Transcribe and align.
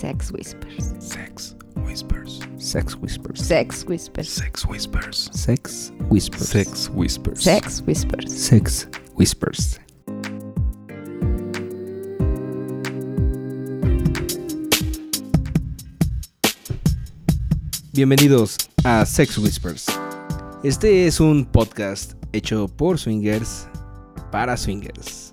Sex 0.00 0.32
Whispers. 0.32 0.94
Sex 0.98 1.54
Whispers. 1.76 2.40
Sex 2.56 2.96
Whispers. 2.96 3.38
Sex 3.38 3.84
Whispers. 3.84 4.30
Sex 4.30 4.64
Whispers. 4.64 5.28
Sex 5.30 5.92
Whispers. 6.08 6.48
Sex 6.48 6.88
Whispers. 6.88 7.42
Sex 7.42 7.82
Whispers. 7.82 8.32
Sex 8.32 8.86
Whispers. 9.14 9.78
Bienvenidos 17.92 18.56
a 18.84 19.04
Sex 19.04 19.36
Whispers. 19.36 19.84
Este 20.64 21.06
es 21.06 21.20
un 21.20 21.44
podcast 21.44 22.14
hecho 22.32 22.68
por 22.68 22.98
swingers 22.98 23.68
para 24.32 24.56
swingers. 24.56 25.29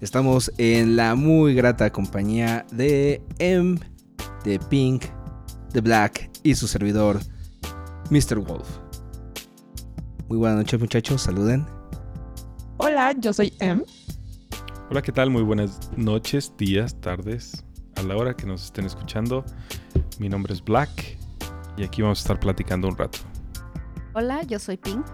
Estamos 0.00 0.52
en 0.58 0.94
la 0.94 1.16
muy 1.16 1.54
grata 1.54 1.90
compañía 1.90 2.64
de 2.70 3.20
M, 3.40 3.80
de 4.44 4.60
Pink, 4.60 5.06
de 5.72 5.80
Black 5.80 6.30
y 6.44 6.54
su 6.54 6.68
servidor, 6.68 7.18
Mr. 8.10 8.38
Wolf. 8.38 8.68
Muy 10.28 10.38
buenas 10.38 10.58
noches 10.58 10.78
muchachos, 10.78 11.22
saluden. 11.22 11.66
Hola, 12.76 13.12
yo 13.18 13.32
soy 13.32 13.52
Em. 13.58 13.82
Hola, 14.88 15.02
¿qué 15.02 15.10
tal? 15.10 15.30
Muy 15.30 15.42
buenas 15.42 15.90
noches, 15.96 16.52
días, 16.56 17.00
tardes, 17.00 17.64
a 17.96 18.02
la 18.04 18.16
hora 18.16 18.36
que 18.36 18.46
nos 18.46 18.66
estén 18.66 18.86
escuchando. 18.86 19.44
Mi 20.20 20.28
nombre 20.28 20.54
es 20.54 20.62
Black 20.62 21.18
y 21.76 21.82
aquí 21.82 22.02
vamos 22.02 22.20
a 22.20 22.22
estar 22.22 22.38
platicando 22.38 22.86
un 22.86 22.96
rato. 22.96 23.18
Hola, 24.14 24.44
yo 24.44 24.60
soy 24.60 24.76
Pink. 24.76 25.04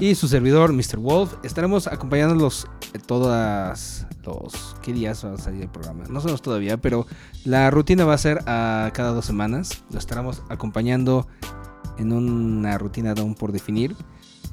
Y 0.00 0.14
su 0.14 0.28
servidor, 0.28 0.72
Mr. 0.72 0.98
Wolf, 0.98 1.34
estaremos 1.42 1.88
acompañándolos 1.88 2.68
todas 3.06 4.06
los... 4.24 4.76
¿Qué 4.80 4.92
días 4.92 5.24
va 5.24 5.32
a 5.32 5.38
salir 5.38 5.62
el 5.62 5.70
programa? 5.70 6.04
No 6.08 6.20
sabemos 6.20 6.40
todavía, 6.40 6.76
pero 6.76 7.04
la 7.44 7.68
rutina 7.72 8.04
va 8.04 8.14
a 8.14 8.18
ser 8.18 8.38
a 8.46 8.92
cada 8.94 9.10
dos 9.10 9.24
semanas. 9.24 9.82
Lo 9.90 9.98
estaremos 9.98 10.44
acompañando 10.50 11.26
en 11.98 12.12
una 12.12 12.78
rutina 12.78 13.12
aún 13.18 13.34
por 13.34 13.50
definir. 13.50 13.96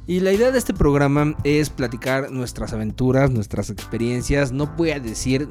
Y 0.07 0.19
la 0.19 0.31
idea 0.31 0.49
de 0.49 0.57
este 0.57 0.73
programa 0.73 1.35
es 1.43 1.69
platicar 1.69 2.31
nuestras 2.31 2.73
aventuras, 2.73 3.29
nuestras 3.29 3.69
experiencias. 3.69 4.51
No 4.51 4.65
voy 4.75 4.91
a 4.91 4.99
decir 4.99 5.47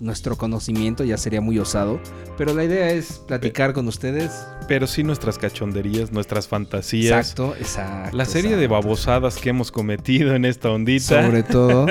nuestro 0.00 0.36
conocimiento, 0.36 1.04
ya 1.04 1.16
sería 1.16 1.40
muy 1.40 1.58
osado. 1.58 2.00
Pero 2.36 2.54
la 2.54 2.64
idea 2.64 2.90
es 2.90 3.18
platicar 3.26 3.72
con 3.72 3.88
ustedes. 3.88 4.46
Pero 4.68 4.86
sí 4.86 5.02
nuestras 5.02 5.38
cachonderías, 5.38 6.12
nuestras 6.12 6.46
fantasías. 6.46 7.30
Exacto, 7.30 7.54
exacto. 7.56 8.16
La 8.16 8.24
serie 8.24 8.56
de 8.56 8.66
babosadas 8.66 9.36
que 9.36 9.50
hemos 9.50 9.72
cometido 9.72 10.34
en 10.34 10.44
esta 10.44 10.70
ondita. 10.70 11.24
Sobre 11.24 11.42
todo, 11.44 11.86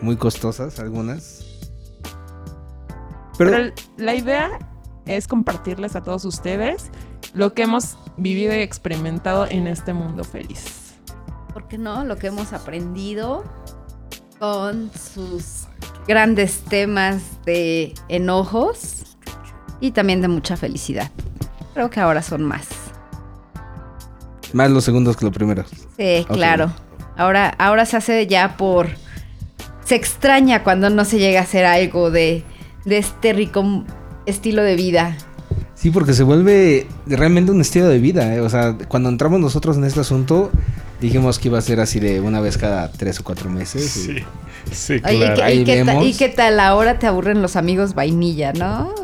muy 0.00 0.16
costosas 0.16 0.78
algunas. 0.78 1.46
Pero, 3.38 3.50
Pero 3.50 3.74
la 3.96 4.14
idea 4.14 4.50
es 5.06 5.26
compartirles 5.26 5.96
a 5.96 6.02
todos 6.02 6.24
ustedes 6.24 6.90
lo 7.32 7.54
que 7.54 7.62
hemos 7.62 7.96
vivido 8.16 8.54
y 8.54 8.58
experimentado 8.58 9.46
en 9.46 9.66
este 9.66 9.92
mundo 9.92 10.24
feliz. 10.24 10.94
¿Por 11.52 11.66
qué 11.68 11.78
no? 11.78 12.04
Lo 12.04 12.16
que 12.16 12.28
hemos 12.28 12.52
aprendido 12.52 13.44
con 14.38 14.90
sus 14.92 15.66
grandes 16.08 16.60
temas 16.62 17.22
de 17.44 17.94
enojos 18.08 19.16
y 19.80 19.92
también 19.92 20.20
de 20.20 20.28
mucha 20.28 20.56
felicidad. 20.56 21.10
Creo 21.74 21.90
que 21.90 22.00
ahora 22.00 22.22
son 22.22 22.42
más. 22.44 22.66
más 24.52 24.70
los 24.70 24.84
segundos 24.84 25.16
que 25.16 25.24
los 25.24 25.34
primeros. 25.34 25.66
Sí, 25.96 26.26
claro. 26.28 26.72
Ahora, 27.16 27.48
ahora 27.58 27.84
se 27.86 27.96
hace 27.96 28.26
ya 28.26 28.56
por. 28.56 28.88
Se 29.84 29.94
extraña 29.94 30.62
cuando 30.62 30.90
no 30.90 31.04
se 31.04 31.18
llega 31.18 31.40
a 31.40 31.42
hacer 31.42 31.64
algo 31.64 32.10
de, 32.10 32.44
de 32.84 32.98
este 32.98 33.32
rico 33.32 33.84
estilo 34.26 34.62
de 34.62 34.76
vida. 34.76 35.16
Sí, 35.74 35.90
porque 35.90 36.12
se 36.12 36.22
vuelve 36.22 36.86
realmente 37.06 37.50
un 37.52 37.60
estilo 37.60 37.88
de 37.88 37.98
vida. 37.98 38.34
¿eh? 38.34 38.40
O 38.40 38.48
sea, 38.50 38.76
cuando 38.88 39.08
entramos 39.08 39.40
nosotros 39.40 39.76
en 39.78 39.84
este 39.84 40.00
asunto, 40.00 40.50
dijimos 41.00 41.38
que 41.38 41.48
iba 41.48 41.58
a 41.58 41.62
ser 41.62 41.80
así 41.80 41.98
de 42.00 42.20
una 42.20 42.40
vez 42.40 42.58
cada 42.58 42.92
tres 42.92 43.18
o 43.20 43.24
cuatro 43.24 43.48
meses. 43.50 43.96
y- 44.08 44.24
Sí, 44.70 44.98
sí, 44.98 45.02
Oye, 45.04 45.26
¿y 45.26 45.34
qué- 45.34 45.42
ahí 45.42 45.58
¿y, 45.60 45.64
qué 45.64 45.84
ta- 45.84 45.92
vemos. 45.92 46.06
y 46.06 46.14
qué 46.14 46.28
tal 46.28 46.60
ahora 46.60 46.98
te 46.98 47.06
aburren 47.06 47.42
los 47.42 47.56
amigos 47.56 47.94
vainilla, 47.94 48.52
no? 48.52 48.94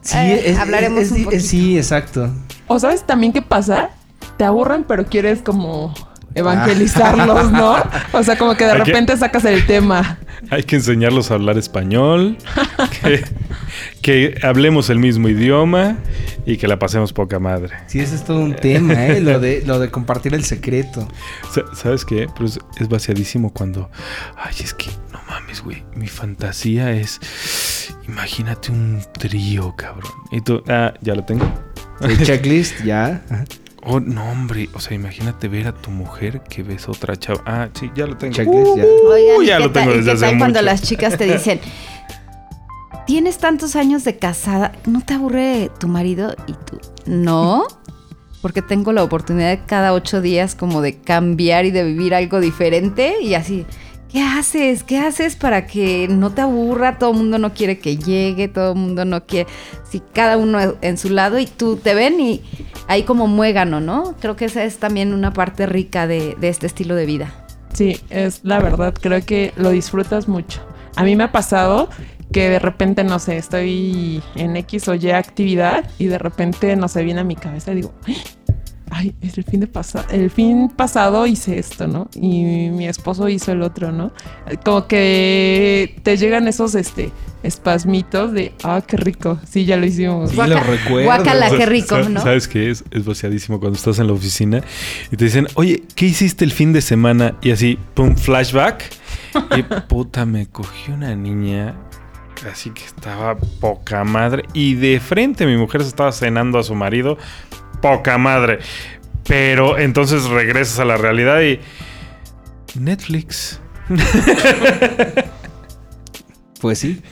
Sí, 0.00 0.16
Eh, 0.18 0.50
es- 0.50 0.58
hablaremos 0.58 1.02
es- 1.02 1.10
un 1.12 1.16
es- 1.18 1.24
poquito. 1.24 1.42
Sí, 1.44 1.76
exacto. 1.76 2.30
¿O 2.66 2.78
sabes 2.78 3.04
también 3.04 3.32
qué 3.32 3.42
pasa? 3.42 3.90
Te 4.36 4.44
aburren, 4.44 4.84
pero 4.84 5.06
quieres 5.06 5.42
como 5.42 5.94
evangelizarlos, 6.34 7.50
¿no? 7.52 7.76
O 8.12 8.22
sea, 8.22 8.36
como 8.36 8.54
que 8.54 8.64
de 8.64 8.72
Hay 8.72 8.78
que- 8.78 8.84
repente 8.84 9.16
sacas 9.16 9.44
el 9.44 9.66
tema. 9.66 10.18
Hay 10.50 10.64
que 10.64 10.76
enseñarlos 10.76 11.30
a 11.30 11.34
hablar 11.34 11.56
español, 11.56 12.36
que, 13.02 13.24
que 14.02 14.38
hablemos 14.42 14.90
el 14.90 14.98
mismo 14.98 15.28
idioma 15.28 15.96
y 16.44 16.56
que 16.56 16.66
la 16.68 16.78
pasemos 16.78 17.12
poca 17.12 17.38
madre. 17.38 17.74
Sí, 17.86 18.00
ese 18.00 18.16
es 18.16 18.24
todo 18.24 18.40
un 18.40 18.54
tema, 18.56 19.06
¿eh? 19.06 19.20
Lo 19.20 19.38
de, 19.38 19.62
lo 19.64 19.78
de 19.78 19.90
compartir 19.90 20.34
el 20.34 20.44
secreto. 20.44 21.08
Sa- 21.50 21.74
¿Sabes 21.74 22.04
qué? 22.04 22.26
Pero 22.34 22.46
es, 22.46 22.58
es 22.78 22.88
vaciadísimo 22.88 23.52
cuando... 23.52 23.88
Ay, 24.36 24.54
es 24.60 24.74
que 24.74 24.90
no 25.12 25.20
mames, 25.28 25.62
güey. 25.62 25.84
Mi 25.94 26.08
fantasía 26.08 26.90
es... 26.92 27.20
Imagínate 28.08 28.72
un 28.72 29.00
trío, 29.18 29.74
cabrón. 29.76 30.12
Y 30.32 30.40
tú... 30.40 30.62
Ah, 30.68 30.92
ya 31.00 31.14
lo 31.14 31.24
tengo. 31.24 31.46
El 32.00 32.20
checklist, 32.22 32.82
ya. 32.84 33.22
Oh, 33.84 33.98
no, 33.98 34.30
hombre. 34.30 34.68
O 34.74 34.80
sea, 34.80 34.94
imagínate 34.94 35.48
ver 35.48 35.66
a 35.66 35.72
tu 35.72 35.90
mujer 35.90 36.40
que 36.48 36.62
ves 36.62 36.86
a 36.86 36.92
otra 36.92 37.16
chava. 37.16 37.42
Ah, 37.46 37.68
sí, 37.78 37.90
ya 37.94 38.06
lo 38.06 38.16
tengo. 38.16 38.34
Checklist, 38.34 38.76
ya. 38.76 38.84
Oigan, 38.84 39.36
Uy, 39.38 39.44
¿y 39.44 39.48
ya 39.48 39.58
lo 39.58 39.72
tengo 39.72 39.92
desde 39.92 40.12
hace 40.12 40.20
tal 40.26 40.38
cuando 40.38 40.60
mucho. 40.60 40.70
las 40.70 40.82
chicas 40.82 41.18
te 41.18 41.24
dicen, 41.24 41.60
tienes 43.06 43.38
tantos 43.38 43.74
años 43.74 44.04
de 44.04 44.18
casada, 44.18 44.72
¿no 44.86 45.00
te 45.00 45.14
aburre 45.14 45.70
tu 45.80 45.88
marido? 45.88 46.34
Y 46.46 46.52
tú, 46.52 46.80
no, 47.06 47.66
porque 48.40 48.62
tengo 48.62 48.92
la 48.92 49.02
oportunidad 49.02 49.50
de 49.50 49.64
cada 49.64 49.92
ocho 49.92 50.20
días 50.20 50.54
como 50.54 50.80
de 50.80 50.98
cambiar 51.00 51.64
y 51.64 51.72
de 51.72 51.84
vivir 51.84 52.14
algo 52.14 52.40
diferente 52.40 53.20
y 53.20 53.34
así. 53.34 53.66
¿Qué 54.12 54.20
haces? 54.20 54.84
¿Qué 54.84 54.98
haces 54.98 55.36
para 55.36 55.66
que 55.66 56.06
no 56.06 56.32
te 56.32 56.42
aburra? 56.42 56.98
Todo 56.98 57.12
el 57.12 57.16
mundo 57.16 57.38
no 57.38 57.54
quiere 57.54 57.78
que 57.78 57.96
llegue, 57.96 58.46
todo 58.46 58.72
el 58.72 58.78
mundo 58.78 59.06
no 59.06 59.24
quiere. 59.24 59.48
Si 59.88 60.00
cada 60.00 60.36
uno 60.36 60.58
en 60.82 60.98
su 60.98 61.08
lado 61.08 61.38
y 61.38 61.46
tú 61.46 61.76
te 61.76 61.94
ven 61.94 62.20
y 62.20 62.42
ahí 62.88 63.04
como 63.04 63.26
muégano, 63.26 63.80
¿no? 63.80 64.14
Creo 64.20 64.36
que 64.36 64.44
esa 64.44 64.64
es 64.64 64.76
también 64.76 65.14
una 65.14 65.32
parte 65.32 65.64
rica 65.64 66.06
de, 66.06 66.36
de 66.38 66.48
este 66.50 66.66
estilo 66.66 66.94
de 66.94 67.06
vida. 67.06 67.32
Sí, 67.72 67.98
es 68.10 68.40
la 68.42 68.60
verdad, 68.60 68.92
creo 69.00 69.24
que 69.24 69.54
lo 69.56 69.70
disfrutas 69.70 70.28
mucho. 70.28 70.60
A 70.94 71.04
mí 71.04 71.16
me 71.16 71.24
ha 71.24 71.32
pasado 71.32 71.88
que 72.32 72.50
de 72.50 72.58
repente, 72.58 73.04
no 73.04 73.18
sé, 73.18 73.38
estoy 73.38 74.22
en 74.34 74.56
X 74.56 74.88
o 74.88 74.94
Y 74.94 75.10
actividad 75.10 75.88
y 75.98 76.06
de 76.06 76.18
repente, 76.18 76.76
no 76.76 76.88
sé, 76.88 77.02
viene 77.02 77.20
a 77.20 77.24
mi 77.24 77.36
cabeza 77.36 77.72
y 77.72 77.76
digo, 77.76 77.92
ay, 78.92 79.14
es 79.22 79.38
el 79.38 79.44
fin 79.44 79.60
de 79.60 79.66
pasado, 79.66 80.04
el 80.10 80.30
fin 80.30 80.68
pasado 80.68 81.26
hice 81.26 81.58
esto, 81.58 81.86
¿no? 81.86 82.08
Y 82.14 82.68
mi 82.70 82.86
esposo 82.86 83.28
hizo 83.28 83.50
el 83.52 83.62
otro, 83.62 83.90
¿no? 83.90 84.12
Como 84.64 84.86
que 84.86 85.96
te 86.02 86.16
llegan 86.18 86.46
esos, 86.46 86.74
este, 86.74 87.10
espasmitos 87.42 88.32
de, 88.32 88.52
ah, 88.62 88.82
qué 88.86 88.96
rico, 88.98 89.38
sí, 89.48 89.64
ya 89.64 89.76
lo 89.76 89.86
hicimos. 89.86 90.30
Sí, 90.30 90.36
Guaca- 90.36 90.48
lo 90.48 90.60
recuerdo. 90.60 91.24
sea, 91.24 91.58
qué 91.58 91.66
rico, 91.66 91.98
¿no? 92.00 92.20
¿Sabes 92.20 92.46
qué 92.48 92.70
es? 92.70 92.84
Es 92.90 93.04
vaciadísimo 93.04 93.58
cuando 93.58 93.76
estás 93.78 93.98
en 93.98 94.06
la 94.08 94.12
oficina 94.12 94.62
y 95.10 95.16
te 95.16 95.24
dicen, 95.24 95.46
oye, 95.54 95.82
¿qué 95.94 96.06
hiciste 96.06 96.44
el 96.44 96.52
fin 96.52 96.72
de 96.72 96.82
semana? 96.82 97.34
Y 97.40 97.50
así, 97.50 97.78
pum, 97.94 98.14
flashback. 98.14 98.84
Y 99.56 99.62
puta, 99.88 100.26
me 100.26 100.46
cogí 100.46 100.92
una 100.92 101.16
niña 101.16 101.74
así 102.50 102.70
que 102.70 102.84
estaba 102.84 103.36
poca 103.36 104.04
madre. 104.04 104.44
Y 104.52 104.74
de 104.74 105.00
frente 105.00 105.46
mi 105.46 105.56
mujer 105.56 105.82
se 105.82 105.88
estaba 105.88 106.12
cenando 106.12 106.58
a 106.58 106.62
su 106.62 106.74
marido, 106.74 107.16
poca 107.82 108.16
madre. 108.16 108.60
Pero 109.28 109.78
entonces 109.78 110.24
regresas 110.24 110.78
a 110.78 110.86
la 110.86 110.96
realidad 110.96 111.42
y... 111.42 111.60
Netflix. 112.78 113.60
Pues 116.62 116.78
sí. 116.78 117.02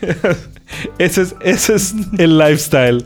Ese 0.98 1.22
es, 1.22 1.34
ese 1.42 1.74
es 1.74 1.94
el 2.18 2.38
lifestyle. 2.38 3.04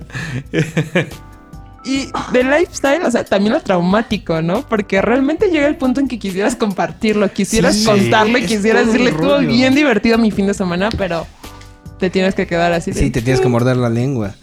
Y 1.86 2.08
de 2.32 2.44
lifestyle, 2.44 3.02
o 3.02 3.10
sea, 3.10 3.24
también 3.24 3.54
lo 3.54 3.60
traumático, 3.60 4.42
¿no? 4.42 4.66
Porque 4.68 5.00
realmente 5.00 5.48
llega 5.48 5.66
el 5.66 5.76
punto 5.76 6.00
en 6.00 6.08
que 6.08 6.18
quisieras 6.18 6.54
compartirlo, 6.54 7.32
quisieras 7.32 7.76
Sí, 7.76 7.86
contarlo 7.86 8.36
es 8.36 8.46
quisieras 8.46 8.86
decirle, 8.86 9.10
estuvo 9.10 9.36
rollo". 9.36 9.48
bien 9.48 9.74
divertido 9.74 10.18
mi 10.18 10.30
fin 10.30 10.46
de 10.46 10.52
semana, 10.52 10.90
pero 10.98 11.26
te 11.98 12.10
tienes 12.10 12.34
que 12.34 12.46
quedar 12.46 12.74
así. 12.74 12.90
de, 12.92 13.00
Sí, 13.00 13.10
te 13.10 13.22
tienes 13.22 13.40
que 13.40 13.48
morder 13.48 13.78
la 13.78 13.88
lengua. 13.88 14.34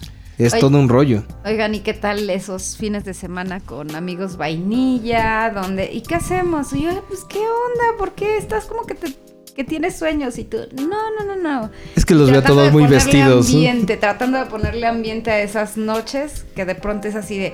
Es 0.46 0.60
todo 0.60 0.78
un 0.80 0.90
rollo. 0.90 1.24
Oigan, 1.46 1.76
¿y 1.76 1.80
qué 1.82 1.94
tal 1.94 2.30
esos 2.30 2.78
fines 2.78 3.04
de 3.06 3.14
semana 3.14 3.60
con 3.60 3.96
amigos 3.96 4.38
vainilla? 4.38 5.50
Donde, 5.52 5.92
¿Y 5.92 6.02
qué 6.02 6.16
hacemos? 6.16 6.74
Y 6.74 6.84
yo, 6.84 6.90
"Ay, 6.92 7.00
pues, 7.08 7.24
¿qué 7.26 7.40
onda? 7.40 7.98
¿Por 7.98 8.14
qué 8.14 8.38
estás 8.38 8.66
como 8.66 8.86
que 8.86 8.96
te 8.96 9.14
que 9.56 9.64
tienes 9.64 9.98
sueños? 9.98 10.38
Y 10.38 10.46
tú, 10.46 10.58
no, 10.76 10.88
no, 10.88 11.26
no, 11.26 11.36
no. 11.36 11.70
Es 11.96 12.06
que 12.06 12.16
los 12.16 12.32
veo 12.32 12.42
todos 12.42 12.72
muy 12.72 12.86
vestidos. 12.88 13.48
Ambiente, 13.48 13.98
tratando 13.98 14.38
de 14.40 14.46
ponerle 14.46 14.88
ambiente 14.88 15.30
a 15.30 15.42
esas 15.42 15.78
noches 15.78 16.46
que 16.56 16.66
de 16.66 16.76
pronto 16.76 17.08
es 17.08 17.16
así 17.16 17.38
de. 17.38 17.54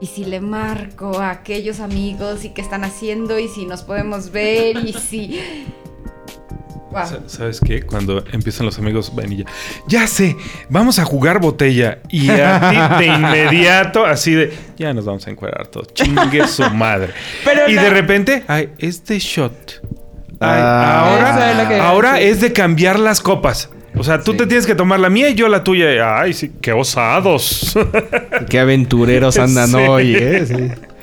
Y 0.00 0.06
si 0.06 0.24
le 0.24 0.40
marco 0.40 1.18
a 1.20 1.30
aquellos 1.30 1.80
amigos 1.80 2.44
y 2.44 2.50
qué 2.50 2.60
están 2.60 2.84
haciendo 2.84 3.38
y 3.38 3.48
si 3.48 3.64
nos 3.64 3.82
podemos 3.82 4.32
ver 4.32 4.76
y 4.84 4.92
si. 4.92 5.40
Wow. 6.94 7.22
¿Sabes 7.26 7.60
qué? 7.60 7.82
Cuando 7.82 8.24
empiezan 8.32 8.66
los 8.66 8.78
amigos 8.78 9.12
vainilla. 9.14 9.44
Ya 9.88 10.06
sé, 10.06 10.36
vamos 10.68 10.98
a 10.98 11.04
jugar 11.04 11.40
botella. 11.40 11.98
Y 12.08 12.30
a 12.30 12.70
ti 12.98 13.04
de 13.04 13.06
inmediato, 13.14 14.06
así 14.06 14.32
de, 14.32 14.52
ya 14.78 14.94
nos 14.94 15.04
vamos 15.04 15.26
a 15.26 15.30
encuadrar 15.30 15.66
todos. 15.66 15.92
Chingue 15.94 16.46
su 16.46 16.62
madre. 16.74 17.12
Pero 17.44 17.68
y 17.68 17.74
de 17.74 17.90
repente, 17.90 18.44
ay, 18.46 18.68
este 18.78 19.18
shot. 19.18 19.82
Ay, 20.40 20.60
Ah. 20.62 21.66
Es 21.72 21.80
ahora 21.80 22.14
que- 22.14 22.28
es 22.30 22.40
de 22.40 22.52
cambiar 22.52 22.98
las 22.98 23.20
copas. 23.20 23.70
O 23.96 24.02
sea, 24.02 24.20
tú 24.20 24.32
Sí. 24.32 24.38
te 24.38 24.46
tienes 24.46 24.66
que 24.66 24.74
tomar 24.74 24.98
la 24.98 25.08
mía 25.08 25.28
y 25.28 25.34
yo 25.34 25.46
la 25.48 25.62
tuya. 25.62 26.18
Ay, 26.20 26.32
sí, 26.32 26.50
qué 26.60 26.72
osados. 26.72 27.76
Qué 28.50 28.58
aventureros 28.58 29.38
andan 29.38 29.68
Sí. 29.70 29.76
hoy, 29.76 30.14
¿eh? 30.16 30.44
Sí. 30.46 30.93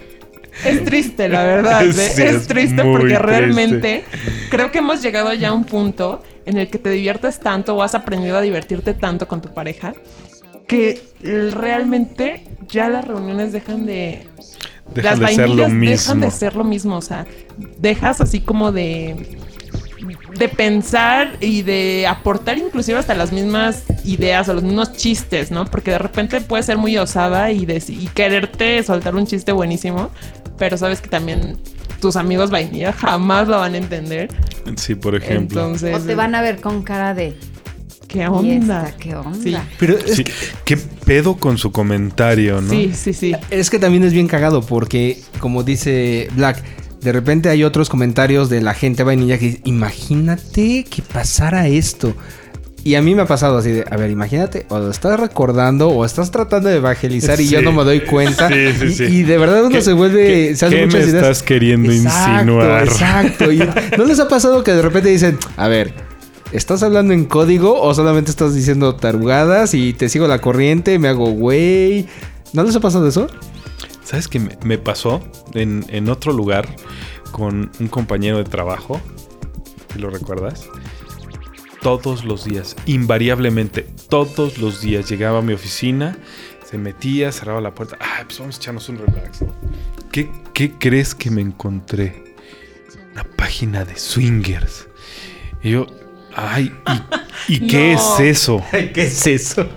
Es 0.66 0.84
triste, 0.86 1.30
la 1.30 1.44
verdad. 1.44 1.86
¿eh? 1.86 1.94
Sí, 1.94 2.22
es, 2.22 2.36
es 2.36 2.48
triste 2.48 2.84
porque 2.84 3.08
triste. 3.08 3.24
realmente 3.24 4.04
creo 4.50 4.72
que 4.72 4.80
hemos 4.80 5.02
llegado 5.02 5.34
ya 5.34 5.50
a 5.50 5.54
un 5.54 5.64
punto 5.66 6.24
en 6.46 6.58
el 6.58 6.70
que 6.70 6.78
te 6.78 6.90
diviertes 6.90 7.40
tanto 7.40 7.76
o 7.76 7.84
has 7.84 7.96
aprendido 7.96 8.38
a 8.38 8.42
divertirte 8.42 8.94
tanto 8.94 9.28
con 9.28 9.42
tu 9.42 9.54
pareja 9.54 9.94
que 10.68 11.02
eh, 11.24 11.52
realmente 11.54 12.44
ya 12.70 12.90
las 12.90 13.06
reuniones 13.06 13.52
dejan 13.52 13.86
de... 13.86 14.28
Las 14.96 15.20
de 15.20 15.28
ser 15.28 15.50
lo 15.50 15.56
vainillas 15.56 15.72
mismo. 15.72 15.92
dejan 15.92 16.22
de 16.22 16.32
ser 16.32 16.56
lo 16.56 16.64
mismo. 16.64 16.98
O 16.98 17.02
sea, 17.02 17.26
dejas 17.78 18.22
así 18.22 18.42
como 18.42 18.72
de 18.72 19.38
de 20.38 20.50
pensar 20.50 21.38
y 21.40 21.62
de 21.62 22.08
aportar 22.08 22.58
inclusive 22.58 22.98
hasta 22.98 23.14
las 23.14 23.32
mismas 23.32 23.84
ideas 24.04 24.50
o 24.50 24.54
los 24.54 24.64
mismos 24.64 24.94
chistes, 24.94 25.52
¿no? 25.52 25.66
Porque 25.66 25.92
de 25.92 25.98
repente 25.98 26.42
puedes 26.42 26.66
ser 26.66 26.78
muy 26.78 26.98
osada 26.98 27.52
y, 27.52 27.66
quererte 28.14 28.82
soltar 28.84 29.16
un 29.16 29.26
chiste 29.28 29.52
buenísimo, 29.52 30.10
pero 30.58 30.78
sabes 30.78 31.02
que 31.02 31.10
también 31.10 31.58
tus 32.00 32.16
amigos 32.16 32.50
vainilla 32.50 32.94
jamás 32.94 33.48
lo 33.48 33.58
van 33.58 33.76
a 33.76 33.78
entender. 33.78 34.30
Sí, 34.76 34.96
por 34.96 35.16
ejemplo. 35.16 35.62
Entonces, 35.62 35.96
O 35.96 36.00
te 36.00 36.16
van 36.16 36.36
a 36.36 36.42
ver 36.42 36.60
con 36.60 36.84
cara 36.84 37.14
de. 37.14 37.36
¿qué 38.08 38.20
¿Y 38.20 38.26
onda? 38.26 38.88
esta 38.88 38.98
qué 38.98 39.16
onda? 39.16 39.40
Sí. 39.42 39.56
Pero 39.80 39.98
es, 39.98 40.16
Sí, 40.16 40.24
que, 40.24 40.34
¿Qué 40.66 40.78
pedo 40.78 41.38
con 41.38 41.58
su 41.58 41.72
comentario, 41.72 42.62
no? 42.62 42.70
Sí, 42.70 42.92
sí, 42.94 43.14
sí. 43.14 43.36
es 43.50 43.70
que 43.70 43.80
también 43.80 44.04
es 44.04 44.14
bien 44.14 44.28
cagado 44.28 44.62
porque, 44.62 45.20
como 45.40 45.64
dice 45.64 46.28
Black, 46.36 46.62
de 47.02 47.12
repente 47.12 47.50
hay 47.50 47.64
otros 47.64 47.90
comentarios 47.90 48.50
de 48.50 48.62
la 48.62 48.74
gente 48.74 49.04
vainilla 49.04 49.38
que 49.38 49.46
dice, 49.46 49.62
imagínate 49.66 50.84
que 50.84 51.02
pasara 51.02 51.68
esto. 51.68 52.14
Y 52.84 52.96
a 52.96 53.02
mí 53.04 53.14
me 53.14 53.22
ha 53.22 53.26
pasado 53.28 53.60
así 53.60 53.70
de, 53.72 53.86
a 53.92 53.96
ver, 53.96 54.10
imagínate, 54.10 54.66
o 54.70 54.80
lo 54.80 54.90
estás 54.90 55.20
recordando 55.20 55.90
o 55.90 56.04
estás 56.04 56.32
tratando 56.32 56.68
de 56.70 56.78
evangelizar 56.78 57.40
y 57.40 57.48
yo 57.48 57.62
no 57.62 57.72
me 57.72 57.84
doy 57.84 58.02
cuenta. 58.02 58.48
Sí, 58.50 58.92
sí, 58.94 59.04
y, 59.04 59.22
de 59.24 59.38
verdad 59.38 59.62
uno 59.66 59.70
¿Qué- 59.76 59.82
se 59.84 59.94
vuelve, 59.94 60.26
qué- 60.26 60.56
se 60.56 60.66
hace 60.66 60.76
qué 60.78 60.86
muchas 60.88 61.02
me 61.06 61.10
ideas. 61.12 61.24
estás 61.24 61.44
queriendo 61.44 61.92
Exacto, 61.92 62.32
insinuar? 62.34 62.84
Exacto. 62.88 63.52
Y 63.52 63.60
¿No 63.98 64.06
les 64.06 64.20
ha 64.20 64.28
pasado 64.28 64.64
que 64.64 64.74
de 64.74 64.82
repente 64.82 65.10
dicen, 65.10 65.38
a 65.58 65.68
ver, 65.68 65.94
¿estás 66.54 66.82
hablando 66.82 67.14
en 67.14 67.26
código 67.26 67.80
o 67.80 67.94
solamente 67.94 68.32
estás 68.32 68.56
diciendo 68.56 68.96
tarugadas 68.96 69.76
y 69.76 69.94
te 69.94 70.10
sigo 70.10 70.28
la 70.28 70.40
corriente, 70.42 70.98
me 70.98 71.08
hago 71.08 71.30
güey? 71.32 72.08
¿No 72.54 72.64
les 72.64 72.76
ha 72.76 72.80
pasado 72.80 73.08
eso? 73.08 73.28
¿Sabes 74.12 74.28
qué 74.28 74.42
me, 74.66 74.78
pasó 74.78 75.24
en, 75.54 75.86
en 75.88 76.10
otro 76.10 76.34
lugar 76.34 76.68
con 77.32 77.72
un 77.80 77.88
compañero 77.88 78.40
de 78.40 78.44
trabajo? 78.44 79.00
¿Sí 79.94 80.00
¿Lo 80.00 80.10
recuerdas? 80.10 80.68
Todos 81.82 82.26
los 82.26 82.44
días, 82.44 82.76
invariablemente, 82.88 83.88
todos 84.10 84.58
los 84.58 84.82
días 84.82 85.10
llegaba 85.10 85.40
a 85.40 85.42
mi 85.42 85.54
oficina, 85.54 86.18
se 86.70 86.78
metía, 86.78 87.32
cerraba 87.32 87.62
la 87.62 87.74
puerta. 87.74 87.98
Ah, 88.02 88.24
pues 88.26 88.38
vamos 88.40 88.58
a 88.58 88.60
echarnos 88.60 88.90
un 88.90 88.98
relax. 88.98 89.46
¿Qué, 90.12 90.30
qué 90.54 90.74
crees 90.74 91.16
que 91.16 91.32
me 91.32 91.40
encontré? 91.40 92.36
Una 93.14 93.24
página 93.24 93.86
de 93.86 93.98
swingers. 93.98 94.90
Y 95.64 95.70
yo, 95.72 95.88
ay, 96.36 96.74
¿y, 97.48 97.56
y 97.56 97.60
qué 97.70 97.94
No. 97.94 98.18
es 98.18 98.20
eso? 98.20 98.62
¿Qué 98.72 99.04
es 99.04 99.26
eso? 99.26 99.70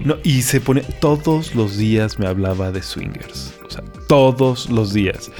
No, 0.00 0.16
y 0.22 0.40
se 0.40 0.62
pone. 0.62 0.80
Todos 1.00 1.54
los 1.54 1.76
días 1.76 2.18
me 2.18 2.26
hablaba 2.26 2.72
de 2.72 2.82
swingers. 2.82 3.47
Todos 4.08 4.68
los 4.70 4.92
días. 4.92 5.30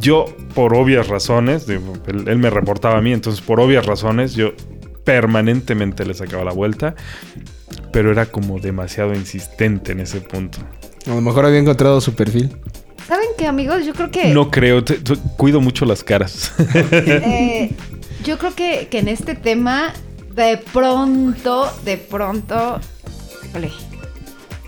Yo, 0.00 0.26
por 0.54 0.74
obvias 0.74 1.06
razones, 1.08 1.68
él, 1.68 1.80
él 2.26 2.38
me 2.38 2.50
reportaba 2.50 2.98
a 2.98 3.00
mí, 3.00 3.12
entonces 3.12 3.40
por 3.40 3.60
obvias 3.60 3.86
razones, 3.86 4.34
yo 4.34 4.50
permanentemente 5.04 6.04
le 6.04 6.14
sacaba 6.14 6.44
la 6.44 6.52
vuelta. 6.52 6.94
Pero 7.92 8.12
era 8.12 8.26
como 8.26 8.58
demasiado 8.58 9.14
insistente 9.14 9.92
en 9.92 10.00
ese 10.00 10.20
punto. 10.20 10.58
A 11.06 11.10
lo 11.14 11.20
mejor 11.22 11.46
había 11.46 11.58
encontrado 11.58 12.00
su 12.02 12.14
perfil. 12.14 12.54
¿Saben 13.06 13.28
qué, 13.38 13.46
amigos? 13.46 13.86
Yo 13.86 13.94
creo 13.94 14.10
que. 14.10 14.34
No 14.34 14.50
creo, 14.50 14.84
te- 14.84 14.98
te- 14.98 15.16
cuido 15.38 15.60
mucho 15.62 15.86
las 15.86 16.04
caras. 16.04 16.52
Eh, 16.74 17.72
yo 18.24 18.36
creo 18.36 18.54
que, 18.54 18.88
que 18.90 18.98
en 18.98 19.08
este 19.08 19.34
tema, 19.34 19.94
de 20.34 20.58
pronto, 20.58 21.66
de 21.86 21.96
pronto, 21.96 22.78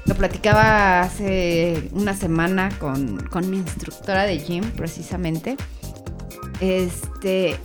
lo 0.07 0.15
platicaba 0.15 1.03
hace 1.03 1.89
una 1.93 2.15
semana 2.15 2.71
con, 2.79 3.19
con 3.29 3.51
mi 3.51 3.59
instructora 3.59 4.25
de 4.25 4.39
gym, 4.39 4.65
precisamente. 4.73 5.57
Este, 6.61 7.57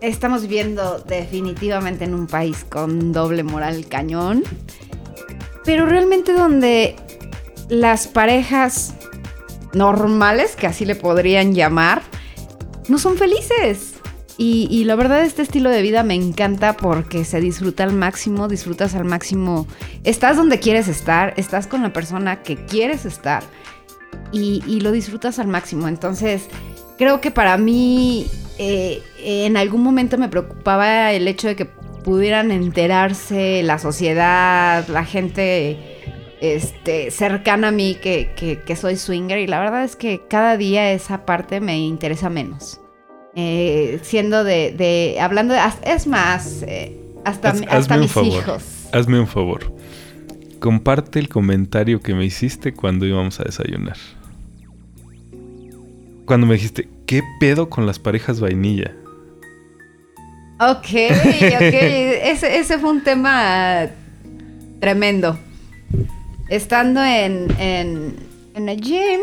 estamos 0.00 0.42
viviendo 0.42 0.98
definitivamente 1.00 2.04
en 2.04 2.14
un 2.14 2.26
país 2.26 2.64
con 2.68 3.12
doble 3.12 3.42
moral 3.42 3.86
cañón, 3.88 4.44
pero 5.64 5.86
realmente 5.86 6.32
donde 6.32 6.96
las 7.68 8.06
parejas 8.06 8.94
normales, 9.74 10.56
que 10.56 10.66
así 10.66 10.84
le 10.84 10.94
podrían 10.94 11.54
llamar, 11.54 12.02
no 12.88 12.98
son 12.98 13.16
felices. 13.16 13.97
Y, 14.40 14.68
y 14.70 14.84
la 14.84 14.94
verdad 14.94 15.24
este 15.24 15.42
estilo 15.42 15.68
de 15.68 15.82
vida 15.82 16.04
me 16.04 16.14
encanta 16.14 16.76
porque 16.76 17.24
se 17.24 17.40
disfruta 17.40 17.82
al 17.82 17.92
máximo, 17.92 18.46
disfrutas 18.46 18.94
al 18.94 19.04
máximo, 19.04 19.66
estás 20.04 20.36
donde 20.36 20.60
quieres 20.60 20.86
estar, 20.86 21.34
estás 21.36 21.66
con 21.66 21.82
la 21.82 21.92
persona 21.92 22.40
que 22.44 22.54
quieres 22.64 23.04
estar 23.04 23.42
y, 24.30 24.62
lo 24.80 24.92
disfrutas 24.92 25.40
al 25.40 25.48
máximo. 25.48 25.88
Entonces 25.88 26.46
creo 26.98 27.20
que 27.20 27.32
para 27.32 27.56
mí 27.58 28.26
eh, 28.58 29.02
en 29.24 29.56
algún 29.56 29.82
momento 29.82 30.18
me 30.18 30.28
preocupaba 30.28 31.12
el 31.12 31.26
hecho 31.26 31.48
de 31.48 31.56
que 31.56 31.64
pudieran 31.64 32.52
enterarse 32.52 33.64
la 33.64 33.80
sociedad, 33.80 34.86
la 34.86 35.04
gente 35.04 35.78
este, 36.40 37.10
cercana 37.10 37.68
a 37.68 37.72
mí 37.72 37.96
que, 38.00 38.30
que- 38.36 38.60
que 38.60 38.76
soy 38.76 38.94
swinger 38.96 39.38
y 39.40 39.48
la 39.48 39.58
verdad 39.58 39.82
es 39.82 39.96
que 39.96 40.22
cada 40.28 40.56
día 40.56 40.92
esa 40.92 41.26
parte 41.26 41.60
me 41.60 41.76
interesa 41.78 42.30
menos. 42.30 42.80
Eh, 43.34 44.00
siendo 44.02 44.42
de, 44.44 44.72
de- 44.76 45.18
hablando 45.20 45.54
de, 45.54 45.60
es 45.84 46.06
más, 46.06 46.62
eh, 46.66 46.98
hasta, 47.24 47.50
Haz- 47.52 47.66
hasta 47.68 47.96
mis 47.96 48.10
favor. 48.12 48.28
hijos. 48.42 48.62
Hazme 48.92 49.20
un 49.20 49.26
favor. 49.26 49.72
Comparte 50.60 51.18
el 51.20 51.28
comentario 51.28 52.00
que 52.00 52.14
me 52.14 52.24
hiciste 52.24 52.72
cuando 52.74 53.06
íbamos 53.06 53.38
a 53.40 53.44
desayunar. 53.44 53.96
Cuando 56.24 56.46
me 56.46 56.54
dijiste, 56.54 56.88
¿qué 57.06 57.22
pedo 57.40 57.70
con 57.70 57.86
las 57.86 57.98
parejas 57.98 58.40
vainilla? 58.40 58.92
Ok, 60.60 60.78
ok. 60.78 60.88
ese, 61.62 62.58
ese 62.58 62.78
fue 62.78 62.90
un 62.90 63.02
tema 63.04 63.86
tremendo. 64.80 65.38
Estando 66.48 67.02
en, 67.04 67.48
en, 67.60 68.16
en 68.54 68.68
el 68.68 68.80
gym, 68.80 69.20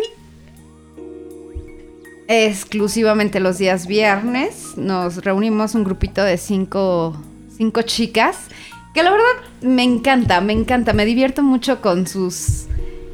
exclusivamente 2.28 3.40
los 3.40 3.58
días 3.58 3.88
viernes, 3.88 4.78
nos 4.78 5.24
reunimos 5.24 5.76
un 5.76 5.84
grupito 5.84 6.24
de 6.24 6.38
cinco, 6.38 7.16
cinco 7.56 7.84
chicas, 7.84 8.48
que 8.94 9.04
la 9.04 9.12
verdad 9.12 9.26
me 9.62 9.84
encanta, 9.84 10.42
me 10.42 10.54
encanta, 10.54 10.94
me 10.94 11.06
divierto 11.06 11.44
mucho 11.44 11.82
con 11.82 12.08
sus 12.08 12.66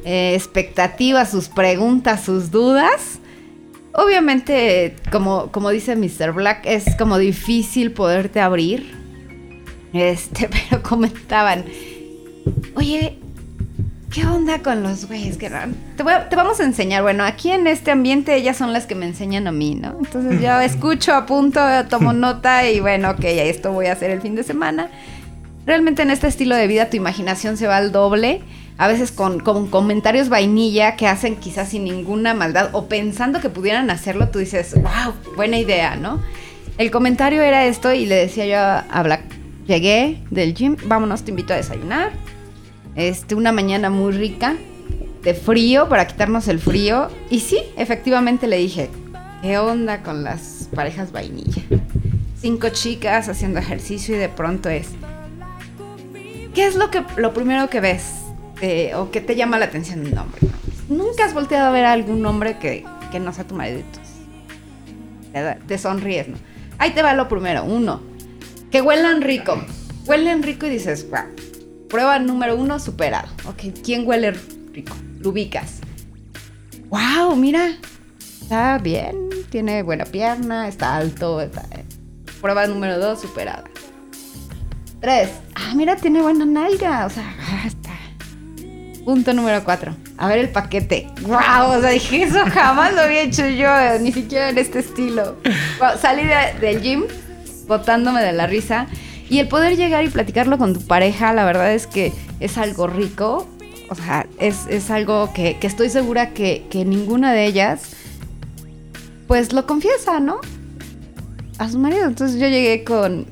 eh, 0.04 0.34
expectativas, 0.34 1.30
sus 1.30 1.48
preguntas, 1.48 2.24
sus 2.24 2.50
dudas. 2.50 3.18
Obviamente, 3.94 4.96
como, 5.10 5.52
como 5.52 5.70
dice 5.70 5.96
Mr. 5.96 6.32
Black, 6.32 6.64
es 6.64 6.96
como 6.96 7.18
difícil 7.18 7.92
poderte 7.92 8.40
abrir. 8.40 8.94
Este, 9.92 10.48
pero 10.70 10.82
comentaban, 10.82 11.64
oye, 12.74 13.18
¿qué 14.12 14.26
onda 14.26 14.58
con 14.60 14.82
los 14.82 15.06
güeyes 15.06 15.36
que? 15.38 15.50
Te, 15.96 16.02
voy 16.02 16.12
a- 16.12 16.28
te 16.28 16.36
vamos 16.36 16.60
a 16.60 16.64
enseñar. 16.64 17.02
Bueno, 17.02 17.24
aquí 17.24 17.50
en 17.50 17.66
este 17.66 17.90
ambiente 17.90 18.34
ellas 18.36 18.56
son 18.56 18.72
las 18.72 18.86
que 18.86 18.94
me 18.94 19.06
enseñan 19.06 19.46
a 19.46 19.52
mí, 19.52 19.74
¿no? 19.74 19.96
Entonces 19.98 20.40
yo 20.40 20.60
escucho, 20.60 21.14
apunto, 21.14 21.60
tomo 21.88 22.12
nota 22.12 22.68
y 22.68 22.80
bueno, 22.80 23.10
ok, 23.10 23.24
esto 23.24 23.72
voy 23.72 23.86
a 23.86 23.92
hacer 23.92 24.10
el 24.10 24.20
fin 24.20 24.34
de 24.34 24.42
semana. 24.42 24.88
Realmente 25.64 26.02
en 26.02 26.10
este 26.10 26.26
estilo 26.26 26.56
de 26.56 26.66
vida 26.66 26.90
tu 26.90 26.96
imaginación 26.96 27.56
se 27.56 27.66
va 27.66 27.76
al 27.76 27.92
doble. 27.92 28.42
A 28.78 28.88
veces 28.88 29.12
con, 29.12 29.38
con 29.38 29.68
comentarios 29.68 30.28
vainilla 30.28 30.96
que 30.96 31.06
hacen 31.06 31.36
quizás 31.36 31.68
sin 31.68 31.84
ninguna 31.84 32.34
maldad 32.34 32.70
o 32.72 32.86
pensando 32.86 33.40
que 33.40 33.48
pudieran 33.50 33.90
hacerlo, 33.90 34.28
tú 34.30 34.38
dices, 34.40 34.74
wow, 34.74 35.12
buena 35.36 35.58
idea, 35.58 35.94
¿no? 35.96 36.20
El 36.78 36.90
comentario 36.90 37.42
era 37.42 37.66
esto 37.66 37.92
y 37.92 38.06
le 38.06 38.14
decía 38.16 38.46
yo 38.46 38.58
a 38.90 39.02
Black, 39.02 39.20
llegué 39.66 40.22
del 40.30 40.54
gym, 40.54 40.76
vámonos, 40.86 41.22
te 41.22 41.30
invito 41.30 41.52
a 41.52 41.58
desayunar. 41.58 42.12
Este, 42.94 43.34
una 43.34 43.52
mañana 43.52 43.90
muy 43.90 44.12
rica, 44.12 44.56
de 45.22 45.34
frío, 45.34 45.88
para 45.88 46.06
quitarnos 46.06 46.48
el 46.48 46.58
frío. 46.58 47.08
Y 47.30 47.40
sí, 47.40 47.60
efectivamente 47.76 48.46
le 48.46 48.58
dije, 48.58 48.90
¿qué 49.42 49.58
onda 49.58 50.02
con 50.02 50.24
las 50.24 50.68
parejas 50.74 51.12
vainilla? 51.12 51.62
cinco 52.42 52.70
chicas 52.70 53.28
haciendo 53.28 53.60
ejercicio 53.60 54.16
y 54.16 54.18
de 54.18 54.28
pronto 54.28 54.68
es, 54.68 54.88
¿qué 56.54 56.66
es 56.66 56.74
lo 56.74 56.90
que 56.90 57.04
lo 57.16 57.32
primero 57.32 57.70
que 57.70 57.78
ves 57.78 58.14
eh, 58.60 58.96
o 58.96 59.12
que 59.12 59.20
te 59.20 59.36
llama 59.36 59.60
la 59.60 59.66
atención 59.66 60.00
un 60.04 60.18
hombre? 60.18 60.40
Nunca 60.88 61.24
has 61.24 61.34
volteado 61.34 61.68
a 61.68 61.70
ver 61.70 61.84
a 61.84 61.92
algún 61.92 62.26
hombre 62.26 62.58
que, 62.58 62.84
que 63.12 63.20
no 63.20 63.32
sea 63.32 63.46
tu 63.46 63.54
marido 63.54 63.82
te, 65.32 65.56
te 65.66 65.78
sonríes, 65.78 66.28
¿no? 66.28 66.36
Ahí 66.78 66.90
te 66.90 67.02
va 67.02 67.14
lo 67.14 67.28
primero, 67.28 67.64
uno, 67.64 68.02
que 68.70 68.82
huelan 68.82 69.22
rico. 69.22 69.62
Huelen 70.04 70.42
rico 70.42 70.66
y 70.66 70.70
dices, 70.70 71.08
wow. 71.08 71.20
Prueba 71.92 72.18
número 72.18 72.56
uno, 72.56 72.80
superado. 72.80 73.28
Ok, 73.46 73.64
¿quién 73.84 74.04
huele 74.08 74.32
rico? 74.72 74.96
Lo 75.20 75.28
ubicas. 75.30 75.74
Wow, 76.88 77.36
mira. 77.36 77.76
Está 78.40 78.78
bien, 78.78 79.16
tiene 79.50 79.82
buena 79.84 80.04
pierna, 80.04 80.66
está 80.68 80.96
alto. 80.96 81.40
Prueba 82.40 82.66
número 82.66 82.98
dos, 82.98 83.20
superada. 83.20 83.64
Tres. 85.00 85.30
Ah, 85.54 85.72
mira, 85.76 85.94
tiene 85.96 86.20
buena 86.22 86.44
nalga. 86.44 87.06
O 87.06 87.10
sea, 87.10 87.34
ah, 87.40 87.66
está. 87.66 87.90
Punto 89.04 89.32
número 89.34 89.62
cuatro. 89.64 89.94
A 90.16 90.28
ver 90.28 90.38
el 90.38 90.48
paquete. 90.48 91.08
¡Wow! 91.22 91.76
O 91.76 91.80
sea, 91.80 91.90
dije, 91.90 92.22
eso 92.22 92.38
jamás 92.52 92.94
lo 92.94 93.02
había 93.02 93.22
hecho 93.22 93.46
yo, 93.48 93.68
ni 94.00 94.12
siquiera 94.12 94.48
en 94.50 94.56
este 94.58 94.78
estilo. 94.78 95.36
Salí 96.00 96.22
de- 96.24 96.58
del 96.60 96.80
gym 96.80 97.04
botándome 97.66 98.22
de 98.22 98.32
la 98.32 98.46
risa. 98.46 98.86
Y 99.32 99.38
el 99.38 99.48
poder 99.48 99.78
llegar 99.78 100.04
y 100.04 100.10
platicarlo 100.10 100.58
con 100.58 100.74
tu 100.74 100.82
pareja, 100.82 101.32
la 101.32 101.46
verdad 101.46 101.72
es 101.72 101.86
que 101.86 102.12
es 102.38 102.58
algo 102.58 102.86
rico. 102.86 103.48
O 103.88 103.94
sea, 103.94 104.26
es, 104.38 104.66
es 104.68 104.90
algo 104.90 105.32
que, 105.32 105.56
que 105.58 105.66
estoy 105.66 105.88
segura 105.88 106.34
que, 106.34 106.66
que 106.68 106.84
ninguna 106.84 107.32
de 107.32 107.46
ellas, 107.46 107.96
pues 109.26 109.54
lo 109.54 109.66
confiesa, 109.66 110.20
¿no? 110.20 110.38
A 111.56 111.70
su 111.70 111.78
marido. 111.78 112.04
Entonces 112.04 112.38
yo 112.38 112.46
llegué 112.46 112.84
con 112.84 113.24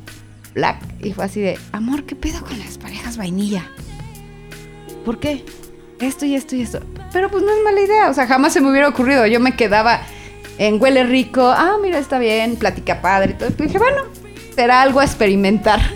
Black 0.54 0.83
y 1.02 1.12
fue 1.12 1.26
así 1.26 1.42
de, 1.42 1.59
amor, 1.73 2.04
¿qué 2.04 2.16
pedo 2.16 2.40
con 2.47 2.59
las 2.59 2.78
parejas 2.78 3.19
vainilla? 3.19 3.71
¿Por 5.04 5.21
qué? 5.21 5.45
Esto 6.00 6.25
y 6.25 6.35
esto 6.35 6.57
y 6.57 6.62
esto. 6.62 6.80
Pero 7.12 7.30
pues 7.30 7.42
no 7.42 7.50
es 7.50 7.62
mala 7.62 7.83
idea, 7.83 8.09
o 8.09 8.14
sea, 8.14 8.26
jamás 8.26 8.54
se 8.54 8.62
me 8.62 8.71
hubiera 8.71 8.88
ocurrido. 8.88 9.26
Yo 9.26 9.38
me 9.38 9.54
quedaba 9.54 10.00
en 10.57 10.80
huele 10.80 11.04
rico, 11.04 11.42
ah, 11.42 11.76
mira, 11.83 11.99
está 11.99 12.19
bien, 12.19 12.57
platica 12.57 13.02
padre 13.02 13.33
y 13.33 13.35
todo. 13.35 13.50
Y 13.50 13.62
dije, 13.64 13.78
bueno, 13.78 14.04
será 14.61 14.83
algo 14.83 15.00
a 15.00 15.05
experimentar. 15.05 15.81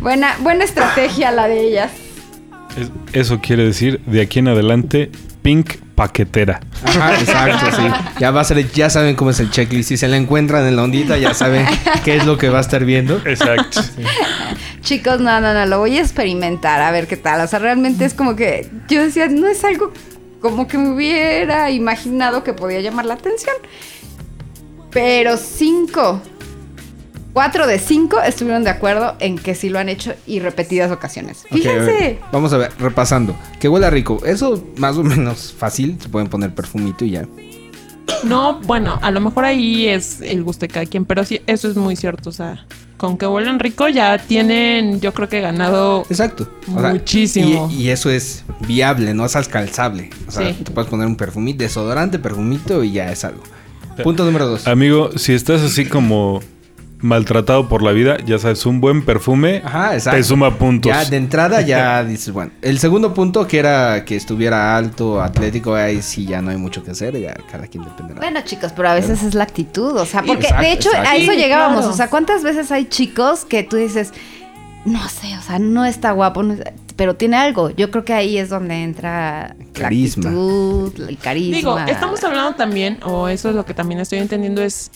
buena, 0.00 0.34
buena 0.40 0.64
estrategia 0.64 1.30
la 1.30 1.46
de 1.46 1.60
ellas. 1.60 1.90
Es- 2.74 2.90
eso 3.12 3.40
quiere 3.42 3.64
decir, 3.64 4.00
de 4.06 4.22
aquí 4.22 4.38
en 4.38 4.48
adelante, 4.48 5.10
pink 5.42 5.74
paquetera. 5.94 6.60
Ajá, 6.84 7.20
exacto, 7.20 7.66
sí. 7.76 7.82
Ya 8.18 8.30
va 8.30 8.40
a 8.40 8.44
ser, 8.44 8.72
ya 8.72 8.88
saben 8.88 9.14
cómo 9.14 9.30
es 9.30 9.40
el 9.40 9.50
checklist. 9.50 9.90
Si 9.90 9.96
se 9.98 10.08
la 10.08 10.16
encuentran 10.16 10.66
en 10.66 10.76
la 10.76 10.84
ondita, 10.84 11.18
ya 11.18 11.34
saben 11.34 11.66
qué 12.04 12.16
es 12.16 12.24
lo 12.24 12.38
que 12.38 12.48
va 12.48 12.58
a 12.58 12.60
estar 12.62 12.82
viendo. 12.86 13.20
Exacto. 13.26 13.82
Chicos, 14.80 15.20
no, 15.20 15.38
no, 15.42 15.52
no, 15.52 15.66
lo 15.66 15.80
voy 15.80 15.98
a 15.98 16.00
experimentar, 16.00 16.80
a 16.80 16.90
ver 16.92 17.06
qué 17.08 17.18
tal. 17.18 17.42
O 17.42 17.46
sea, 17.46 17.58
realmente 17.58 18.06
es 18.06 18.14
como 18.14 18.36
que 18.36 18.70
yo 18.88 19.02
decía, 19.02 19.28
no 19.28 19.48
es 19.48 19.62
algo 19.64 19.92
como 20.40 20.66
que 20.66 20.78
me 20.78 20.88
hubiera 20.90 21.70
imaginado 21.70 22.42
que 22.42 22.54
podía 22.54 22.80
llamar 22.80 23.04
la 23.04 23.14
atención. 23.14 23.54
Pero 24.90 25.36
cinco, 25.36 26.22
cuatro 27.38 27.68
de 27.68 27.78
cinco 27.78 28.20
estuvieron 28.20 28.64
de 28.64 28.70
acuerdo 28.70 29.14
en 29.20 29.38
que 29.38 29.54
sí 29.54 29.68
lo 29.68 29.78
han 29.78 29.88
hecho 29.88 30.12
y 30.26 30.40
repetidas 30.40 30.90
ocasiones. 30.90 31.44
A 31.48 31.54
Fíjense. 31.54 32.18
vamos 32.32 32.52
a 32.52 32.56
ver, 32.56 32.72
repasando. 32.80 33.36
Que 33.60 33.68
huela 33.68 33.90
rico. 33.90 34.20
Eso 34.26 34.60
más 34.76 34.96
o 34.96 35.04
menos 35.04 35.54
fácil. 35.56 35.98
Se 36.02 36.08
pueden 36.08 36.26
poner 36.28 36.52
perfumito 36.52 37.04
y 37.04 37.10
ya. 37.10 37.28
No, 38.24 38.58
bueno, 38.62 38.98
a 39.02 39.12
lo 39.12 39.20
mejor 39.20 39.44
ahí 39.44 39.86
es 39.86 40.20
el 40.20 40.42
gusto 40.42 40.62
de 40.66 40.68
cada 40.72 40.84
quien, 40.86 41.04
pero 41.04 41.24
sí, 41.24 41.40
eso 41.46 41.68
es 41.70 41.76
muy 41.76 41.94
cierto. 41.94 42.30
O 42.30 42.32
sea, 42.32 42.66
con 42.96 43.16
que 43.16 43.28
huelan 43.28 43.60
rico 43.60 43.88
ya 43.88 44.18
tienen, 44.18 45.00
yo 45.00 45.14
creo 45.14 45.28
que 45.28 45.40
ganado. 45.40 46.04
Exacto. 46.10 46.48
Muchísimo. 46.66 47.68
Y, 47.70 47.82
y 47.84 47.90
eso 47.90 48.10
es 48.10 48.42
viable, 48.66 49.14
no 49.14 49.24
es 49.24 49.36
alcanzable. 49.36 50.10
O 50.26 50.32
sea, 50.32 50.48
Sí. 50.52 50.64
te 50.64 50.72
puedes 50.72 50.90
poner 50.90 51.06
un 51.06 51.14
perfumito, 51.14 51.62
desodorante, 51.62 52.18
perfumito 52.18 52.82
y 52.82 52.90
ya 52.90 53.12
es 53.12 53.24
algo. 53.24 53.44
Punto 54.02 54.24
número 54.24 54.48
dos. 54.48 54.66
Amigo, 54.66 55.10
si 55.16 55.34
estás 55.34 55.60
así 55.62 55.84
como 55.84 56.40
maltratado 57.00 57.68
por 57.68 57.82
la 57.82 57.92
vida, 57.92 58.16
ya 58.24 58.38
sabes, 58.38 58.66
un 58.66 58.80
buen 58.80 59.04
perfume 59.04 59.62
Ajá, 59.64 59.94
exacto. 59.94 60.16
te 60.16 60.24
suma 60.24 60.56
puntos. 60.58 60.90
Ya 60.92 61.04
de 61.04 61.16
entrada 61.16 61.60
ya 61.60 62.02
dices, 62.04 62.32
bueno. 62.32 62.50
El 62.62 62.78
segundo 62.78 63.14
punto 63.14 63.46
que 63.46 63.58
era 63.58 64.04
que 64.04 64.16
estuviera 64.16 64.76
alto, 64.76 65.22
atlético, 65.22 65.74
ahí 65.74 66.02
sí 66.02 66.26
ya 66.26 66.42
no 66.42 66.50
hay 66.50 66.56
mucho 66.56 66.82
que 66.82 66.90
hacer, 66.90 67.18
ya 67.20 67.34
cada 67.50 67.66
quien 67.66 67.84
dependerá. 67.84 68.20
Bueno, 68.20 68.40
chicos, 68.44 68.72
pero 68.74 68.88
a 68.90 68.94
veces 68.94 69.22
es 69.22 69.34
la 69.34 69.44
actitud, 69.44 69.96
o 69.96 70.04
sea, 70.06 70.22
porque 70.22 70.46
Exacto, 70.46 70.62
de 70.64 70.72
hecho 70.72 70.88
exacto. 70.90 71.10
a 71.10 71.16
eso 71.16 71.32
llegábamos, 71.32 71.78
claro. 71.80 71.92
o 71.92 71.96
sea, 71.96 72.10
¿cuántas 72.10 72.42
veces 72.42 72.70
hay 72.72 72.86
chicos 72.86 73.44
que 73.44 73.62
tú 73.62 73.76
dices, 73.76 74.12
no 74.84 75.08
sé, 75.08 75.36
o 75.36 75.42
sea, 75.42 75.58
no 75.58 75.84
está 75.84 76.12
guapo, 76.12 76.42
no 76.42 76.54
está- 76.54 76.72
pero 76.96 77.14
tiene 77.14 77.36
algo? 77.36 77.70
Yo 77.70 77.92
creo 77.92 78.04
que 78.04 78.12
ahí 78.12 78.38
es 78.38 78.48
donde 78.48 78.82
entra 78.82 79.54
Carisma. 79.72 80.24
la 80.24 80.30
actitud, 80.30 81.08
el 81.08 81.16
carisma. 81.18 81.56
Digo, 81.56 81.78
estamos 81.86 82.24
hablando 82.24 82.54
también, 82.56 82.98
o 83.04 83.28
eso 83.28 83.50
es 83.50 83.54
lo 83.54 83.64
que 83.64 83.72
también 83.74 84.00
estoy 84.00 84.18
entendiendo, 84.18 84.62
es 84.62 84.90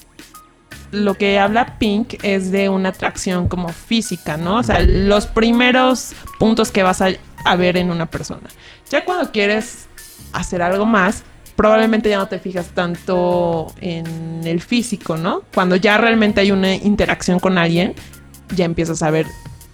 lo 0.93 1.15
que 1.15 1.39
habla 1.39 1.79
Pink 1.79 2.15
es 2.23 2.53
de 2.53 2.69
una 2.69 2.91
atracción 2.91 3.49
como 3.49 3.69
física, 3.71 4.37
¿no? 4.37 4.59
O 4.59 4.63
sea, 4.63 4.81
los 4.81 5.27
primeros 5.27 6.13
puntos 6.39 6.71
que 6.71 6.83
vas 6.83 7.01
a, 7.03 7.09
a 7.45 7.57
ver 7.57 7.77
en 7.77 7.91
una 7.91 8.07
persona. 8.07 8.49
Ya 8.91 9.05
cuando 9.05 9.33
quieres 9.33 9.87
hacer 10.33 10.63
algo 10.63 10.85
más, 10.87 11.25
probablemente 11.57 12.09
ya 12.11 12.19
no 12.19 12.29
te 12.29 12.39
fijas 12.39 12.67
tanto 12.75 13.73
en 13.81 14.43
el 14.45 14.61
físico, 14.61 15.17
¿no? 15.17 15.43
Cuando 15.55 15.77
ya 15.77 15.97
realmente 15.99 16.41
hay 16.43 16.51
una 16.53 16.75
interacción 16.75 17.41
con 17.41 17.59
alguien, 17.59 17.95
ya 18.55 18.65
empiezas 18.67 19.03
a 19.03 19.11
ver. 19.11 19.27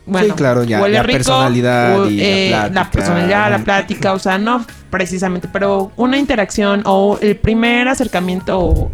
Bueno, 0.07 0.37
claro, 0.37 0.65
ya- 0.65 0.81
huele 0.81 0.95
ya 0.95 1.03
rico, 1.03 1.17
personalidad 1.19 2.01
o, 2.01 2.09
y 2.09 2.17
la 2.51 2.67
eh, 2.67 2.71
la 2.73 2.91
personalidad, 2.91 3.51
la 3.51 3.59
plática, 3.59 4.15
o 4.15 4.19
sea, 4.19 4.39
no 4.39 4.65
precisamente, 4.89 5.49
pero 5.53 5.93
una 5.97 6.17
interacción 6.17 6.83
o 6.87 7.19
el 7.21 7.37
primer 7.37 7.89
acercamiento 7.89 8.91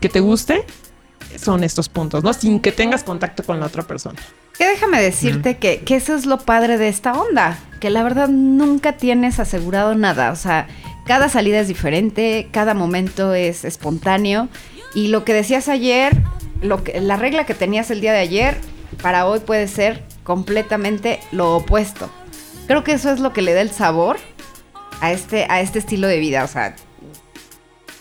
que 0.00 0.08
te 0.10 0.20
guste 0.20 0.64
son 1.36 1.64
estos 1.64 1.88
puntos, 1.88 2.24
¿no? 2.24 2.32
Sin 2.32 2.60
que 2.60 2.72
tengas 2.72 3.04
contacto 3.04 3.42
con 3.42 3.60
la 3.60 3.66
otra 3.66 3.82
persona. 3.82 4.18
Que 4.56 4.66
déjame 4.66 5.00
decirte 5.00 5.58
que, 5.58 5.80
que 5.80 5.96
eso 5.96 6.14
es 6.14 6.26
lo 6.26 6.38
padre 6.38 6.78
de 6.78 6.88
esta 6.88 7.12
onda, 7.12 7.58
que 7.80 7.90
la 7.90 8.02
verdad 8.02 8.28
nunca 8.28 8.96
tienes 8.96 9.38
asegurado 9.38 9.94
nada, 9.94 10.32
o 10.32 10.36
sea, 10.36 10.66
cada 11.06 11.28
salida 11.28 11.60
es 11.60 11.68
diferente, 11.68 12.48
cada 12.50 12.74
momento 12.74 13.34
es 13.34 13.64
espontáneo 13.64 14.48
y 14.94 15.08
lo 15.08 15.24
que 15.24 15.32
decías 15.32 15.68
ayer, 15.68 16.12
lo 16.60 16.84
que, 16.84 17.00
la 17.00 17.16
regla 17.16 17.46
que 17.46 17.54
tenías 17.54 17.90
el 17.90 18.00
día 18.00 18.12
de 18.12 18.18
ayer, 18.18 18.58
para 19.02 19.26
hoy 19.26 19.40
puede 19.40 19.68
ser 19.68 20.04
completamente 20.24 21.20
lo 21.32 21.56
opuesto. 21.56 22.10
Creo 22.66 22.84
que 22.84 22.92
eso 22.92 23.10
es 23.10 23.20
lo 23.20 23.32
que 23.32 23.42
le 23.42 23.54
da 23.54 23.62
el 23.62 23.70
sabor 23.70 24.18
a 25.00 25.12
este, 25.12 25.46
a 25.48 25.60
este 25.60 25.78
estilo 25.78 26.08
de 26.08 26.18
vida, 26.18 26.44
o 26.44 26.48
sea, 26.48 26.76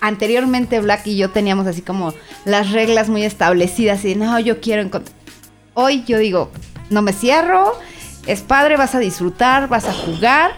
anteriormente 0.01 0.79
Black 0.79 1.07
y 1.07 1.17
yo 1.17 1.31
teníamos 1.31 1.67
así 1.67 1.81
como 1.81 2.13
las 2.45 2.71
reglas 2.71 3.09
muy 3.09 3.23
establecidas 3.23 4.03
y 4.05 4.15
no, 4.15 4.39
yo 4.39 4.59
quiero 4.61 4.81
encontrar 4.81 5.17
hoy 5.79 6.03
yo 6.07 6.17
digo, 6.17 6.49
no 6.89 7.03
me 7.03 7.13
cierro, 7.13 7.71
es 8.25 8.41
padre, 8.41 8.77
vas 8.77 8.95
a 8.95 8.99
disfrutar, 8.99 9.69
vas 9.69 9.85
a 9.85 9.93
jugar. 9.93 10.51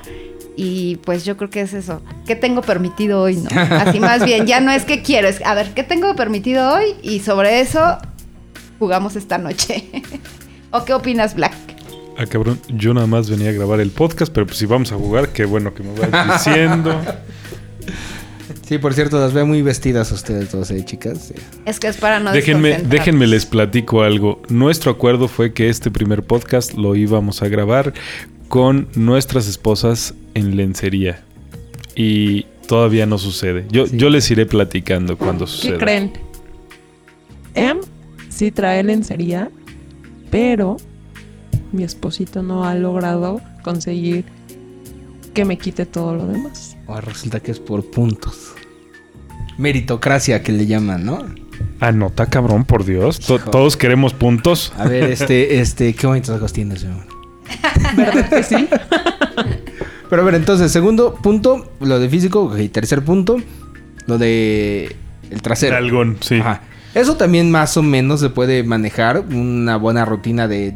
Y 0.55 0.95
pues 0.97 1.25
yo 1.25 1.35
creo 1.35 1.49
que 1.49 1.61
es 1.61 1.73
eso. 1.73 2.01
¿Qué 2.25 2.35
tengo 2.35 2.61
permitido 2.61 3.21
hoy? 3.21 3.35
No. 3.35 3.49
Así 3.59 3.99
más 3.99 4.23
bien, 4.23 4.45
ya 4.45 4.61
no 4.61 4.71
es 4.71 4.85
que 4.85 5.01
quiero, 5.01 5.27
es 5.27 5.45
a 5.45 5.53
ver, 5.55 5.73
¿qué 5.73 5.83
tengo 5.83 6.15
permitido 6.15 6.73
hoy? 6.73 6.95
Y 7.01 7.19
sobre 7.19 7.59
eso 7.59 7.97
jugamos 8.79 9.17
esta 9.17 9.37
noche. 9.37 9.89
¿O 10.71 10.85
qué 10.85 10.93
opinas, 10.93 11.35
Black? 11.35 11.53
Ah, 12.17 12.25
cabrón, 12.25 12.59
yo 12.69 12.93
nada 12.93 13.07
más 13.07 13.29
venía 13.29 13.49
a 13.49 13.53
grabar 13.53 13.81
el 13.81 13.91
podcast, 13.91 14.31
pero 14.33 14.45
pues 14.45 14.57
si 14.57 14.65
vamos 14.65 14.91
a 14.93 14.95
jugar, 14.95 15.29
qué 15.29 15.45
bueno 15.45 15.73
que 15.73 15.83
me 15.83 15.99
vayas 15.99 16.45
diciendo. 16.45 17.01
Sí, 18.69 18.77
por 18.77 18.93
cierto, 18.93 19.19
las 19.19 19.33
veo 19.33 19.47
muy 19.47 19.63
vestidas 19.63 20.11
ustedes 20.11 20.51
dos, 20.51 20.69
¿eh, 20.69 20.85
chicas? 20.85 21.29
Sí. 21.29 21.33
Es 21.65 21.79
que 21.79 21.87
es 21.87 21.97
para 21.97 22.19
no 22.19 22.31
déjenme, 22.31 22.77
déjenme 22.83 23.25
les 23.25 23.47
platico 23.47 24.03
algo. 24.03 24.43
Nuestro 24.47 24.91
acuerdo 24.91 25.27
fue 25.27 25.53
que 25.53 25.69
este 25.69 25.89
primer 25.89 26.21
podcast 26.21 26.75
lo 26.75 26.95
íbamos 26.95 27.41
a 27.41 27.47
grabar 27.47 27.95
con 28.47 28.87
nuestras 28.93 29.47
esposas 29.47 30.13
en 30.35 30.55
lencería. 30.55 31.23
Y 31.95 32.43
todavía 32.67 33.07
no 33.07 33.17
sucede. 33.17 33.65
Yo, 33.71 33.87
Sí. 33.87 33.97
yo 33.97 34.11
les 34.11 34.29
iré 34.29 34.45
platicando 34.45 35.17
cuando 35.17 35.45
¿Qué 35.45 35.51
suceda. 35.51 35.77
creen? 35.79 36.11
Em 37.55 37.79
sí 38.29 38.51
trae 38.51 38.83
lencería, 38.83 39.49
pero 40.29 40.77
mi 41.71 41.83
esposito 41.83 42.43
no 42.43 42.65
ha 42.65 42.75
logrado 42.75 43.41
conseguir 43.63 44.25
que 45.33 45.43
me 45.43 45.57
quite 45.57 45.87
todo 45.87 46.15
lo 46.15 46.27
demás. 46.27 46.77
Ahora 46.85 47.01
resulta 47.01 47.39
que 47.39 47.49
es 47.49 47.59
por 47.59 47.83
puntos. 47.89 48.53
Meritocracia 49.59 50.41
que 50.41 50.53
le 50.53 50.65
llaman, 50.65 51.05
¿no? 51.05 51.25
Anota, 51.81 52.27
cabrón, 52.27 52.63
por 52.63 52.85
Dios. 52.85 53.19
Hijo. 53.19 53.39
todos 53.39 53.75
queremos 53.75 54.13
puntos. 54.13 54.71
A 54.77 54.87
ver, 54.87 55.03
este, 55.11 55.59
este, 55.59 55.93
qué 55.93 56.07
bonitos 56.07 56.35
ojos 56.35 56.53
tienes, 56.53 56.83
mi 56.85 56.91
amor. 56.91 57.05
¿Verdad 57.97 58.29
que 58.29 58.43
sí? 58.43 58.69
Pero 60.09 60.21
a 60.21 60.25
ver, 60.25 60.35
entonces, 60.35 60.71
segundo 60.71 61.15
punto, 61.15 61.69
lo 61.81 61.99
de 61.99 62.07
físico. 62.07 62.43
ok, 62.43 62.57
tercer 62.71 63.03
punto, 63.03 63.37
lo 64.07 64.17
de 64.17 64.95
el 65.29 65.41
trasero. 65.41 65.75
Algón, 65.75 66.17
sí. 66.21 66.39
Ajá. 66.39 66.61
Eso 66.95 67.17
también 67.17 67.51
más 67.51 67.75
o 67.75 67.83
menos 67.83 68.21
se 68.21 68.29
puede 68.29 68.63
manejar. 68.63 69.19
Una 69.29 69.75
buena 69.75 70.05
rutina 70.05 70.47
de, 70.47 70.75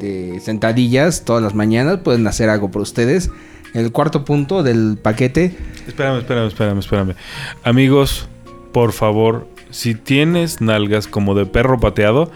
de 0.00 0.40
sentadillas 0.42 1.24
todas 1.24 1.42
las 1.42 1.54
mañanas. 1.54 1.98
Pueden 1.98 2.26
hacer 2.26 2.48
algo 2.48 2.70
por 2.70 2.80
ustedes. 2.80 3.30
El 3.74 3.92
cuarto 3.92 4.24
punto 4.24 4.62
del 4.62 4.98
paquete. 5.00 5.56
Espérame, 5.86 6.18
espérame, 6.18 6.46
espérame, 6.48 6.78
espérame. 6.78 7.14
Amigos, 7.64 8.28
por 8.72 8.92
favor, 8.92 9.46
si 9.70 9.94
tienes 9.94 10.60
nalgas 10.60 11.06
como 11.06 11.34
de 11.34 11.46
perro 11.46 11.78
pateado, 11.78 12.30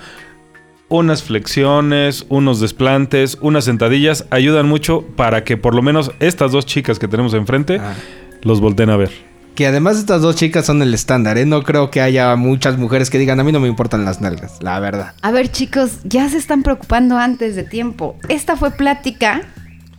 unas 0.88 1.22
flexiones, 1.22 2.26
unos 2.28 2.60
desplantes, 2.60 3.38
unas 3.40 3.64
sentadillas 3.64 4.26
ayudan 4.30 4.68
mucho 4.68 5.02
para 5.16 5.42
que 5.42 5.56
por 5.56 5.74
lo 5.74 5.82
menos 5.82 6.12
estas 6.20 6.52
dos 6.52 6.66
chicas 6.66 6.98
que 6.98 7.08
tenemos 7.08 7.34
enfrente 7.34 7.78
Ah. 7.80 7.94
los 8.42 8.60
volteen 8.60 8.90
a 8.90 8.96
ver. 8.96 9.10
Que 9.54 9.66
además 9.68 9.98
estas 9.98 10.20
dos 10.20 10.34
chicas 10.36 10.66
son 10.66 10.82
el 10.82 10.92
estándar, 10.94 11.38
¿eh? 11.38 11.46
No 11.46 11.62
creo 11.62 11.88
que 11.90 12.00
haya 12.00 12.34
muchas 12.34 12.76
mujeres 12.76 13.08
que 13.08 13.18
digan, 13.18 13.38
a 13.38 13.44
mí 13.44 13.52
no 13.52 13.60
me 13.60 13.68
importan 13.68 14.04
las 14.04 14.20
nalgas, 14.20 14.58
la 14.60 14.78
verdad. 14.80 15.14
A 15.22 15.30
ver, 15.30 15.48
chicos, 15.50 15.98
ya 16.04 16.28
se 16.28 16.38
están 16.38 16.62
preocupando 16.64 17.16
antes 17.18 17.54
de 17.54 17.62
tiempo. 17.62 18.16
Esta 18.28 18.56
fue 18.56 18.72
plática. 18.72 19.42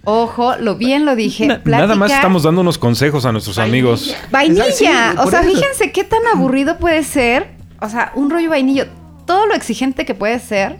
Ojo, 0.05 0.55
lo 0.57 0.75
bien 0.75 1.05
lo 1.05 1.15
dije. 1.15 1.47
Na- 1.47 1.61
nada 1.65 1.95
más 1.95 2.11
estamos 2.11 2.43
dando 2.43 2.61
unos 2.61 2.77
consejos 2.77 3.25
a 3.25 3.31
nuestros 3.31 3.57
amigos. 3.57 4.15
Vainilla. 4.31 4.65
Sí, 4.65 4.85
o 5.17 5.27
sea, 5.29 5.41
eso. 5.43 5.49
fíjense 5.51 5.91
qué 5.91 6.03
tan 6.03 6.21
aburrido 6.33 6.77
puede 6.77 7.03
ser. 7.03 7.55
O 7.81 7.89
sea, 7.89 8.11
un 8.15 8.29
rollo 8.29 8.49
vainillo. 8.51 8.85
Todo 9.25 9.47
lo 9.47 9.55
exigente 9.55 10.05
que 10.05 10.13
puede 10.13 10.39
ser 10.39 10.79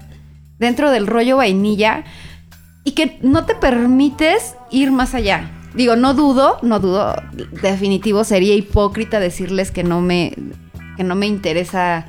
dentro 0.60 0.92
del 0.92 1.08
rollo 1.08 1.38
vainilla. 1.38 2.04
Y 2.84 2.92
que 2.92 3.18
no 3.22 3.46
te 3.46 3.56
permites 3.56 4.56
ir 4.70 4.92
más 4.92 5.16
allá. 5.16 5.52
Digo, 5.74 5.96
no 5.96 6.14
dudo, 6.14 6.60
no 6.62 6.80
dudo. 6.80 7.16
Definitivo 7.62 8.24
sería 8.24 8.54
hipócrita 8.56 9.20
decirles 9.20 9.72
que 9.72 9.84
no 9.84 10.02
me, 10.02 10.34
que 10.96 11.04
no 11.04 11.16
me 11.16 11.26
interesa 11.26 12.06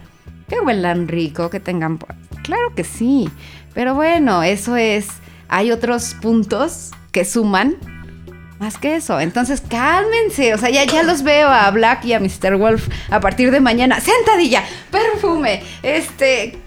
que 0.48 0.60
huelan 0.60 1.08
rico, 1.08 1.48
que 1.48 1.60
tengan. 1.60 1.98
Claro 2.42 2.74
que 2.76 2.84
sí. 2.84 3.28
Pero 3.74 3.94
bueno, 3.94 4.42
eso 4.42 4.76
es. 4.76 5.08
Hay 5.48 5.70
otros 5.72 6.14
puntos 6.20 6.90
que 7.16 7.24
suman 7.24 7.76
más 8.58 8.76
que 8.76 8.96
eso. 8.96 9.18
Entonces, 9.18 9.62
cálmense. 9.66 10.52
O 10.52 10.58
sea, 10.58 10.68
ya, 10.68 10.84
ya 10.84 11.02
los 11.02 11.22
veo 11.22 11.48
a 11.48 11.70
Black 11.70 12.04
y 12.04 12.12
a 12.12 12.20
Mr. 12.20 12.58
Wolf 12.58 12.88
a 13.08 13.20
partir 13.20 13.50
de 13.50 13.58
mañana. 13.58 14.00
Sentadilla, 14.00 14.62
perfume, 14.90 15.62
este. 15.82 16.58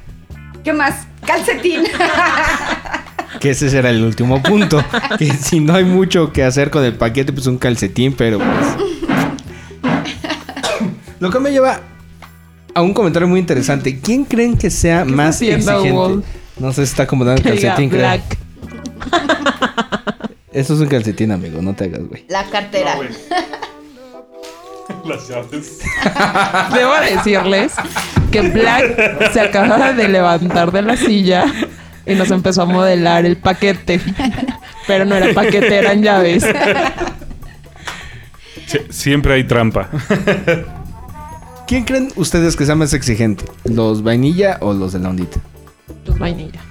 ¿Qué 0.63 0.73
más? 0.73 1.05
Calcetín. 1.25 1.83
Que 3.39 3.51
ese 3.51 3.69
será 3.69 3.91
el 3.91 4.03
último 4.03 4.41
punto. 4.41 4.83
que 5.19 5.31
si 5.33 5.59
no 5.59 5.75
hay 5.75 5.83
mucho 5.83 6.33
que 6.33 6.43
hacer 6.43 6.71
con 6.71 6.83
el 6.83 6.95
paquete, 6.95 7.31
pues 7.31 7.45
un 7.45 7.59
calcetín, 7.59 8.13
pero 8.13 8.39
pues. 8.39 8.67
Lo 11.19 11.29
que 11.29 11.39
me 11.39 11.51
lleva 11.51 11.79
a 12.73 12.81
un 12.81 12.95
comentario 12.95 13.27
muy 13.27 13.39
interesante. 13.39 13.99
¿Quién 13.99 14.25
creen 14.25 14.57
que 14.57 14.71
sea 14.71 15.03
¿Qué 15.05 15.11
más 15.11 15.39
exigente? 15.43 15.91
Wolf? 15.91 16.25
No 16.57 16.73
sé 16.73 16.87
si 16.87 16.91
está 16.91 17.03
acomodando 17.03 17.39
el 17.39 17.47
calcetín, 17.47 17.91
creo. 17.91 18.01
Black. 18.01 18.39
Eso 20.51 20.73
es 20.73 20.79
un 20.79 20.87
calcetín, 20.87 21.31
amigo, 21.31 21.61
no 21.61 21.75
te 21.75 21.85
hagas, 21.85 22.01
güey. 22.07 22.25
La 22.27 22.43
cartera. 22.45 22.95
Las 25.05 25.27
llaves. 25.29 25.79
Debo 26.73 26.93
decirles 27.15 27.73
que 28.31 28.41
Black 28.41 29.31
se 29.31 29.39
acaba 29.41 29.93
de 29.93 30.07
levantar 30.07 30.71
de 30.71 30.81
la 30.81 30.97
silla 30.97 31.45
y 32.05 32.15
nos 32.15 32.31
empezó 32.31 32.63
a 32.63 32.65
modelar 32.65 33.25
el 33.25 33.37
paquete. 33.37 34.01
Pero 34.87 35.05
no 35.05 35.15
era 35.15 35.33
paquete, 35.33 35.75
eran 35.77 36.01
llaves. 36.01 36.43
Sie- 38.67 38.91
siempre 38.91 39.35
hay 39.35 39.43
trampa. 39.43 39.89
¿Quién 41.67 41.83
creen 41.85 42.11
ustedes 42.15 42.55
que 42.55 42.65
sea 42.65 42.75
más 42.75 42.93
exigente? 42.93 43.45
¿Los 43.65 44.01
vainilla 44.01 44.57
o 44.61 44.73
los 44.73 44.93
de 44.93 44.99
la 44.99 45.09
ondita? 45.09 45.39
Los 46.05 46.17
vainilla. 46.17 46.61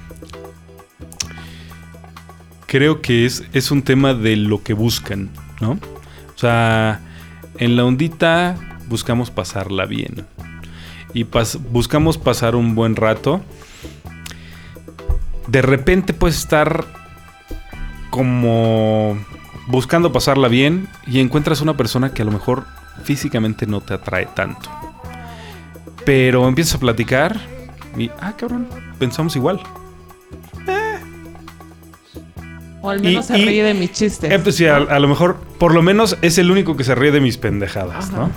Creo 2.68 3.02
que 3.02 3.26
es, 3.26 3.42
es 3.52 3.72
un 3.72 3.82
tema 3.82 4.14
de 4.14 4.36
lo 4.36 4.62
que 4.62 4.74
buscan, 4.74 5.30
¿no? 5.60 5.72
O 5.72 6.38
sea, 6.38 7.00
en 7.58 7.76
la 7.76 7.84
ondita 7.84 8.54
buscamos 8.88 9.32
pasarla 9.32 9.86
bien. 9.86 10.24
Y 11.14 11.26
buscamos 11.70 12.18
pasar 12.18 12.54
un 12.54 12.76
buen 12.76 12.94
rato. 12.94 13.40
De 15.48 15.62
repente 15.62 16.12
puedes 16.12 16.38
estar 16.38 16.84
como 18.10 19.18
buscando 19.66 20.12
pasarla 20.12 20.48
bien 20.48 20.88
y 21.06 21.20
encuentras 21.20 21.60
una 21.60 21.76
persona 21.76 22.12
que 22.12 22.22
a 22.22 22.24
lo 22.24 22.32
mejor 22.32 22.66
físicamente 23.02 23.66
no 23.66 23.80
te 23.80 23.94
atrae 23.94 24.26
tanto. 24.26 24.70
Pero 26.04 26.46
empiezas 26.46 26.74
a 26.74 26.80
platicar 26.80 27.40
y, 27.96 28.10
ah, 28.20 28.34
cabrón, 28.36 28.68
pensamos 28.98 29.34
igual. 29.36 29.60
O 32.88 32.90
al 32.90 33.00
menos 33.00 33.26
Y- 33.26 33.28
se 33.34 33.38
y- 33.38 33.44
ríe 33.44 33.62
de 33.62 33.74
mis 33.74 33.92
chistes. 33.92 34.30
Eh, 34.32 34.38
pues 34.38 34.56
sí, 34.56 34.66
a, 34.66 34.76
a 34.76 34.98
lo 34.98 35.08
mejor, 35.08 35.36
por 35.58 35.74
lo 35.74 35.82
menos 35.82 36.16
es 36.22 36.38
el 36.38 36.50
único 36.50 36.76
que 36.76 36.84
se 36.84 36.94
ríe 36.94 37.10
de 37.12 37.20
mis 37.20 37.36
pendejadas, 37.36 38.08
Ajá. 38.08 38.16
¿no? 38.18 38.30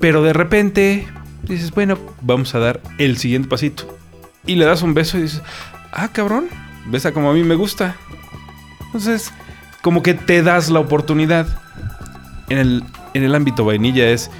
Pero 0.00 0.22
de 0.22 0.32
repente 0.32 1.06
dices, 1.44 1.70
bueno, 1.70 1.98
vamos 2.20 2.54
a 2.54 2.58
dar 2.58 2.80
el 2.98 3.16
siguiente 3.16 3.48
pasito. 3.48 3.96
Y 4.44 4.56
le 4.56 4.64
das 4.64 4.82
un 4.82 4.94
beso 4.94 5.18
y 5.18 5.22
dices, 5.22 5.42
ah, 5.92 6.08
cabrón, 6.12 6.46
besa 6.86 7.12
como 7.12 7.30
a 7.30 7.34
mí 7.34 7.42
me 7.42 7.54
gusta. 7.54 7.96
Entonces, 8.86 9.32
como 9.82 10.02
que 10.02 10.14
te 10.14 10.42
das 10.42 10.68
la 10.70 10.80
oportunidad. 10.80 11.46
En 12.48 12.58
el, 12.58 12.84
en 13.14 13.24
el 13.24 13.34
ámbito 13.34 13.64
vainilla 13.64 14.08
es, 14.08 14.30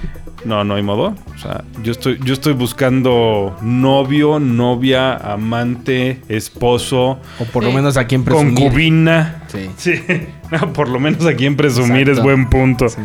no, 0.45 0.63
no 0.63 0.75
hay 0.75 0.83
modo. 0.83 1.15
O 1.33 1.37
sea, 1.37 1.63
yo 1.83 1.91
estoy, 1.91 2.19
yo 2.23 2.33
estoy 2.33 2.53
buscando 2.53 3.55
novio, 3.61 4.39
novia, 4.39 5.15
amante, 5.15 6.21
esposo, 6.29 7.19
O 7.39 7.45
por 7.51 7.63
lo 7.63 7.71
menos 7.71 7.97
a 7.97 8.05
quien 8.07 8.23
presumir. 8.23 8.53
concubina. 8.55 9.43
Sí. 9.47 9.69
Sí, 9.77 9.93
no, 10.51 10.73
por 10.73 10.89
lo 10.89 10.99
menos 10.99 11.25
aquí 11.25 11.45
en 11.45 11.55
presumir 11.57 12.09
Exacto. 12.09 12.19
es 12.19 12.23
buen 12.23 12.49
punto. 12.49 12.89
Sí. 12.89 13.01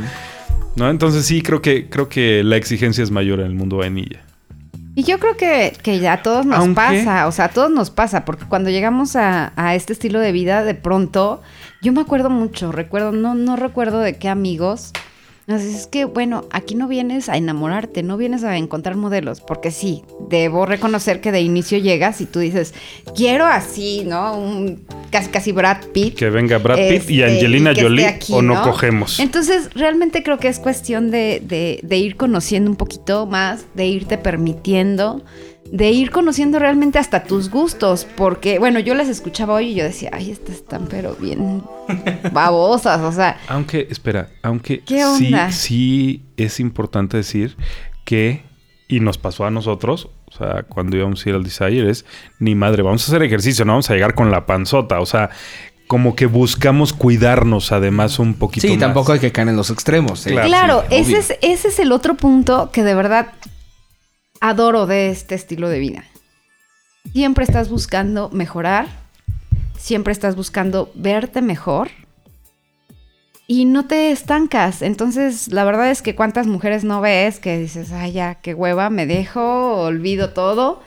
¿No? 0.76 0.88
Entonces 0.88 1.26
sí, 1.26 1.42
creo 1.42 1.60
que, 1.60 1.88
creo 1.88 2.08
que 2.08 2.42
la 2.44 2.56
exigencia 2.56 3.02
es 3.04 3.10
mayor 3.10 3.40
en 3.40 3.46
el 3.46 3.54
mundo 3.54 3.78
vainilla. 3.78 4.20
Y 4.94 5.04
yo 5.04 5.18
creo 5.18 5.38
que, 5.38 5.72
que 5.82 6.00
ya 6.00 6.12
a 6.14 6.22
todos 6.22 6.44
nos 6.44 6.58
Aunque- 6.58 6.74
pasa, 6.74 7.26
o 7.26 7.32
sea, 7.32 7.46
a 7.46 7.48
todos 7.48 7.70
nos 7.70 7.88
pasa, 7.90 8.24
porque 8.26 8.44
cuando 8.46 8.68
llegamos 8.68 9.16
a, 9.16 9.52
a 9.56 9.74
este 9.74 9.94
estilo 9.94 10.18
de 10.20 10.32
vida, 10.32 10.64
de 10.64 10.74
pronto, 10.74 11.40
yo 11.80 11.92
me 11.94 12.02
acuerdo 12.02 12.28
mucho, 12.28 12.72
recuerdo, 12.72 13.10
no, 13.12 13.34
no 13.34 13.56
recuerdo 13.56 14.00
de 14.00 14.16
qué 14.18 14.28
amigos. 14.28 14.92
Es 15.48 15.88
que, 15.88 16.04
bueno, 16.04 16.44
aquí 16.52 16.76
no 16.76 16.86
vienes 16.86 17.28
a 17.28 17.36
enamorarte, 17.36 18.02
no 18.04 18.16
vienes 18.16 18.44
a 18.44 18.56
encontrar 18.56 18.94
modelos, 18.96 19.40
porque 19.40 19.72
sí, 19.72 20.02
debo 20.30 20.66
reconocer 20.66 21.20
que 21.20 21.32
de 21.32 21.40
inicio 21.40 21.78
llegas 21.78 22.20
y 22.20 22.26
tú 22.26 22.38
dices, 22.38 22.74
quiero 23.16 23.44
así, 23.46 24.04
¿no? 24.06 24.38
Un 24.38 24.84
casi, 25.10 25.30
casi 25.30 25.50
Brad 25.52 25.78
Pitt. 25.92 26.14
Que 26.16 26.30
venga 26.30 26.58
Brad 26.58 26.76
Pitt 26.76 27.10
y 27.10 27.22
Este, 27.22 27.24
Angelina 27.24 27.72
y 27.72 27.80
Jolie 27.80 28.06
aquí, 28.06 28.32
o 28.32 28.40
no, 28.40 28.54
¿no? 28.54 28.62
cogemos. 28.62 29.18
Entonces, 29.18 29.68
realmente 29.74 30.22
creo 30.22 30.38
que 30.38 30.46
es 30.48 30.60
cuestión 30.60 31.10
de, 31.10 31.42
de- 31.44 31.80
de 31.82 31.96
ir 31.98 32.16
conociendo 32.16 32.70
un 32.70 32.76
poquito 32.76 33.26
más, 33.26 33.66
de 33.74 33.86
irte 33.86 34.18
permitiendo, 34.18 35.24
de 35.72 35.90
ir 35.90 36.10
conociendo 36.10 36.58
realmente 36.58 36.98
hasta 36.98 37.24
tus 37.24 37.48
gustos, 37.48 38.06
porque, 38.14 38.58
bueno, 38.58 38.78
yo 38.78 38.94
las 38.94 39.08
escuchaba 39.08 39.54
hoy 39.54 39.68
y 39.70 39.74
yo 39.74 39.84
decía, 39.84 40.10
ay, 40.12 40.30
estas 40.30 40.56
están 40.56 40.86
pero 40.86 41.16
bien 41.18 41.62
babosas, 42.32 43.00
o 43.00 43.10
sea, 43.10 43.38
Aunque, 43.48 43.88
espera, 43.90 44.28
aunque 44.42 44.80
¿Qué 44.80 45.02
sí, 45.16 45.26
onda? 45.28 45.50
sí 45.50 46.24
es 46.36 46.60
importante 46.60 47.16
decir 47.16 47.56
que, 48.04 48.42
y 48.86 49.00
nos 49.00 49.16
pasó 49.16 49.46
a 49.46 49.50
nosotros, 49.50 50.10
o 50.26 50.32
sea, 50.36 50.64
cuando 50.64 50.96
íbamos 50.98 51.24
a 51.24 51.28
ir 51.30 51.34
al 51.36 51.42
Desire, 51.42 51.88
es, 51.90 52.04
ni 52.38 52.54
madre, 52.54 52.82
vamos 52.82 53.02
a 53.04 53.06
hacer 53.10 53.22
ejercicio, 53.22 53.64
no 53.64 53.72
vamos 53.72 53.88
a 53.88 53.94
llegar 53.94 54.14
con 54.14 54.30
la 54.30 54.44
panzota, 54.44 55.00
o 55.00 55.06
sea, 55.06 55.30
como 55.86 56.14
que 56.14 56.26
buscamos 56.26 56.92
cuidarnos 56.92 57.72
además 57.72 58.18
un 58.18 58.34
poquito 58.34 58.66
Sí, 58.66 58.74
más. 58.74 58.80
tampoco 58.80 59.12
hay 59.12 59.20
que 59.20 59.32
caer 59.32 59.48
en 59.48 59.56
los 59.56 59.70
extremos. 59.70 60.26
¿eh? 60.26 60.30
Claro. 60.32 60.48
claro, 60.48 60.84
sí, 60.90 60.96
ese, 60.96 61.16
es, 61.18 61.38
ese 61.42 61.68
es 61.68 61.78
el 61.78 61.92
otro 61.92 62.14
punto 62.14 62.70
que 62.72 62.82
de 62.82 62.94
verdad 62.94 63.28
adoro 64.42 64.86
de 64.86 65.10
este 65.10 65.36
estilo 65.36 65.68
de 65.68 65.78
vida. 65.78 66.04
Siempre 67.12 67.44
estás 67.44 67.70
buscando 67.70 68.28
mejorar, 68.30 68.86
siempre 69.78 70.12
estás 70.12 70.34
buscando 70.34 70.90
verte 70.94 71.40
mejor 71.42 71.90
y 73.46 73.64
no 73.64 73.86
te 73.86 74.10
estancas. 74.10 74.82
Entonces, 74.82 75.52
la 75.52 75.64
verdad 75.64 75.90
es 75.90 76.02
que 76.02 76.16
cuántas 76.16 76.48
mujeres 76.48 76.82
no 76.82 77.00
ves 77.00 77.38
que 77.38 77.56
dices, 77.56 77.92
ay, 77.92 78.12
ya, 78.12 78.34
qué 78.36 78.52
hueva, 78.52 78.90
me 78.90 79.06
dejo, 79.06 79.74
olvido 79.82 80.30
todo. 80.30 80.80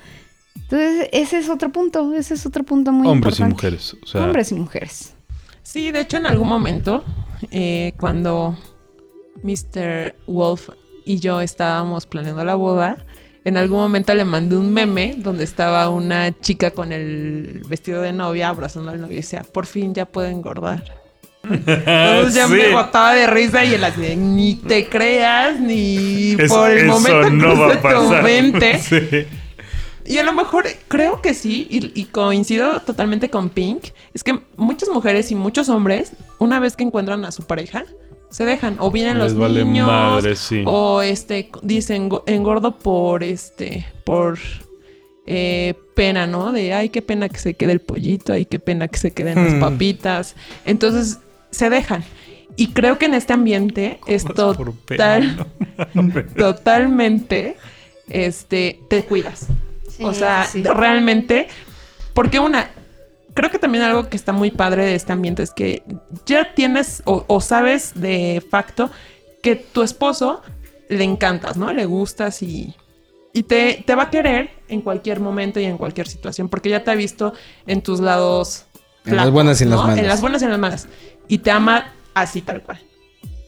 Entonces, 0.55 1.07
ese 1.13 1.37
es 1.37 1.49
otro 1.49 1.71
punto, 1.71 2.13
ese 2.13 2.33
es 2.33 2.45
otro 2.45 2.63
punto 2.63 2.91
muy 2.91 3.07
Hombres 3.07 3.39
y 3.39 3.43
importante. 3.43 3.67
mujeres, 3.69 3.95
o 4.03 4.05
sea, 4.05 4.23
Hombres 4.23 4.51
y 4.51 4.55
mujeres. 4.55 5.13
Sí, 5.63 5.91
de 5.91 6.01
hecho 6.01 6.17
en 6.17 6.25
algún 6.25 6.49
momento, 6.49 7.05
eh, 7.51 7.93
cuando 7.97 8.57
Mr. 9.43 10.13
Wolf 10.27 10.69
y 11.05 11.19
yo 11.19 11.39
estábamos 11.39 12.05
planeando 12.05 12.43
la 12.43 12.55
boda, 12.55 13.05
en 13.45 13.55
algún 13.57 13.79
momento 13.79 14.13
le 14.13 14.25
mandé 14.25 14.57
un 14.57 14.73
meme 14.73 15.15
donde 15.17 15.43
estaba 15.45 15.89
una 15.89 16.37
chica 16.41 16.71
con 16.71 16.91
el 16.91 17.61
vestido 17.69 18.01
de 18.01 18.11
novia 18.11 18.49
abrazando 18.49 18.91
al 18.91 18.99
novio 18.99 19.13
y 19.13 19.17
decía, 19.21 19.43
por 19.43 19.65
fin 19.65 19.93
ya 19.93 20.05
puedo 20.05 20.27
engordar. 20.27 20.83
Entonces 21.43 22.33
ya 22.33 22.47
Sí. 22.47 22.53
me 22.53 22.69
botaba 22.73 23.13
de 23.13 23.27
risa 23.27 23.63
y 23.63 23.75
él 23.75 23.83
así 23.83 24.15
ni 24.15 24.55
te 24.55 24.87
creas, 24.87 25.59
ni 25.59 26.31
Es- 26.39 26.51
por 26.51 26.71
el 26.71 26.85
momento 26.87 27.29
no 27.29 27.47
va 27.59 27.67
a 27.67 27.69
cruce 27.69 27.75
tu 27.77 27.81
pasar. 28.09 28.23
mente. 28.23 28.79
Sí. 28.81 29.27
Y 30.07 30.19
a 30.19 30.23
lo 30.23 30.33
mejor 30.33 30.65
creo 30.87 31.19
que 31.19 31.33
sí, 31.33 31.67
y, 31.69 31.99
y 31.99 32.05
coincido 32.05 32.79
totalmente 32.81 33.31
con 33.31 33.49
Pink, 33.49 33.85
es 34.13 34.23
que 34.23 34.39
muchas 34.55 34.89
mujeres 34.89 35.31
y 35.31 35.35
muchos 35.35 35.67
hombres, 35.67 36.11
una 36.37 36.59
vez 36.59 36.75
que 36.75 36.83
encuentran 36.83 37.25
a 37.25 37.31
su 37.31 37.43
pareja, 37.47 37.85
se 38.35 38.43
dejan, 38.45 38.75
o 38.79 38.91
vienen 38.91 39.17
Les 39.19 39.31
los 39.31 39.39
vale 39.41 39.63
niños, 39.63 39.87
madre, 39.87 40.35
sí. 40.35 40.61
o 40.65 41.01
este, 41.01 41.49
dicen 41.61 42.09
"Go- 42.09 42.23
engordo 42.27 42.77
por 42.77 43.23
este, 43.23 43.85
por 44.03 44.37
eh, 45.25 45.73
pena, 45.95 46.27
¿no? 46.27 46.51
De, 46.51 46.73
ay, 46.73 46.89
qué 46.89 47.01
pena 47.01 47.29
que 47.29 47.37
se 47.39 47.53
quede 47.53 47.71
el 47.71 47.79
pollito, 47.79 48.33
ay, 48.33 48.45
qué 48.45 48.59
pena 48.59 48.87
que 48.89 48.97
se 48.99 49.11
queden 49.11 49.35
las 49.43 49.53
Hmm. 49.53 49.59
papitas. 49.61 50.35
Entonces, 50.65 51.19
se 51.51 51.69
dejan. 51.69 52.03
Y 52.57 52.67
creo 52.73 52.97
que 52.97 53.05
en 53.05 53.13
este 53.13 53.31
ambiente 53.33 53.99
es 54.05 54.23
total, 54.25 54.73
pena, 54.85 55.47
totalmente, 56.37 57.55
este, 58.09 58.79
te 58.89 59.03
cuidas. 59.03 59.47
o 60.01 60.13
sea, 60.13 60.43
sí. 60.45 60.61
realmente, 60.63 61.47
porque 62.13 62.39
una, 62.39 62.69
creo 63.35 63.51
que 63.51 63.59
también 63.59 63.83
algo 63.83 64.09
que 64.09 64.17
está 64.17 64.31
muy 64.31 64.49
padre 64.49 64.85
de 64.85 64.95
este 64.95 65.13
ambiente 65.13 65.43
es 65.43 65.51
que 65.51 65.83
ya 66.25 66.55
tienes 66.55 67.03
o, 67.05 67.23
o 67.27 67.41
sabes 67.41 67.91
de 67.93 68.43
facto 68.49 68.89
que 69.43 69.55
tu 69.55 69.83
esposo 69.83 70.41
le 70.89 71.03
encantas, 71.03 71.57
¿no? 71.57 71.71
Le 71.71 71.85
gustas 71.85 72.41
y, 72.41 72.73
y 73.33 73.43
te, 73.43 73.83
te 73.85 73.93
va 73.93 74.03
a 74.03 74.09
querer 74.09 74.49
en 74.67 74.81
cualquier 74.81 75.19
momento 75.19 75.59
y 75.59 75.65
en 75.65 75.77
cualquier 75.77 76.07
situación, 76.07 76.49
porque 76.49 76.69
ya 76.69 76.83
te 76.83 76.91
ha 76.91 76.95
visto 76.95 77.33
en 77.67 77.81
tus 77.81 77.99
lados. 77.99 78.65
En 79.05 79.17
las 79.17 79.29
buenas 79.29 79.59
y 79.61 79.65
en 79.65 79.69
las 79.69 79.79
malas. 79.81 79.97
En 79.99 80.07
las 80.07 80.21
buenas 80.21 80.41
y 80.41 80.45
en 80.45 80.51
las 80.51 80.59
malas. 80.59 80.87
Y 81.27 81.37
te 81.39 81.51
ama 81.51 81.93
así 82.13 82.41
tal 82.41 82.63
cual. 82.63 82.79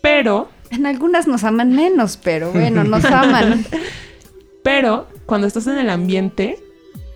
Pero 0.02 0.50
En 0.70 0.86
algunas 0.86 1.28
nos 1.28 1.44
aman 1.46 1.72
menos, 1.72 2.18
pero 2.22 2.52
bueno, 2.52 2.84
nos 2.84 3.06
aman. 3.06 3.66
Pero 4.64 5.08
cuando 5.26 5.48
estás 5.48 5.66
en 5.68 5.78
el 5.78 5.90
ambiente, 5.90 6.60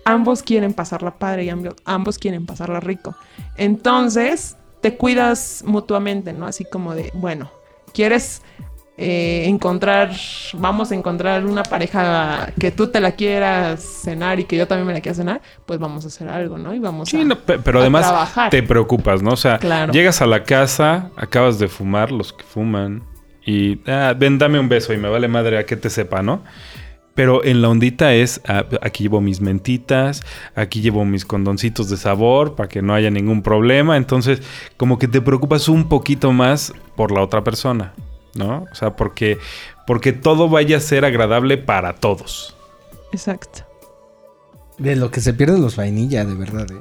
ambos 0.04 0.42
quieren 0.42 0.72
pasarla 0.72 1.12
padre 1.18 1.44
y 1.44 1.48
amb- 1.48 1.74
ambos 1.84 2.18
quieren 2.18 2.46
pasarla 2.46 2.80
rico. 2.80 3.14
Entonces, 3.56 4.56
te 4.80 4.96
cuidas 4.96 5.62
mutuamente, 5.66 6.32
¿no? 6.32 6.46
Así 6.46 6.64
como 6.64 6.94
de, 6.94 7.10
bueno, 7.14 7.50
quieres 7.94 8.42
eh, 8.98 9.44
encontrar, 9.46 10.10
vamos 10.54 10.92
a 10.92 10.94
encontrar 10.94 11.46
una 11.46 11.62
pareja 11.62 12.52
que 12.60 12.70
tú 12.70 12.88
te 12.88 13.00
la 13.00 13.12
quieras 13.12 13.80
cenar 14.04 14.38
y 14.40 14.44
que 14.44 14.56
yo 14.56 14.66
también 14.68 14.86
me 14.86 14.92
la 14.92 15.00
quiera 15.00 15.14
cenar, 15.14 15.40
pues 15.66 15.78
vamos 15.78 16.04
a 16.04 16.08
hacer 16.08 16.28
algo, 16.28 16.58
¿no? 16.58 16.74
Y 16.74 16.78
vamos 16.78 17.08
Sí, 17.08 17.20
a... 17.20 17.24
no, 17.24 17.38
pe- 17.38 17.58
pero 17.58 17.78
a 17.78 17.82
además 17.82 18.02
trabajar. 18.06 18.50
te 18.50 18.62
preocupas, 18.62 19.22
¿no? 19.22 19.30
O 19.30 19.36
sea, 19.36 19.58
Claro. 19.58 19.92
llegas 19.92 20.20
a 20.20 20.26
la 20.26 20.44
casa, 20.44 21.10
acabas 21.16 21.58
de 21.58 21.68
fumar, 21.68 22.10
los 22.12 22.32
que 22.32 22.44
fuman, 22.44 23.02
y 23.44 23.80
ah, 23.90 24.14
ven, 24.16 24.38
dame 24.38 24.58
un 24.60 24.68
beso 24.68 24.92
y 24.92 24.98
me 24.98 25.08
vale 25.08 25.26
madre 25.26 25.58
a 25.58 25.64
que 25.66 25.76
te 25.76 25.88
sepa, 25.90 26.22
¿no? 26.22 26.42
Pero 27.14 27.44
en 27.44 27.60
la 27.60 27.68
ondita 27.68 28.14
es, 28.14 28.40
ah, 28.48 28.64
aquí 28.80 29.04
llevo 29.04 29.20
mis 29.20 29.40
mentitas, 29.40 30.22
aquí 30.54 30.80
llevo 30.80 31.04
mis 31.04 31.24
condoncitos 31.24 31.90
de 31.90 31.96
sabor 31.96 32.54
para 32.54 32.68
que 32.68 32.80
no 32.80 32.94
haya 32.94 33.10
ningún 33.10 33.42
problema. 33.42 33.96
Entonces, 33.96 34.42
como 34.76 34.98
que 34.98 35.08
te 35.08 35.20
preocupas 35.20 35.68
un 35.68 35.88
poquito 35.88 36.32
más 36.32 36.72
por 36.96 37.12
la 37.12 37.22
otra 37.22 37.44
persona, 37.44 37.92
¿no? 38.34 38.66
O 38.70 38.74
sea, 38.74 38.96
porque, 38.96 39.38
porque 39.86 40.12
todo 40.12 40.48
vaya 40.48 40.78
a 40.78 40.80
ser 40.80 41.04
agradable 41.04 41.58
para 41.58 41.94
todos. 41.94 42.56
Exacto. 43.12 43.66
De 44.78 44.96
lo 44.96 45.10
que 45.10 45.20
se 45.20 45.34
pierden 45.34 45.60
los 45.60 45.76
vainilla, 45.76 46.24
de 46.24 46.34
verdad. 46.34 46.66
¿eh? 46.70 46.80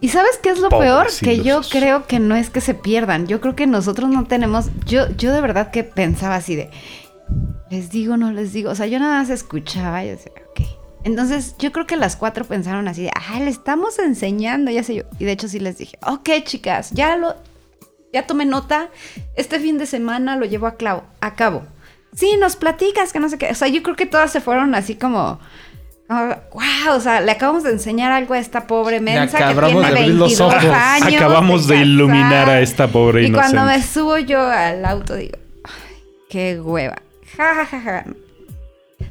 ¿Y 0.00 0.08
sabes 0.08 0.38
qué 0.42 0.50
es 0.50 0.58
lo 0.58 0.68
peor? 0.68 1.08
Que 1.20 1.42
yo 1.42 1.62
creo 1.70 2.06
que 2.06 2.18
no 2.18 2.36
es 2.36 2.50
que 2.50 2.60
se 2.60 2.74
pierdan. 2.74 3.26
Yo 3.26 3.40
creo 3.40 3.56
que 3.56 3.66
nosotros 3.66 4.10
no 4.10 4.24
tenemos. 4.24 4.66
Yo, 4.84 5.08
yo 5.16 5.32
de 5.32 5.40
verdad 5.40 5.70
que 5.70 5.84
pensaba 5.84 6.36
así 6.36 6.56
de. 6.56 6.70
Les 7.70 7.90
digo, 7.90 8.16
no 8.16 8.32
les 8.32 8.52
digo. 8.52 8.70
O 8.70 8.74
sea, 8.74 8.86
yo 8.86 8.98
nada 8.98 9.18
más 9.20 9.30
escuchaba 9.30 10.04
y 10.04 10.08
decía, 10.08 10.32
ok. 10.50 10.66
Entonces, 11.04 11.54
yo 11.58 11.72
creo 11.72 11.86
que 11.86 11.96
las 11.96 12.16
cuatro 12.16 12.44
pensaron 12.44 12.88
así 12.88 13.02
de, 13.02 13.10
ah, 13.14 13.38
le 13.40 13.50
estamos 13.50 13.98
enseñando, 13.98 14.70
ya 14.70 14.82
sé 14.82 14.94
yo. 14.96 15.02
Y 15.18 15.24
de 15.24 15.32
hecho, 15.32 15.48
sí 15.48 15.60
les 15.60 15.78
dije, 15.78 15.98
ok, 16.06 16.28
chicas, 16.44 16.90
ya 16.92 17.16
lo. 17.16 17.34
Ya 18.12 18.26
tomé 18.26 18.44
nota. 18.46 18.88
Este 19.34 19.60
fin 19.60 19.78
de 19.78 19.86
semana 19.86 20.36
lo 20.36 20.46
llevo 20.46 20.66
a, 20.66 20.76
clavo, 20.76 21.04
a 21.20 21.34
cabo. 21.34 21.64
Sí, 22.14 22.36
nos 22.40 22.56
platicas, 22.56 23.12
que 23.12 23.20
no 23.20 23.28
sé 23.28 23.36
qué. 23.36 23.50
O 23.50 23.54
sea, 23.54 23.68
yo 23.68 23.82
creo 23.82 23.94
que 23.94 24.06
todas 24.06 24.30
se 24.32 24.40
fueron 24.40 24.74
así 24.74 24.94
como. 24.94 25.38
wow, 26.08 26.94
o 26.94 27.00
sea, 27.00 27.20
le 27.20 27.32
acabamos 27.32 27.62
de 27.64 27.70
enseñar 27.72 28.12
algo 28.12 28.34
a 28.34 28.38
esta 28.38 28.66
pobre 28.66 29.00
mensa 29.00 29.36
que 29.38 29.44
tiene 29.54 29.80
de 29.80 29.86
abrir 29.86 30.14
los 30.14 30.38
22 30.38 30.40
ojos. 30.40 30.64
años. 30.64 31.14
Acabamos 31.14 31.66
de 31.66 31.76
iluminar 31.78 32.48
a 32.48 32.60
esta 32.60 32.86
pobre 32.88 33.24
Y 33.24 33.32
cuando 33.32 33.64
me 33.64 33.74
inocente. 33.74 33.86
subo 33.92 34.18
yo 34.18 34.40
al 34.40 34.84
auto 34.84 35.14
digo, 35.14 35.36
"Ay, 35.64 36.02
qué 36.30 36.60
hueva. 36.60 36.96
Ja, 37.36 37.54
ja, 37.54 37.66
ja, 37.66 37.80
ja. 37.80 38.04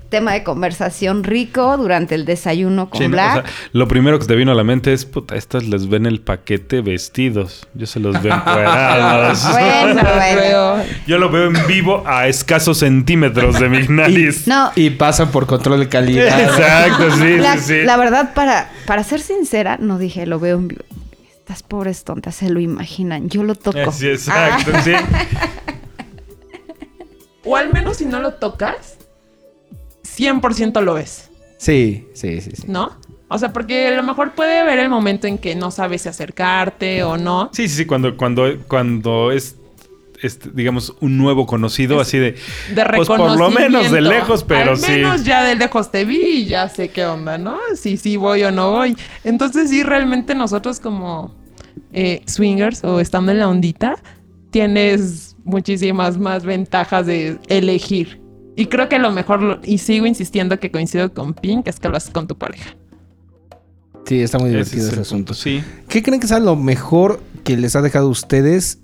Tema 0.10 0.34
de 0.34 0.44
conversación 0.44 1.24
rico 1.24 1.78
durante 1.78 2.16
el 2.16 2.26
desayuno 2.26 2.90
con 2.90 3.00
Sí, 3.02 3.08
no, 3.08 3.10
o 3.10 3.12
Black. 3.12 3.34
sea, 3.34 3.54
lo 3.74 3.88
primero 3.88 4.18
que 4.20 4.26
te 4.26 4.36
vino 4.36 4.52
a 4.52 4.56
la 4.56 4.64
mente 4.64 4.94
es, 4.94 5.04
puta, 5.06 5.36
estas 5.36 5.64
les 5.66 5.90
ven 5.90 6.06
el 6.06 6.22
paquete 6.22 6.82
vestidos. 6.82 7.68
Yo 7.74 7.86
se 7.86 8.00
los 8.00 8.22
veo 8.22 8.34
encuerados. 8.36 9.44
bueno, 9.52 10.02
bueno. 10.16 10.84
Yo 11.08 11.18
lo 11.18 11.30
veo 11.30 11.48
en 11.48 11.68
vivo 11.68 12.04
a 12.06 12.28
escasos 12.28 12.78
centímetros 12.80 13.60
de 13.60 13.68
mi 13.68 13.88
nariz. 13.88 14.48
No, 14.48 14.72
Y 14.76 14.92
pasan 14.92 15.32
por 15.32 15.48
control 15.48 15.80
de 15.82 15.90
calidad. 15.90 16.40
Exacto, 16.40 17.12
sí, 17.18 17.38
la, 17.38 17.58
sí, 17.58 17.64
sí. 17.80 17.82
la 17.84 17.98
verdad, 17.98 18.34
para, 18.34 18.72
para 18.86 19.04
ser 19.04 19.20
sincera, 19.20 19.78
no 19.80 19.98
dije, 19.98 20.26
lo 20.28 20.40
veo 20.40 20.58
en 20.58 20.68
vivo. 20.70 20.84
Estas 21.40 21.62
pobres 21.64 22.04
tontas 22.04 22.36
se 22.36 22.50
lo 22.50 22.60
imaginan. 22.60 23.30
Yo 23.30 23.44
lo 23.44 23.54
toco. 23.56 23.92
Sí, 23.92 24.08
exacto, 24.08 24.72
Ah. 24.74 24.82
sí. 24.82 24.94
O 27.46 27.56
al 27.56 27.72
menos 27.72 27.98
si 27.98 28.06
no 28.06 28.20
lo 28.20 28.34
tocas, 28.34 28.98
100% 30.04 30.82
lo 30.82 30.96
ves. 30.96 31.30
Sí, 31.58 32.08
sí, 32.14 32.42
sí, 32.42 32.52
sí. 32.56 32.64
¿no? 32.68 32.92
O 33.28 33.38
sea, 33.38 33.54
porque 33.54 33.88
a 33.88 33.92
lo 33.92 34.04
mejor 34.04 34.34
puede 34.34 34.60
haber 34.60 34.80
el 34.80 34.90
momento 34.90 35.28
en 35.28 35.38
que 35.38 35.56
no 35.56 35.72
sabes 35.72 36.04
si 36.04 36.10
acercarte 36.10 37.04
o 37.04 37.18
no. 37.18 37.50
Sí, 37.54 37.68
sí, 37.68 37.78
sí, 37.78 37.86
cuando, 37.86 38.16
cuando, 38.18 38.46
cuando 38.68 39.32
es, 39.32 39.56
digamos, 40.54 40.96
un 41.02 41.18
nuevo 41.18 41.46
conocido, 41.46 42.02
Es 42.02 42.08
así 42.08 42.18
de... 42.20 42.36
De 42.74 42.86
Pues 42.96 43.08
por 43.08 43.38
lo 43.38 43.50
menos 43.52 43.92
de 43.92 44.02
lejos, 44.02 44.44
pero 44.44 44.72
Al 44.72 44.78
sí. 44.78 44.92
menos 44.92 45.24
ya 45.24 45.44
de 45.44 45.56
lejos 45.56 45.92
te 45.92 46.06
vi 46.06 46.18
y 46.18 46.46
ya 46.46 46.70
sé 46.70 46.90
qué 46.90 47.06
onda, 47.06 47.38
¿no? 47.38 47.58
Si 47.76 47.98
sí 47.98 48.16
voy 48.18 48.44
o 48.44 48.52
no 48.52 48.72
voy. 48.72 48.96
Entonces 49.24 49.70
sí, 49.70 49.84
realmente 49.84 50.36
nosotros 50.36 50.80
como 50.80 51.34
eh, 51.94 52.22
swingers 52.28 52.84
o 52.84 53.00
estando 53.00 53.32
en 53.32 53.40
la 53.40 53.48
ondita, 53.50 53.96
tienes 54.52 55.35
muchísimas 55.46 56.18
más 56.18 56.44
ventajas 56.44 57.06
de 57.06 57.40
elegir. 57.48 58.22
Y 58.58 58.66
creo 58.66 58.90
que 58.90 59.00
lo 59.00 59.12
mejor, 59.12 59.42
lo- 59.42 59.60
y 59.64 59.78
sigo 59.78 60.06
insistiendo 60.06 60.60
que 60.60 60.72
coincido 60.72 61.14
con 61.14 61.34
Pink, 61.34 61.68
es 61.68 61.80
que 61.80 61.88
lo 61.88 61.96
haces 61.98 62.10
con 62.12 62.28
tu 62.28 62.38
pareja. 62.38 62.76
Sí, 64.06 64.22
está 64.22 64.38
muy 64.38 64.50
divertido 64.50 64.82
es 64.84 64.88
ese, 64.88 64.96
el 64.96 65.02
asunto. 65.02 65.34
sí. 65.34 65.64
¿Qué 65.88 66.04
creen 66.04 66.20
que 66.20 66.28
sea 66.28 66.40
lo 66.40 66.56
mejor 66.56 67.22
que 67.44 67.58
les 67.58 67.76
ha 67.76 67.82
dejado 67.82 68.08
a 68.08 68.12
ustedes 68.12 68.82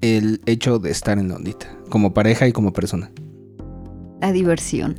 el 0.00 0.40
hecho 0.46 0.78
de 0.78 0.90
estar 0.90 1.18
en 1.18 1.28
la 1.28 1.36
ondita? 1.36 1.66
Como 1.88 2.14
pareja 2.14 2.46
y 2.46 2.52
como 2.52 2.72
persona. 2.72 3.10
La 4.20 4.32
diversión. 4.32 4.98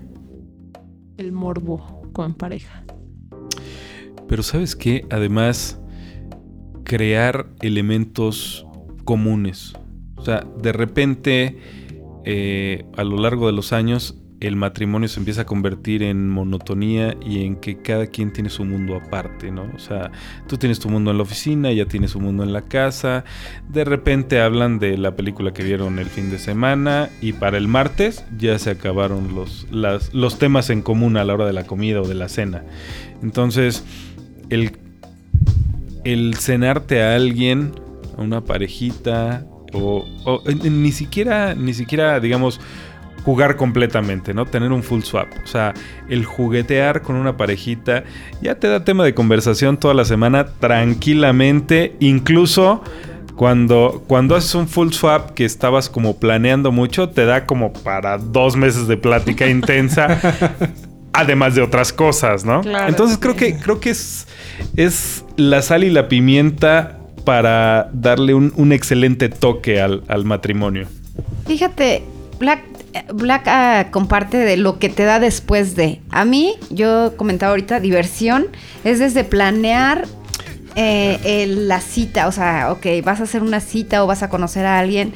El 1.18 1.32
morbo 1.32 2.02
con 2.14 2.34
pareja. 2.34 2.84
Pero 4.28 4.44
¿sabes 4.44 4.76
qué? 4.76 5.06
Además, 5.10 5.80
crear 6.84 7.48
elementos 7.62 8.66
comunes. 9.06 9.74
O 10.22 10.26
sea, 10.26 10.46
de 10.62 10.72
repente, 10.72 11.58
eh, 12.26 12.86
a 12.96 13.04
lo 13.04 13.18
largo 13.18 13.48
de 13.48 13.54
los 13.54 13.74
años, 13.74 14.22
el 14.40 14.56
matrimonio 14.56 15.08
se 15.08 15.20
empieza 15.20 15.42
a 15.42 15.46
convertir 15.46 16.02
en 16.04 16.30
monotonía 16.30 17.16
y 17.24 17.44
en 17.46 17.56
que 17.56 17.78
cada 17.78 18.08
quien 18.08 18.34
tiene 18.34 18.50
su 18.50 18.66
mundo 18.66 18.96
aparte, 18.96 19.52
¿no? 19.52 19.72
O 19.76 19.80
sea, 19.80 20.12
tú 20.48 20.58
tienes 20.58 20.80
tu 20.80 20.90
mundo 20.90 21.12
en 21.12 21.18
la 21.18 21.24
oficina, 21.24 21.70
ella 21.70 21.86
tiene 21.86 22.08
su 22.08 22.20
mundo 22.20 22.44
en 22.44 22.54
la 22.54 22.64
casa. 22.64 23.24
De 23.70 23.84
repente 23.84 24.42
hablan 24.42 24.80
de 24.80 24.98
la 24.98 25.16
película 25.16 25.54
que 25.54 25.64
vieron 25.64 26.00
el 26.00 26.08
fin 26.08 26.32
de 26.32 26.40
semana 26.40 27.10
y 27.22 27.34
para 27.34 27.58
el 27.58 27.68
martes 27.68 28.26
ya 28.38 28.58
se 28.60 28.72
acabaron 28.72 29.36
los, 29.36 29.68
los 29.72 30.40
temas 30.40 30.72
en 30.72 30.82
común 30.82 31.18
a 31.18 31.24
la 31.24 31.34
hora 31.34 31.46
de 31.46 31.54
la 31.54 31.66
comida 31.66 32.02
o 32.02 32.08
de 32.08 32.16
la 32.16 32.28
cena. 32.28 32.64
Entonces, 33.24 33.84
el, 34.50 34.72
el 36.04 36.36
cenarte 36.36 37.04
a 37.04 37.16
alguien, 37.16 37.74
a 38.18 38.22
una 38.22 38.42
parejita, 38.42 39.46
o, 39.74 40.06
o, 40.26 40.44
ni 40.52 40.92
siquiera, 40.92 41.56
ni 41.56 41.74
siquiera, 41.74 42.20
digamos, 42.20 42.60
jugar 43.24 43.56
completamente, 43.56 44.34
¿no? 44.34 44.46
Tener 44.46 44.72
un 44.72 44.84
full 44.84 45.02
swap. 45.02 45.28
O 45.44 45.48
sea, 45.48 45.74
el 46.10 46.26
juguetear 46.26 47.02
con 47.02 47.16
una 47.16 47.38
parejita 47.38 48.04
ya 48.42 48.56
te 48.56 48.68
da 48.68 48.84
tema 48.84 49.04
de 49.04 49.14
conversación 49.14 49.78
toda 49.78 49.94
la 49.94 50.06
semana 50.06 50.46
tranquilamente, 50.46 51.96
incluso 52.00 52.84
cuando, 53.36 54.04
cuando 54.08 54.36
haces 54.36 54.54
un 54.56 54.68
full 54.68 54.92
swap 54.92 55.32
que 55.32 55.46
estabas 55.46 55.90
como 55.90 56.18
planeando 56.18 56.72
mucho, 56.72 57.10
te 57.10 57.26
da 57.26 57.46
como 57.46 57.74
para 57.74 58.18
dos 58.18 58.56
meses 58.56 58.88
de 58.88 58.98
plática 58.98 59.48
intensa. 59.48 60.20
Además 61.14 61.56
de 61.56 61.62
otras 61.62 61.92
cosas, 61.92 62.46
¿no? 62.46 62.62
Claro, 62.62 62.88
Entonces 62.88 63.16
sí. 63.16 63.22
creo 63.22 63.36
que 63.36 63.58
creo 63.58 63.82
que 63.82 63.90
es, 63.90 64.28
es 64.78 65.26
la 65.36 65.62
sal 65.62 65.84
y 65.84 65.90
la 65.90 66.08
pimienta 66.08 67.01
para 67.24 67.90
darle 67.94 68.34
un, 68.34 68.54
un 68.56 68.72
excelente 68.72 69.30
toque 69.30 69.82
al, 69.82 70.04
al 70.08 70.26
matrimonio. 70.26 70.88
Fíjate, 71.48 72.04
Black, 72.40 72.64
Black 73.14 73.44
ah, 73.48 73.88
comparte 73.92 74.38
de 74.38 74.58
lo 74.58 74.80
que 74.80 74.90
te 74.90 75.04
da 75.04 75.20
después 75.20 75.76
de. 75.76 76.02
A 76.10 76.26
mí, 76.26 76.56
yo 76.70 77.14
comentaba 77.18 77.52
ahorita, 77.52 77.80
diversión 77.80 78.48
es 78.84 79.00
desde 79.00 79.24
planear 79.24 80.08
eh, 80.76 81.46
la 81.48 81.82
cita, 81.82 82.28
o 82.28 82.32
sea, 82.32 82.72
ok, 82.72 82.86
vas 83.04 83.20
a 83.20 83.24
hacer 83.24 83.44
una 83.44 83.60
cita 83.60 84.04
o 84.04 84.08
vas 84.08 84.24
a 84.24 84.30
conocer 84.30 84.66
a 84.66 84.80
alguien, 84.80 85.14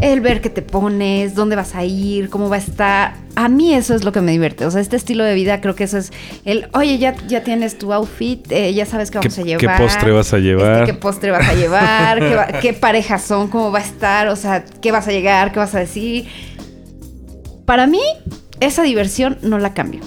el 0.00 0.20
ver 0.20 0.40
qué 0.40 0.48
te 0.50 0.62
pones, 0.62 1.34
dónde 1.34 1.56
vas 1.56 1.74
a 1.74 1.84
ir, 1.84 2.28
cómo 2.30 2.48
va 2.48 2.56
a 2.56 2.60
estar. 2.60 3.14
A 3.34 3.48
mí 3.48 3.74
eso 3.74 3.94
es 3.94 4.04
lo 4.04 4.12
que 4.12 4.20
me 4.20 4.32
divierte, 4.32 4.64
o 4.66 4.70
sea, 4.70 4.80
este 4.80 4.96
estilo 4.96 5.24
de 5.24 5.34
vida 5.34 5.60
creo 5.60 5.74
que 5.74 5.84
eso 5.84 5.98
es 5.98 6.12
el, 6.44 6.68
oye, 6.72 6.98
ya, 6.98 7.14
ya 7.28 7.42
tienes 7.44 7.78
tu 7.78 7.92
outfit, 7.92 8.50
eh, 8.50 8.72
ya 8.74 8.84
sabes 8.86 9.10
qué 9.10 9.18
¿Qué, 9.20 9.28
vamos 9.28 9.38
a 9.38 9.42
qué 9.42 9.48
llevar. 9.58 9.80
postre 9.80 10.12
vas 10.12 10.32
a 10.32 10.38
llevar? 10.38 10.82
Este, 10.82 10.92
qué 10.92 10.98
postre 10.98 11.30
vas 11.30 11.48
a 11.48 11.54
llevar, 11.54 12.18
qué, 12.20 12.34
va- 12.34 12.46
qué 12.60 12.72
parejas 12.74 13.22
son, 13.22 13.48
cómo 13.48 13.70
va 13.72 13.78
a 13.78 13.82
estar, 13.82 14.28
o 14.28 14.36
sea, 14.36 14.64
qué 14.64 14.92
vas 14.92 15.06
a 15.08 15.12
llegar, 15.12 15.52
qué 15.52 15.58
vas 15.58 15.74
a 15.74 15.78
decir. 15.80 16.26
Para 17.64 17.86
mí, 17.86 18.00
esa 18.60 18.82
diversión 18.82 19.38
no 19.42 19.58
la 19.58 19.74
cambio. 19.74 20.00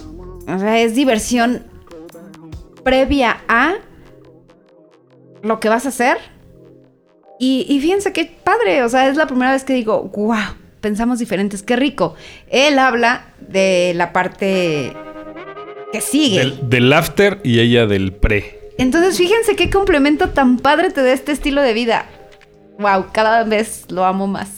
O 0.47 0.59
sea, 0.59 0.79
es 0.79 0.95
diversión 0.95 1.63
previa 2.83 3.37
a 3.47 3.75
lo 5.43 5.59
que 5.59 5.69
vas 5.69 5.85
a 5.85 5.89
hacer. 5.89 6.17
Y, 7.43 7.65
y 7.67 7.79
fíjense 7.81 8.13
qué 8.13 8.31
padre, 8.43 8.83
o 8.83 8.89
sea, 8.89 9.09
es 9.09 9.17
la 9.17 9.25
primera 9.25 9.51
vez 9.51 9.63
que 9.63 9.73
digo, 9.73 10.11
wow, 10.15 10.35
pensamos 10.79 11.17
diferentes, 11.17 11.63
qué 11.63 11.75
rico. 11.75 12.13
Él 12.51 12.77
habla 12.77 13.33
de 13.39 13.93
la 13.95 14.13
parte 14.13 14.93
que 15.91 16.01
sigue. 16.01 16.37
Del, 16.37 16.69
del 16.69 16.93
after 16.93 17.41
y 17.43 17.59
ella 17.59 17.87
del 17.87 18.13
pre. 18.13 18.59
Entonces, 18.77 19.17
fíjense 19.17 19.55
qué 19.55 19.71
complemento 19.71 20.29
tan 20.29 20.57
padre 20.59 20.91
te 20.91 21.01
da 21.01 21.11
este 21.13 21.31
estilo 21.31 21.63
de 21.63 21.73
vida. 21.73 22.05
Wow, 22.77 23.07
cada 23.11 23.43
vez 23.43 23.85
lo 23.89 24.05
amo 24.05 24.27
más. 24.27 24.49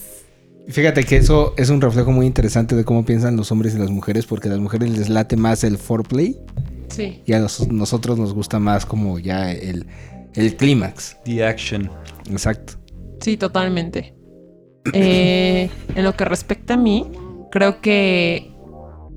Fíjate 0.68 1.06
que 1.06 1.16
eso 1.16 1.54
es 1.58 1.70
un 1.70 1.80
reflejo 1.80 2.12
muy 2.12 2.26
interesante 2.26 2.76
de 2.76 2.84
cómo 2.84 3.06
piensan 3.06 3.38
los 3.38 3.50
hombres 3.54 3.76
y 3.76 3.80
las 3.80 3.92
mujeres, 3.92 4.26
porque 4.26 4.50
a 4.50 4.52
las 4.52 4.60
mujeres 4.60 4.90
les 4.98 5.08
late 5.10 5.38
más 5.38 5.64
el 5.64 5.78
foreplay 5.78 6.38
Sí. 6.90 7.22
y 7.26 7.32
a 7.34 7.40
los- 7.40 7.68
nosotros 7.70 8.20
nos 8.20 8.34
gusta 8.34 8.60
más 8.60 8.86
como 8.86 9.20
ya 9.20 9.52
el, 9.52 9.88
el 10.36 10.56
clímax. 10.56 11.18
The 11.26 11.46
action. 11.46 11.90
Exacto. 12.30 12.74
Sí, 13.22 13.38
totalmente. 13.38 14.14
Eh, 14.94 15.70
en 15.96 16.04
lo 16.04 16.14
que 16.16 16.26
respecta 16.26 16.74
a 16.74 16.78
mí, 16.78 17.10
creo 17.52 17.80
que 17.82 18.52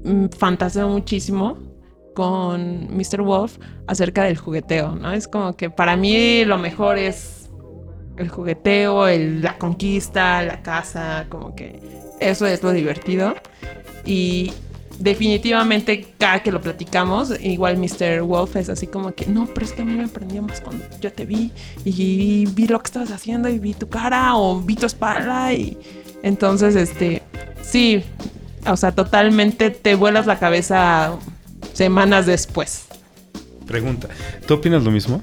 mm, 0.05 0.26
fantaseo 0.38 0.88
muchísimo 0.88 1.59
con 2.14 2.88
Mr. 2.96 3.22
Wolf 3.22 3.59
acerca 3.87 4.24
del 4.24 4.37
jugueteo, 4.37 4.94
¿no? 4.94 5.12
Es 5.12 5.26
como 5.29 5.57
que 5.57 5.68
para 5.70 5.96
mí 5.96 6.44
lo 6.44 6.57
mejor 6.57 6.98
es 6.98 7.50
el 8.16 8.29
jugueteo, 8.29 9.09
el- 9.09 9.42
la 9.42 9.59
conquista, 9.59 10.42
la 10.42 10.62
casa, 10.62 11.26
como 11.29 11.55
que 11.55 11.81
eso 12.20 12.46
es 12.46 12.62
lo 12.62 12.72
divertido. 12.72 13.35
Y 14.07 14.52
definitivamente 14.99 16.07
cada 16.19 16.43
que 16.43 16.51
lo 16.53 16.61
platicamos, 16.61 17.33
igual 17.41 17.77
Mr. 17.79 18.23
Wolf 18.23 18.57
es 18.57 18.69
así 18.69 18.87
como 18.87 19.15
que, 19.15 19.27
no, 19.27 19.47
pero 19.47 19.67
es 19.67 19.73
que 19.73 19.83
a 19.83 19.85
mí 19.85 19.93
me 19.93 20.09
prendió 20.09 20.43
más 20.43 20.61
cuando 20.61 20.85
yo 21.01 21.13
te 21.13 21.27
vi 21.27 21.53
y 21.85 22.47
vi 22.47 22.67
lo 22.67 22.79
que 22.81 22.87
estabas 22.87 23.11
haciendo 23.11 23.49
y 23.49 23.59
vi 23.59 23.75
tu 23.75 23.89
cara 23.89 24.37
o 24.37 24.61
vi 24.61 24.77
tu 24.77 24.87
espalda 24.87 25.53
y 25.53 25.79
entonces, 26.23 26.77
este, 26.77 27.23
sí, 27.63 28.03
o 28.67 28.77
sea, 28.77 28.93
totalmente 28.93 29.71
te 29.71 29.95
vuelas 29.95 30.27
la 30.27 30.39
cabeza 30.39 31.17
semanas 31.73 32.27
después. 32.27 32.87
Pregunta, 33.67 34.09
¿tú 34.47 34.55
opinas 34.55 34.83
lo 34.83 34.91
mismo? 34.91 35.23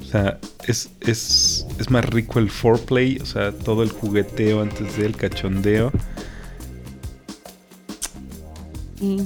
O 0.00 0.04
sea, 0.04 0.38
¿es, 0.66 0.90
es, 1.00 1.66
es 1.78 1.90
más 1.90 2.04
rico 2.04 2.38
el 2.38 2.50
foreplay? 2.50 3.18
O 3.22 3.26
sea, 3.26 3.52
todo 3.52 3.82
el 3.82 3.90
jugueteo 3.90 4.60
antes 4.62 4.96
del 4.98 5.16
cachondeo. 5.16 5.92
Y, 9.02 9.22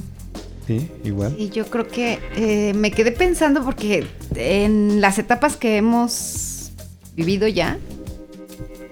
Sí, 0.65 0.89
igual. 1.05 1.33
y 1.39 1.49
yo 1.49 1.65
creo 1.67 1.87
que 1.87 2.19
eh, 2.35 2.73
me 2.75 2.91
quedé 2.91 3.13
pensando 3.13 3.63
porque 3.63 4.05
en 4.35 4.99
las 4.99 5.17
etapas 5.17 5.55
que 5.55 5.77
hemos 5.77 6.71
vivido 7.15 7.47
ya, 7.47 7.77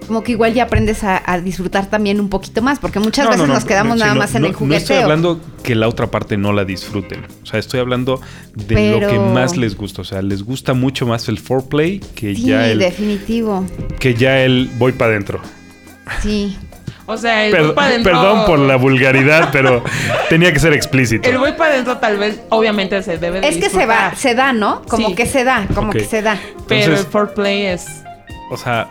como 0.06 0.22
que 0.22 0.32
igual 0.32 0.54
ya 0.54 0.62
aprendes 0.62 1.04
a, 1.04 1.20
a 1.30 1.38
disfrutar 1.40 1.90
también 1.90 2.18
un 2.20 2.28
poquito 2.30 2.62
más, 2.62 2.78
porque 2.78 2.98
muchas 3.00 3.24
No, 3.24 3.30
no, 3.32 3.36
veces 3.36 3.48
no, 3.48 3.54
nos 3.54 3.64
quedamos 3.66 3.98
no, 3.98 4.04
nada 4.06 4.12
sí, 4.12 4.14
no, 4.14 4.20
más 4.24 4.34
en 4.36 4.40
no- 4.42 4.46
el 4.46 4.52
No 4.52 4.58
jugueteo. 4.58 4.78
estoy 4.78 4.96
hablando 4.98 5.40
que 5.62 5.74
la 5.74 5.88
otra 5.88 6.10
parte 6.10 6.36
no 6.38 6.52
la 6.54 6.64
disfruten. 6.64 7.26
O 7.42 7.46
sea, 7.46 7.58
estoy 7.60 7.80
hablando 7.80 8.20
de 8.54 8.74
Pero- 8.74 9.00
lo 9.00 9.08
que 9.08 9.18
más 9.18 9.56
les 9.58 9.76
gusta. 9.76 10.00
O 10.02 10.04
sea, 10.04 10.22
les 10.22 10.44
gusta 10.44 10.72
mucho 10.74 11.06
más 11.06 11.28
el 11.28 11.38
foreplay 11.38 11.98
que 12.14 12.34
sí, 12.36 12.42
ya 12.46 12.70
el 12.70 12.78
definitivo. 12.78 13.66
que 13.98 14.14
ya 14.14 14.42
el 14.44 14.70
voy 14.78 14.92
para 14.92 15.10
adentro. 15.10 15.40
Sí. 16.22 16.56
O 17.08 17.16
sea, 17.16 17.46
el 17.46 17.52
Per- 17.52 17.62
voy 17.66 17.72
para 17.74 17.86
adentro. 17.88 18.12
Perdón 18.12 18.46
por 18.46 18.58
la 18.58 18.76
vulgaridad, 18.76 19.48
pero 19.52 19.82
tenía 20.28 20.52
que 20.52 20.58
ser 20.58 20.72
explícito. 20.72 21.28
El 21.28 21.38
voy 21.38 21.52
para 21.52 21.72
adentro 21.74 21.98
tal 21.98 22.18
vez, 22.18 22.40
obviamente 22.48 23.00
se 23.02 23.16
debe 23.18 23.40
de 23.40 23.48
Es 23.48 23.58
que 23.58 23.70
se 23.70 23.86
va, 23.86 24.14
se 24.16 24.34
da, 24.34 24.52
¿no? 24.52 24.82
Como 24.88 25.08
Sí. 25.10 25.14
que 25.14 25.26
se 25.26 25.44
da, 25.44 25.66
como 25.74 25.92
que 25.92 26.04
se 26.04 26.22
da. 26.22 26.38
Pero 26.66 26.92
el 26.92 26.98
foreplay 27.04 27.66
es... 27.66 27.86
O 28.50 28.56
sea, 28.56 28.88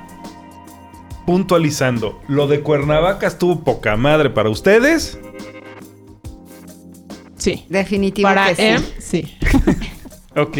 puntualizando, 1.25 2.21
lo 2.28 2.47
de 2.47 2.62
Cuernavaca 2.62 3.28
estuvo 3.28 3.63
poca 3.63 3.95
madre 3.97 4.30
para 4.30 4.49
ustedes. 4.49 5.17
Sí. 7.38 7.65
Definitivo 7.69 8.28
Para 8.30 8.47
que 8.49 8.56
sí. 8.56 8.62
él, 8.63 8.86
sí. 8.99 9.38
Ok. 10.38 10.58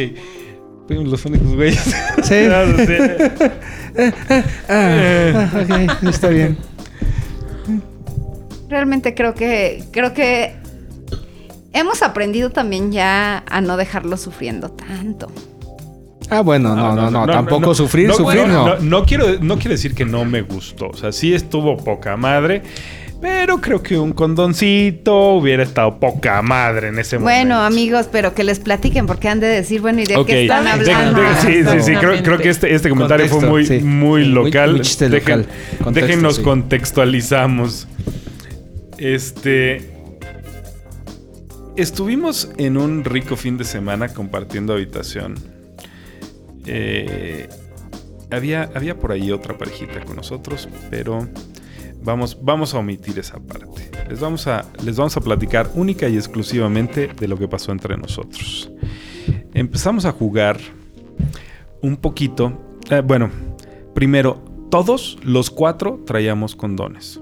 Fuimos 0.88 1.08
los 1.08 1.26
únicos 1.26 1.56
güeyes. 1.56 1.96
Sí. 2.24 2.36
Ah, 4.68 5.50
ok, 5.54 6.04
está 6.10 6.28
bien. 6.28 6.58
Realmente 8.70 9.14
creo 9.14 9.34
que 9.34 9.84
creo 9.92 10.14
que 10.14 10.54
hemos 11.74 12.02
aprendido 12.02 12.50
también 12.50 12.92
ya 12.92 13.44
a 13.50 13.62
no 13.62 13.78
dejarlo 13.78 14.18
sufriendo 14.18 14.70
tanto. 14.72 15.32
Ah, 16.30 16.42
bueno, 16.42 16.76
no, 16.76 16.96
no, 16.96 17.12
no, 17.12 17.28
tampoco 17.28 17.76
sufrir, 17.76 18.12
sufrir 18.12 18.48
no. 18.48 18.68
no. 18.68 18.80
no 18.80 19.06
quiero, 19.06 19.28
no 19.42 19.58
quiero 19.58 19.72
decir 19.72 19.94
que 19.94 20.06
no 20.06 20.26
me 20.26 20.42
gustó. 20.42 20.88
O 20.88 20.98
sea, 20.98 21.12
sí 21.12 21.34
estuvo 21.36 21.78
poca 21.78 22.18
madre. 22.18 22.64
Pero 23.22 23.60
creo 23.62 23.82
que 23.82 23.98
un 23.98 24.12
condoncito 24.12 25.34
hubiera 25.36 25.64
estado 25.64 26.00
poca 26.00 26.42
madre 26.42 26.90
en 26.90 27.00
ese 27.00 27.18
momento. 27.18 27.34
Bueno, 27.56 27.62
amigos, 27.64 28.08
pero 28.12 28.36
que 28.36 28.44
les 28.44 28.60
platiquen 28.60 29.08
porque 29.08 29.30
han 29.30 29.40
de 29.40 29.48
decir, 29.48 29.82
bueno, 29.82 30.02
¿y 30.02 30.06
de 30.06 30.24
qué 30.26 30.44
están 30.44 30.66
De- 30.66 30.72
hablando? 30.92 31.22
de- 31.22 31.36
sí, 31.38 31.64
sí, 31.64 31.80
sí. 31.82 31.96
Creo, 31.96 32.22
creo 32.22 32.38
que 32.40 32.50
este, 32.50 32.74
este 32.76 32.90
comentario 32.90 33.28
fue 33.28 33.48
muy, 33.48 33.66
sí. 33.66 33.80
muy 33.80 34.24
Muy- 34.24 34.26
local. 34.26 34.72
muy 34.74 34.82
chiste 34.82 35.08
Dejen- 35.10 35.38
local. 35.38 35.48
Contexto, 35.84 36.32
sí. 36.32 36.42
contextualizamos. 36.44 37.88
Este. 38.98 39.92
Estuvimos 41.76 42.50
en 42.58 42.78
un 42.78 43.04
rico 43.04 43.36
fin 43.36 43.58
de 43.58 43.66
semana 43.66 44.10
compartiendo 44.10 44.74
habitación. 44.74 45.36
Eh, 46.66 47.50
había, 48.32 48.70
había 48.74 48.98
por 48.98 49.12
ahí 49.12 49.32
otra 49.32 49.58
parejita 49.58 50.04
con 50.06 50.16
nosotros, 50.16 50.70
pero 50.90 51.28
vamos, 52.02 52.38
vamos 52.42 52.74
a 52.74 52.80
omitir 52.80 53.20
esa 53.20 53.40
parte. 53.40 53.92
Les 54.10 54.20
vamos, 54.22 54.48
a, 54.48 54.66
les 54.84 54.96
vamos 54.96 55.18
a 55.18 55.22
platicar 55.22 55.70
única 55.76 56.08
y 56.08 56.16
exclusivamente 56.16 57.08
de 57.08 57.28
lo 57.28 57.38
que 57.38 57.48
pasó 57.48 57.74
entre 57.74 57.98
nosotros. 57.98 58.72
Empezamos 59.54 60.06
a 60.06 60.12
jugar 60.12 60.58
un 61.82 61.98
poquito. 61.98 62.80
eh, 62.90 63.02
bueno, 63.02 63.30
primero, 63.94 64.42
todos 64.72 65.18
los 65.24 65.50
cuatro 65.50 66.02
traíamos 66.06 66.56
condones. 66.56 67.20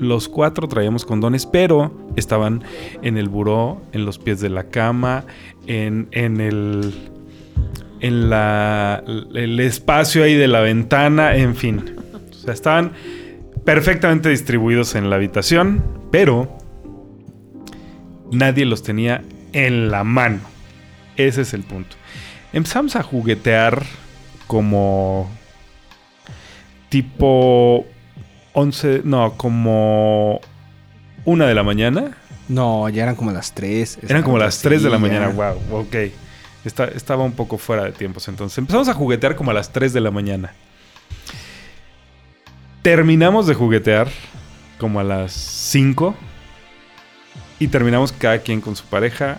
Los 0.00 0.30
cuatro 0.30 0.66
traíamos 0.66 1.04
condones, 1.04 1.44
pero 1.44 1.94
estaban 2.16 2.64
en 3.02 3.18
el 3.18 3.28
buró, 3.28 3.82
en 3.92 4.06
los 4.06 4.18
pies 4.18 4.40
de 4.40 4.48
la 4.48 4.64
cama, 4.64 5.26
en, 5.66 6.08
en 6.12 6.40
el. 6.40 6.94
en 8.00 8.30
la. 8.30 9.04
el 9.34 9.60
espacio 9.60 10.24
ahí 10.24 10.34
de 10.34 10.48
la 10.48 10.60
ventana, 10.60 11.36
en 11.36 11.54
fin. 11.54 11.96
O 12.30 12.32
sea, 12.32 12.54
estaban 12.54 12.92
perfectamente 13.66 14.30
distribuidos 14.30 14.94
en 14.94 15.10
la 15.10 15.16
habitación, 15.16 15.84
pero 16.10 16.56
nadie 18.32 18.64
los 18.64 18.82
tenía 18.82 19.22
en 19.52 19.90
la 19.90 20.02
mano. 20.02 20.40
Ese 21.16 21.42
es 21.42 21.52
el 21.52 21.62
punto. 21.62 21.96
Empezamos 22.54 22.96
a 22.96 23.02
juguetear 23.02 23.82
como 24.46 25.30
tipo 26.88 27.84
11, 28.52 29.02
no, 29.04 29.34
como 29.36 30.40
una 31.24 31.46
de 31.46 31.54
la 31.54 31.62
mañana. 31.62 32.16
No, 32.48 32.88
ya 32.88 33.04
eran 33.04 33.14
como 33.14 33.30
las 33.30 33.52
3. 33.54 33.98
Eran 34.08 34.22
como 34.22 34.38
las 34.38 34.60
3 34.60 34.82
de 34.82 34.90
la 34.90 34.98
mañana, 34.98 35.28
wow, 35.28 35.80
ok. 35.80 35.94
Está- 36.64 36.84
estaba 36.88 37.22
un 37.24 37.32
poco 37.32 37.56
fuera 37.58 37.84
de 37.84 37.92
tiempos 37.92 38.26
entonces. 38.28 38.58
Empezamos 38.58 38.88
a 38.88 38.94
juguetear 38.94 39.36
como 39.36 39.50
a 39.50 39.54
las 39.54 39.72
3 39.72 39.92
de 39.92 40.00
la 40.00 40.10
mañana. 40.10 40.52
Terminamos 42.82 43.46
de 43.46 43.54
juguetear 43.54 44.08
como 44.78 45.00
a 45.00 45.04
las 45.04 45.32
5. 45.32 46.14
Y 47.58 47.68
terminamos 47.68 48.12
cada 48.12 48.38
quien 48.38 48.60
con 48.60 48.74
su 48.74 48.84
pareja. 48.84 49.38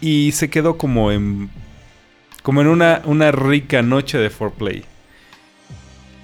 Y 0.00 0.32
se 0.32 0.50
quedó 0.50 0.76
como 0.76 1.10
en. 1.10 1.50
Como 2.42 2.60
en 2.60 2.66
una, 2.66 3.02
una 3.04 3.30
rica 3.32 3.82
noche 3.82 4.18
de 4.18 4.28
foreplay. 4.28 4.84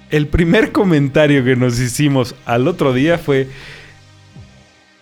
El 0.09 0.27
primer 0.27 0.71
comentario 0.71 1.43
que 1.43 1.55
nos 1.55 1.79
hicimos 1.79 2.35
al 2.45 2.67
otro 2.67 2.93
día 2.93 3.17
fue. 3.17 3.47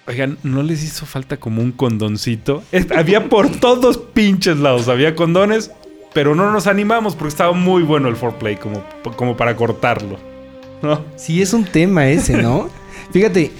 Oigan, 0.07 0.37
¿no 0.43 0.63
les 0.63 0.83
hizo 0.83 1.05
falta 1.05 1.37
como 1.37 1.61
un 1.61 1.73
condoncito? 1.73 2.63
Había 2.95 3.27
por 3.27 3.49
todos 3.49 3.97
pinches 3.97 4.57
lados, 4.57 4.87
había 4.87 5.15
condones, 5.15 5.71
pero 6.13 6.33
no 6.33 6.49
nos 6.51 6.65
animamos 6.67 7.13
porque 7.15 7.29
estaba 7.29 7.51
muy 7.51 7.83
bueno 7.83 8.07
el 8.07 8.15
foreplay 8.15 8.55
como, 8.55 8.83
como 9.17 9.35
para 9.35 9.55
cortarlo. 9.57 10.17
¿no? 10.81 11.01
Sí, 11.17 11.41
es 11.41 11.53
un 11.53 11.65
tema 11.65 12.07
ese, 12.07 12.41
¿no? 12.41 12.69
Fíjate, 13.11 13.51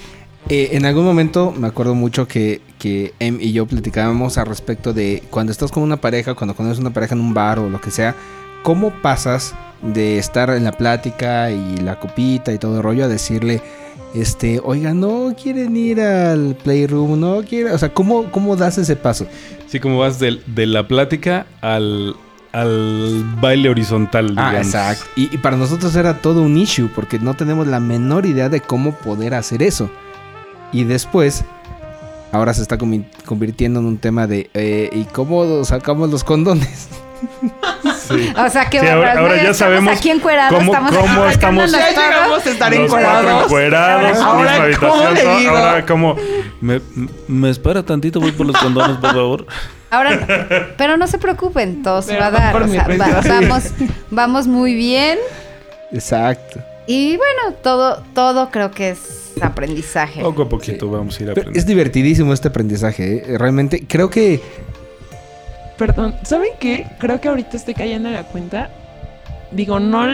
eh, 0.48 0.70
en 0.72 0.86
algún 0.86 1.04
momento 1.04 1.52
me 1.52 1.66
acuerdo 1.66 1.94
mucho 1.94 2.26
que, 2.26 2.62
que 2.78 3.12
Em 3.18 3.38
y 3.40 3.52
yo 3.52 3.66
platicábamos 3.66 4.38
al 4.38 4.46
respecto 4.46 4.94
de 4.94 5.22
cuando 5.30 5.52
estás 5.52 5.70
con 5.70 5.82
una 5.82 5.98
pareja, 5.98 6.34
cuando 6.34 6.54
conoces 6.54 6.78
una 6.78 6.92
pareja 6.94 7.14
en 7.14 7.20
un 7.20 7.34
bar 7.34 7.58
o 7.58 7.68
lo 7.68 7.80
que 7.80 7.90
sea, 7.90 8.14
¿cómo 8.62 8.90
pasas 9.02 9.54
de 9.82 10.18
estar 10.18 10.50
en 10.50 10.64
la 10.64 10.72
plática 10.72 11.50
y 11.50 11.76
la 11.78 11.98
copita 12.00 12.52
y 12.52 12.58
todo 12.58 12.78
el 12.78 12.82
rollo 12.82 13.04
a 13.04 13.08
decirle, 13.08 13.62
este, 14.14 14.60
oiga, 14.64 14.94
no 14.94 15.34
quieren 15.40 15.76
ir 15.76 16.00
al 16.00 16.56
playroom, 16.62 17.20
no 17.20 17.42
quieren, 17.42 17.72
o 17.74 17.78
sea, 17.78 17.92
¿cómo, 17.92 18.30
cómo 18.32 18.56
das 18.56 18.78
ese 18.78 18.96
paso? 18.96 19.26
Así 19.66 19.78
como 19.80 19.98
vas 19.98 20.18
del- 20.18 20.42
de, 20.46 20.66
la 20.66 20.88
plática 20.88 21.46
al, 21.60 22.16
al 22.52 23.22
baile 23.40 23.68
horizontal. 23.68 24.32
Ah, 24.36 24.48
digamos. 24.50 24.66
exacto. 24.66 25.04
Y, 25.14 25.32
y 25.34 25.38
para 25.38 25.56
nosotros 25.56 25.94
era 25.94 26.14
todo 26.22 26.42
un 26.42 26.56
issue 26.56 26.88
porque 26.94 27.18
no 27.18 27.34
tenemos 27.34 27.66
la 27.66 27.78
menor 27.80 28.24
idea 28.26 28.48
de 28.48 28.60
cómo 28.62 28.92
poder 28.92 29.34
hacer 29.34 29.62
eso. 29.62 29.90
Y 30.72 30.84
después, 30.84 31.44
ahora 32.32 32.52
se 32.54 32.62
está 32.62 32.78
convi- 32.78 33.06
convirtiendo 33.26 33.78
en 33.80 33.86
un 33.86 33.98
tema 33.98 34.26
de 34.26 34.50
eh, 34.54 34.88
¿y 34.92 35.04
cómo 35.04 35.64
sacamos 35.64 36.10
los 36.10 36.24
condones? 36.24 36.88
Sí. 38.08 38.32
O 38.36 38.48
sea, 38.50 38.68
que 38.70 38.80
Sí, 38.80 38.86
ahora- 38.86 39.12
ahora 39.18 39.42
ya 39.42 39.54
sabemos 39.54 39.96
aquí 39.96 40.10
encuerados, 40.10 40.58
cómo- 40.58 40.72
estamos 40.72 40.96
cómo 40.96 41.22
aquí 41.24 41.32
estamos- 41.34 41.70
Ya 41.72 41.78
todos. 41.94 42.08
llegamos 42.08 42.46
a 42.46 42.50
estar 42.50 42.74
encuadrados. 42.74 43.42
encuerados, 43.44 44.18
Ahora, 44.18 44.76
¿cómo 44.78 44.94
habitación. 44.94 45.14
le 45.14 45.38
digo? 45.40 45.56
Ahora 45.56 45.86
como... 45.86 46.16
Me, 46.60 46.80
me 47.28 47.50
espera 47.50 47.82
tantito, 47.84 48.18
voy 48.20 48.32
por 48.32 48.46
los 48.46 48.56
condones, 48.56 48.96
por 48.96 49.12
favor. 49.12 49.46
Ahora, 49.90 50.66
pero 50.76 50.96
no 50.96 51.06
se 51.06 51.18
preocupen, 51.18 51.82
todo 51.82 52.02
se 52.02 52.16
va 52.18 52.26
a 52.26 52.30
dar. 52.30 52.62
o 52.62 52.68
sea, 52.68 52.86
va- 52.88 53.20
vamos, 53.40 53.62
vamos 54.10 54.46
muy 54.46 54.74
bien. 54.74 55.18
Exacto. 55.92 56.60
Y 56.86 57.16
bueno, 57.16 57.54
todo, 57.62 58.02
todo 58.14 58.50
creo 58.50 58.70
que 58.70 58.90
es 58.90 59.32
aprendizaje. 59.40 60.20
Poco 60.20 60.42
a 60.42 60.48
poquito 60.48 60.90
vamos 60.90 61.14
a 61.18 61.22
ir 61.22 61.28
Pero 61.28 61.32
aprendiendo. 61.32 61.58
es 61.58 61.66
divertidísimo 61.66 62.32
este 62.32 62.48
aprendizaje. 62.48 63.16
¿eh? 63.32 63.38
Realmente 63.38 63.84
creo 63.86 64.10
que 64.10 64.40
Perdón, 65.78 66.14
¿saben 66.24 66.50
qué? 66.58 66.86
Creo 66.98 67.20
que 67.20 67.28
ahorita 67.28 67.56
estoy 67.56 67.74
cayendo 67.74 68.08
en 68.08 68.14
la 68.16 68.24
cuenta. 68.24 68.68
Digo, 69.52 69.78
no 69.80 70.06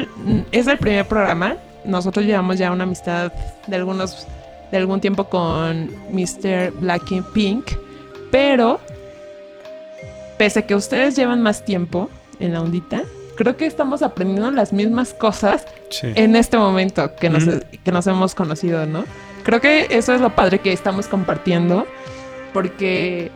es 0.53 0.67
el 0.67 0.79
primer 0.79 1.07
programa. 1.07 1.57
Nosotros 1.85 2.25
llevamos 2.25 2.59
ya 2.59 2.71
una 2.71 2.85
amistad 2.85 3.33
de 3.67 3.77
algunos 3.77 4.27
de 4.71 4.77
algún 4.79 5.01
tiempo 5.01 5.25
con 5.25 5.91
Mr. 6.11 6.73
Black 6.81 7.23
Pink, 7.33 7.73
pero 8.31 8.81
pese 10.39 10.61
a 10.61 10.67
que 10.67 10.75
ustedes 10.75 11.17
llevan 11.17 11.43
más 11.43 11.65
tiempo 11.65 12.11
en 12.41 12.53
la 12.55 12.61
ondita, 12.61 13.03
creo 13.37 13.57
que 13.57 13.67
estamos 13.67 14.03
aprendiendo 14.03 14.51
las 14.51 14.73
mismas 14.73 15.15
cosas 15.15 15.67
Sí. 15.91 16.09
en 16.17 16.35
este 16.35 16.57
momento 16.57 17.15
que 17.15 17.31
nos, 17.31 17.45
que 17.85 17.93
nos 17.93 18.07
hemos 18.09 18.35
conocido, 18.35 18.85
¿no? 18.87 19.05
Creo 19.45 19.61
que 19.61 19.87
eso 19.91 20.13
es 20.15 20.21
lo 20.21 20.31
padre 20.35 20.59
que 20.59 20.73
estamos 20.73 21.07
compartiendo, 21.07 21.87
porque 22.53 23.31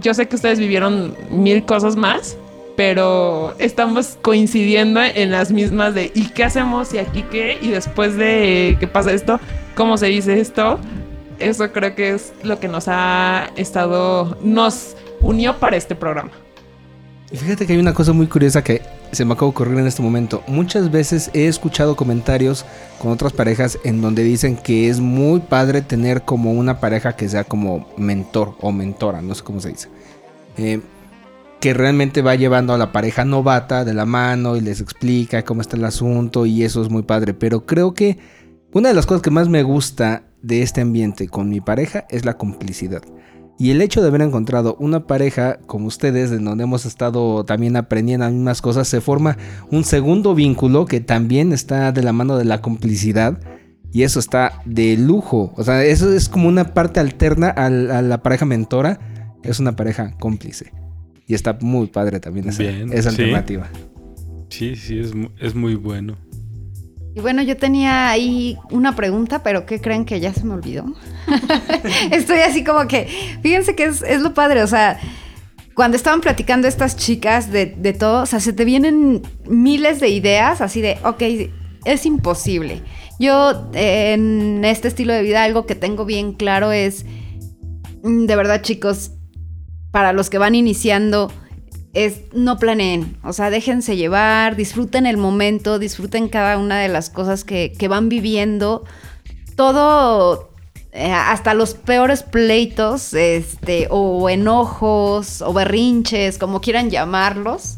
yo 0.00 0.14
sé 0.14 0.28
que 0.28 0.36
ustedes 0.36 0.58
vivieron 0.58 1.16
mil 1.30 1.64
cosas 1.64 1.96
más, 1.96 2.36
pero 2.76 3.54
estamos 3.58 4.18
coincidiendo 4.22 5.02
en 5.02 5.30
las 5.30 5.50
mismas 5.50 5.94
de 5.94 6.12
¿y 6.14 6.28
qué 6.28 6.44
hacemos? 6.44 6.92
¿y 6.94 6.98
aquí 6.98 7.24
qué? 7.30 7.58
Y 7.60 7.68
después 7.68 8.16
de 8.16 8.76
que 8.78 8.86
pasa 8.86 9.12
esto, 9.12 9.40
¿cómo 9.74 9.96
se 9.96 10.06
dice 10.06 10.38
esto? 10.40 10.78
Eso 11.38 11.72
creo 11.72 11.94
que 11.94 12.10
es 12.10 12.32
lo 12.42 12.60
que 12.60 12.68
nos 12.68 12.86
ha 12.88 13.50
estado, 13.56 14.36
nos 14.42 14.96
unió 15.20 15.56
para 15.56 15.76
este 15.76 15.94
programa. 15.94 16.30
Y 17.30 17.36
Fíjate 17.36 17.66
que 17.66 17.72
hay 17.72 17.78
una 17.78 17.94
cosa 17.94 18.12
muy 18.12 18.28
curiosa 18.28 18.62
que 18.62 18.82
se 19.10 19.24
me 19.24 19.32
acaba 19.32 19.48
de 19.48 19.50
ocurrir 19.50 19.78
en 19.78 19.86
este 19.86 20.02
momento. 20.02 20.42
Muchas 20.46 20.90
veces 20.90 21.30
he 21.34 21.46
escuchado 21.46 21.96
comentarios 21.96 22.64
con 23.00 23.10
otras 23.10 23.32
parejas 23.32 23.78
en 23.84 24.00
donde 24.00 24.22
dicen 24.22 24.56
que 24.56 24.88
es 24.88 25.00
muy 25.00 25.40
padre 25.40 25.82
tener 25.82 26.22
como 26.22 26.52
una 26.52 26.78
pareja 26.78 27.16
que 27.16 27.28
sea 27.28 27.44
como 27.44 27.88
mentor 27.96 28.56
o 28.60 28.70
mentora, 28.70 29.22
no 29.22 29.34
sé 29.34 29.42
cómo 29.42 29.60
se 29.60 29.70
dice. 29.70 29.88
Eh, 30.56 30.80
que 31.60 31.74
realmente 31.74 32.22
va 32.22 32.34
llevando 32.34 32.74
a 32.74 32.78
la 32.78 32.92
pareja 32.92 33.24
novata 33.24 33.84
de 33.84 33.94
la 33.94 34.06
mano 34.06 34.56
y 34.56 34.60
les 34.60 34.80
explica 34.80 35.42
cómo 35.44 35.62
está 35.62 35.76
el 35.76 35.84
asunto 35.84 36.46
y 36.46 36.62
eso 36.62 36.82
es 36.82 36.90
muy 36.90 37.02
padre. 37.02 37.34
Pero 37.34 37.66
creo 37.66 37.94
que 37.94 38.18
una 38.72 38.90
de 38.90 38.94
las 38.94 39.06
cosas 39.06 39.22
que 39.22 39.30
más 39.30 39.48
me 39.48 39.62
gusta 39.62 40.24
de 40.42 40.62
este 40.62 40.82
ambiente 40.82 41.28
con 41.28 41.48
mi 41.48 41.60
pareja 41.60 42.06
es 42.10 42.24
la 42.24 42.36
complicidad. 42.36 43.02
Y 43.58 43.70
el 43.70 43.80
hecho 43.80 44.02
de 44.02 44.08
haber 44.08 44.20
encontrado 44.20 44.76
una 44.78 45.06
pareja 45.06 45.58
como 45.66 45.86
ustedes, 45.86 46.30
en 46.30 46.44
donde 46.44 46.64
hemos 46.64 46.84
estado 46.84 47.44
también 47.44 47.76
aprendiendo 47.76 48.26
las 48.26 48.34
mismas 48.34 48.60
cosas, 48.60 48.86
se 48.86 49.00
forma 49.00 49.38
un 49.70 49.82
segundo 49.84 50.34
vínculo 50.34 50.84
que 50.84 51.00
también 51.00 51.52
está 51.52 51.90
de 51.92 52.02
la 52.02 52.12
mano 52.12 52.36
de 52.36 52.44
la 52.44 52.60
complicidad. 52.60 53.38
Y 53.92 54.02
eso 54.02 54.18
está 54.20 54.60
de 54.66 54.98
lujo. 54.98 55.54
O 55.56 55.64
sea, 55.64 55.82
eso 55.84 56.12
es 56.12 56.28
como 56.28 56.48
una 56.48 56.74
parte 56.74 57.00
alterna 57.00 57.48
al- 57.48 57.90
a, 57.90 58.02
la 58.02 58.22
pareja 58.22 58.44
mentora. 58.44 58.98
Es 59.42 59.58
una 59.58 59.74
pareja 59.74 60.12
cómplice. 60.18 60.72
Y 61.26 61.34
está 61.34 61.56
muy 61.62 61.86
padre 61.86 62.20
también 62.20 62.48
esa, 62.50 62.62
Bien, 62.62 62.92
esa 62.92 63.10
sí. 63.10 63.22
alternativa. 63.22 63.68
Sí, 64.50 64.76
sí, 64.76 64.98
es, 64.98 65.12
es 65.40 65.54
muy 65.54 65.76
bueno. 65.76 66.16
Y 67.16 67.20
bueno, 67.20 67.40
yo 67.40 67.56
tenía 67.56 68.10
ahí 68.10 68.58
una 68.70 68.94
pregunta, 68.94 69.42
pero 69.42 69.64
¿qué 69.64 69.80
creen 69.80 70.04
que 70.04 70.20
ya 70.20 70.34
se 70.34 70.44
me 70.44 70.52
olvidó? 70.52 70.84
Estoy 72.10 72.40
así 72.40 72.62
como 72.62 72.86
que, 72.86 73.08
fíjense 73.42 73.74
que 73.74 73.84
es, 73.84 74.02
es 74.02 74.20
lo 74.20 74.34
padre, 74.34 74.62
o 74.62 74.66
sea, 74.66 75.00
cuando 75.72 75.96
estaban 75.96 76.20
platicando 76.20 76.68
estas 76.68 76.94
chicas 76.94 77.50
de, 77.50 77.74
de 77.74 77.94
todo, 77.94 78.24
o 78.24 78.26
sea, 78.26 78.38
se 78.38 78.52
te 78.52 78.66
vienen 78.66 79.22
miles 79.46 79.98
de 79.98 80.10
ideas 80.10 80.60
así 80.60 80.82
de, 80.82 80.98
ok, 81.04 81.22
es 81.86 82.04
imposible. 82.04 82.82
Yo 83.18 83.70
en 83.72 84.62
este 84.66 84.88
estilo 84.88 85.14
de 85.14 85.22
vida 85.22 85.42
algo 85.42 85.64
que 85.64 85.74
tengo 85.74 86.04
bien 86.04 86.34
claro 86.34 86.70
es, 86.70 87.06
mm, 88.02 88.26
de 88.26 88.36
verdad 88.36 88.60
chicos, 88.60 89.12
para 89.90 90.12
los 90.12 90.28
que 90.28 90.36
van 90.36 90.54
iniciando, 90.54 91.32
es 91.96 92.20
no 92.34 92.58
planeen, 92.58 93.16
o 93.24 93.32
sea, 93.32 93.48
déjense 93.48 93.96
llevar, 93.96 94.54
disfruten 94.54 95.06
el 95.06 95.16
momento, 95.16 95.78
disfruten 95.78 96.28
cada 96.28 96.58
una 96.58 96.78
de 96.78 96.88
las 96.88 97.08
cosas 97.08 97.42
que, 97.42 97.72
que 97.72 97.88
van 97.88 98.10
viviendo. 98.10 98.84
Todo, 99.56 100.50
eh, 100.92 101.10
hasta 101.10 101.54
los 101.54 101.72
peores 101.72 102.22
pleitos, 102.22 103.14
este, 103.14 103.88
o 103.88 104.28
enojos, 104.28 105.40
o 105.40 105.54
berrinches, 105.54 106.36
como 106.36 106.60
quieran 106.60 106.90
llamarlos, 106.90 107.76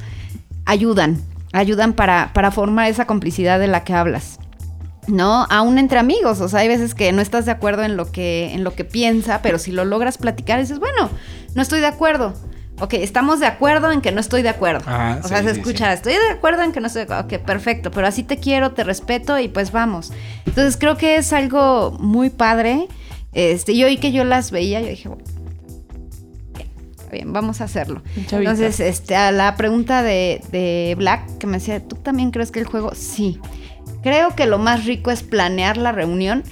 ayudan, 0.64 1.22
ayudan 1.52 1.92
para, 1.92 2.32
para 2.34 2.50
formar 2.50 2.90
esa 2.90 3.06
complicidad 3.06 3.60
de 3.60 3.68
la 3.68 3.84
que 3.84 3.92
hablas. 3.92 4.40
¿no? 5.06 5.46
Aún 5.48 5.78
entre 5.78 6.00
amigos, 6.00 6.40
o 6.40 6.48
sea, 6.48 6.60
hay 6.60 6.68
veces 6.68 6.94
que 6.94 7.12
no 7.12 7.22
estás 7.22 7.46
de 7.46 7.52
acuerdo 7.52 7.84
en 7.84 7.96
lo 7.96 8.10
que, 8.10 8.52
en 8.52 8.64
lo 8.64 8.74
que 8.74 8.84
piensa, 8.84 9.42
pero 9.42 9.58
si 9.58 9.70
lo 9.70 9.84
logras 9.84 10.18
platicar, 10.18 10.60
dices, 10.60 10.80
bueno, 10.80 11.08
no 11.54 11.62
estoy 11.62 11.80
de 11.80 11.86
acuerdo. 11.86 12.34
Ok, 12.80 12.94
estamos 12.94 13.40
de 13.40 13.46
acuerdo 13.46 13.90
en 13.90 14.00
que 14.00 14.12
no 14.12 14.20
estoy 14.20 14.42
de 14.42 14.50
acuerdo. 14.50 14.84
Ah, 14.86 15.18
o 15.22 15.28
sea, 15.28 15.38
sí, 15.38 15.48
se 15.48 15.54
sí, 15.54 15.60
escucha, 15.60 15.92
estoy 15.92 16.12
de 16.12 16.30
acuerdo 16.30 16.62
en 16.62 16.72
que 16.72 16.80
no 16.80 16.86
estoy 16.86 17.00
de 17.00 17.12
acuerdo. 17.14 17.36
Ok, 17.36 17.44
perfecto, 17.44 17.90
pero 17.90 18.06
así 18.06 18.22
te 18.22 18.38
quiero, 18.38 18.72
te 18.72 18.84
respeto 18.84 19.38
y 19.38 19.48
pues 19.48 19.72
vamos. 19.72 20.12
Entonces 20.46 20.76
creo 20.76 20.96
que 20.96 21.16
es 21.16 21.32
algo 21.32 21.96
muy 21.98 22.30
padre. 22.30 22.88
Este, 23.32 23.76
yo 23.76 23.86
oí 23.86 23.98
que 23.98 24.12
yo 24.12 24.24
las 24.24 24.50
veía, 24.50 24.80
yo 24.80 24.88
dije, 24.88 25.08
bueno, 25.08 25.24
bien, 26.54 26.68
está 26.96 27.10
bien, 27.10 27.32
vamos 27.32 27.60
a 27.60 27.64
hacerlo. 27.64 28.02
Chavita. 28.26 28.50
Entonces, 28.50 28.80
este, 28.80 29.16
a 29.16 29.32
la 29.32 29.56
pregunta 29.56 30.02
de, 30.02 30.40
de 30.50 30.94
Black, 30.96 31.38
que 31.38 31.46
me 31.46 31.58
decía, 31.58 31.80
¿tú 31.80 31.96
también 31.96 32.30
crees 32.30 32.50
que 32.50 32.60
el 32.60 32.66
juego? 32.66 32.92
Sí. 32.94 33.40
Creo 34.02 34.34
que 34.36 34.46
lo 34.46 34.58
más 34.58 34.86
rico 34.86 35.10
es 35.10 35.22
planear 35.22 35.76
la 35.76 35.92
reunión, 35.92 36.44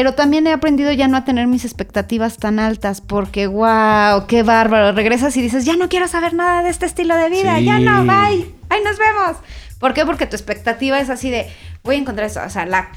pero 0.00 0.14
también 0.14 0.46
he 0.46 0.52
aprendido 0.54 0.90
ya 0.92 1.08
no 1.08 1.18
a 1.18 1.26
tener 1.26 1.46
mis 1.46 1.66
expectativas 1.66 2.38
tan 2.38 2.58
altas, 2.58 3.02
porque 3.02 3.46
wow, 3.46 4.26
qué 4.26 4.42
bárbaro. 4.42 4.92
Regresas 4.92 5.36
y 5.36 5.42
dices, 5.42 5.66
ya 5.66 5.76
no 5.76 5.90
quiero 5.90 6.08
saber 6.08 6.32
nada 6.32 6.62
de 6.62 6.70
este 6.70 6.86
estilo 6.86 7.14
de 7.16 7.28
vida, 7.28 7.58
Sí. 7.58 7.66
ya 7.66 7.78
no, 7.78 8.00
bye, 8.06 8.50
ahí 8.70 8.80
nos 8.82 8.96
vemos. 8.96 9.36
¿Por 9.78 9.92
qué? 9.92 10.06
Porque 10.06 10.24
tu 10.24 10.36
expectativa 10.36 10.98
es 11.00 11.10
así 11.10 11.28
de, 11.28 11.50
voy 11.84 11.96
a 11.96 11.98
encontrar 11.98 12.28
eso. 12.28 12.40
O 12.42 12.48
sea, 12.48 12.64
la 12.64 12.88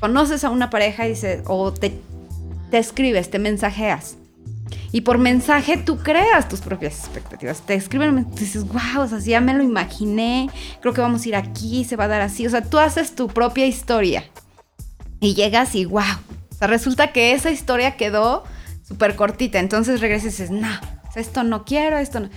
conoces 0.00 0.42
a 0.42 0.50
una 0.50 0.68
pareja 0.68 1.06
y 1.06 1.10
dices, 1.10 1.42
o 1.46 1.72
te, 1.72 1.96
te 2.72 2.78
escribes, 2.78 3.30
te 3.30 3.38
mensajeas. 3.38 4.16
Y 4.90 5.02
por 5.02 5.18
mensaje 5.18 5.76
tú 5.76 5.98
creas 5.98 6.48
tus 6.48 6.60
propias 6.60 6.98
expectativas. 6.98 7.60
Te 7.60 7.74
escriben, 7.74 8.26
dices, 8.34 8.66
wow, 8.66 9.02
o 9.04 9.06
sea, 9.06 9.20
ya 9.20 9.40
me 9.40 9.54
lo 9.54 9.62
imaginé, 9.62 10.50
creo 10.80 10.92
que 10.92 11.02
vamos 11.02 11.24
a 11.24 11.28
ir 11.28 11.36
aquí, 11.36 11.84
se 11.84 11.94
va 11.94 12.06
a 12.06 12.08
dar 12.08 12.20
así. 12.20 12.44
O 12.48 12.50
sea, 12.50 12.62
tú 12.62 12.80
haces 12.80 13.14
tu 13.14 13.28
propia 13.28 13.64
historia. 13.64 14.24
Y 15.20 15.34
llegas 15.34 15.76
y 15.76 15.84
wow. 15.84 16.02
O 16.58 16.58
sea, 16.58 16.66
resulta 16.66 17.12
que 17.12 17.34
esa 17.34 17.52
historia 17.52 17.96
quedó 17.96 18.42
súper 18.82 19.14
cortita. 19.14 19.60
Entonces 19.60 20.00
regresas 20.00 20.24
y 20.24 20.42
dices, 20.42 20.50
no, 20.50 20.66
esto 21.14 21.44
no 21.44 21.64
quiero, 21.64 21.98
esto 21.98 22.18
no. 22.18 22.30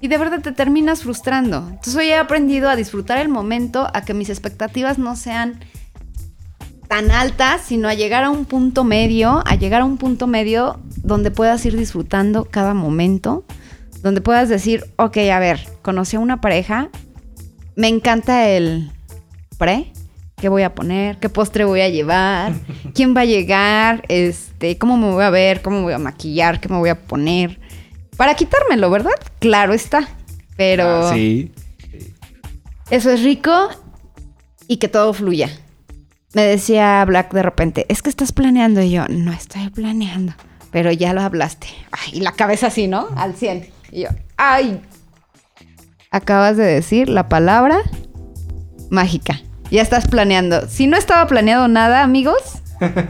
Y 0.00 0.08
de 0.08 0.16
verdad 0.16 0.40
te 0.40 0.52
terminas 0.52 1.02
frustrando. 1.02 1.58
Entonces 1.58 1.94
hoy 1.94 2.06
he 2.06 2.16
aprendido 2.16 2.70
a 2.70 2.76
disfrutar 2.76 3.18
el 3.18 3.28
momento, 3.28 3.86
a 3.92 4.00
que 4.00 4.14
mis 4.14 4.30
expectativas 4.30 4.96
no 4.96 5.14
sean 5.14 5.60
tan 6.88 7.10
altas, 7.10 7.60
sino 7.66 7.88
a 7.88 7.92
llegar 7.92 8.24
a 8.24 8.30
un 8.30 8.46
punto 8.46 8.82
medio, 8.82 9.42
a 9.44 9.56
llegar 9.56 9.82
a 9.82 9.84
un 9.84 9.98
punto 9.98 10.26
medio 10.26 10.80
donde 10.96 11.30
puedas 11.30 11.66
ir 11.66 11.76
disfrutando 11.76 12.46
cada 12.46 12.72
momento, 12.72 13.44
donde 14.02 14.22
puedas 14.22 14.48
decir, 14.48 14.84
ok, 14.96 15.18
a 15.30 15.38
ver, 15.38 15.60
conocí 15.82 16.16
a 16.16 16.20
una 16.20 16.40
pareja, 16.40 16.88
me 17.74 17.88
encanta 17.88 18.48
el 18.48 18.90
pre, 19.58 19.92
qué 20.36 20.48
voy 20.48 20.62
a 20.62 20.74
poner, 20.74 21.18
qué 21.18 21.28
postre 21.28 21.64
voy 21.64 21.80
a 21.80 21.88
llevar, 21.88 22.52
quién 22.94 23.16
va 23.16 23.22
a 23.22 23.24
llegar, 23.24 24.04
este, 24.08 24.78
cómo 24.78 24.96
me 24.96 25.10
voy 25.10 25.24
a 25.24 25.30
ver, 25.30 25.62
cómo 25.62 25.78
me 25.78 25.82
voy 25.84 25.92
a 25.94 25.98
maquillar, 25.98 26.60
qué 26.60 26.68
me 26.68 26.76
voy 26.78 26.90
a 26.90 27.00
poner. 27.06 27.58
Para 28.16 28.34
quitármelo, 28.34 28.90
¿verdad? 28.90 29.12
Claro 29.38 29.72
está. 29.74 30.08
Pero 30.56 31.06
Ah, 31.08 31.12
sí. 31.14 31.52
eso 32.90 33.10
es 33.10 33.22
rico 33.22 33.68
y 34.68 34.78
que 34.78 34.88
todo 34.88 35.12
fluya. 35.12 35.50
Me 36.32 36.42
decía 36.42 37.04
Black 37.06 37.32
de 37.32 37.42
repente, 37.42 37.86
es 37.88 38.02
que 38.02 38.10
estás 38.10 38.32
planeando. 38.32 38.80
Y 38.82 38.90
yo, 38.90 39.06
no 39.08 39.32
estoy 39.32 39.68
planeando. 39.70 40.34
Pero 40.70 40.92
ya 40.92 41.12
lo 41.14 41.20
hablaste. 41.22 41.66
Ay, 41.92 42.18
y 42.18 42.20
la 42.20 42.32
cabeza 42.32 42.66
así, 42.68 42.86
¿no? 42.88 43.08
Al 43.16 43.34
100. 43.34 43.68
Y 43.92 44.02
yo, 44.02 44.08
ay. 44.36 44.80
Acabas 46.10 46.56
de 46.56 46.64
decir 46.64 47.08
la 47.08 47.28
palabra 47.28 47.78
mágica. 48.90 49.40
Ya 49.70 49.82
estás 49.82 50.06
planeando. 50.06 50.68
Si 50.68 50.86
no 50.86 50.96
estaba 50.96 51.26
planeado 51.26 51.68
nada, 51.68 52.02
amigos, 52.02 52.36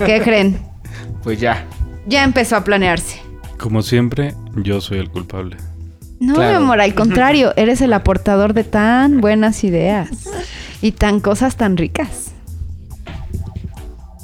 ¿qué 0.04 0.20
creen? 0.24 0.58
Pues 1.22 1.40
ya. 1.40 1.64
Ya 2.06 2.24
empezó 2.24 2.56
a 2.56 2.64
planearse. 2.64 3.20
Como 3.58 3.82
siempre, 3.82 4.34
yo 4.56 4.80
soy 4.80 4.98
el 4.98 5.10
culpable. 5.10 5.56
No, 6.20 6.34
Claro. 6.34 6.50
mi 6.60 6.64
amor, 6.64 6.80
al 6.80 6.94
contrario, 6.94 7.52
eres 7.56 7.80
el 7.80 7.92
aportador 7.92 8.54
de 8.54 8.64
tan 8.64 9.20
buenas 9.20 9.64
ideas 9.64 10.08
y 10.80 10.92
tan 10.92 11.20
cosas 11.20 11.56
tan 11.56 11.76
ricas. 11.76 12.32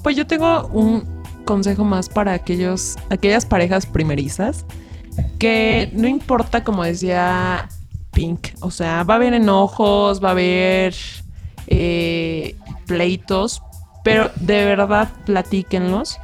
Pues 0.02 0.16
yo 0.16 0.26
tengo 0.26 0.66
un 0.68 1.04
consejo 1.44 1.84
más 1.84 2.08
para 2.08 2.32
aquellos, 2.32 2.96
aquellas 3.10 3.46
parejas 3.46 3.86
primerizas 3.86 4.64
que 5.38 5.90
no 5.92 6.08
importa, 6.08 6.64
como 6.64 6.82
decía 6.84 7.68
Pink, 8.12 8.48
o 8.60 8.70
sea, 8.70 9.02
va 9.04 9.14
a 9.14 9.16
haber 9.18 9.34
enojos, 9.34 10.22
va 10.22 10.28
a 10.28 10.32
haber 10.32 10.94
eh, 11.72 12.56
pleitos, 12.86 13.62
pero 14.04 14.30
de 14.36 14.64
verdad 14.64 15.10
platíquenlos. 15.24 16.18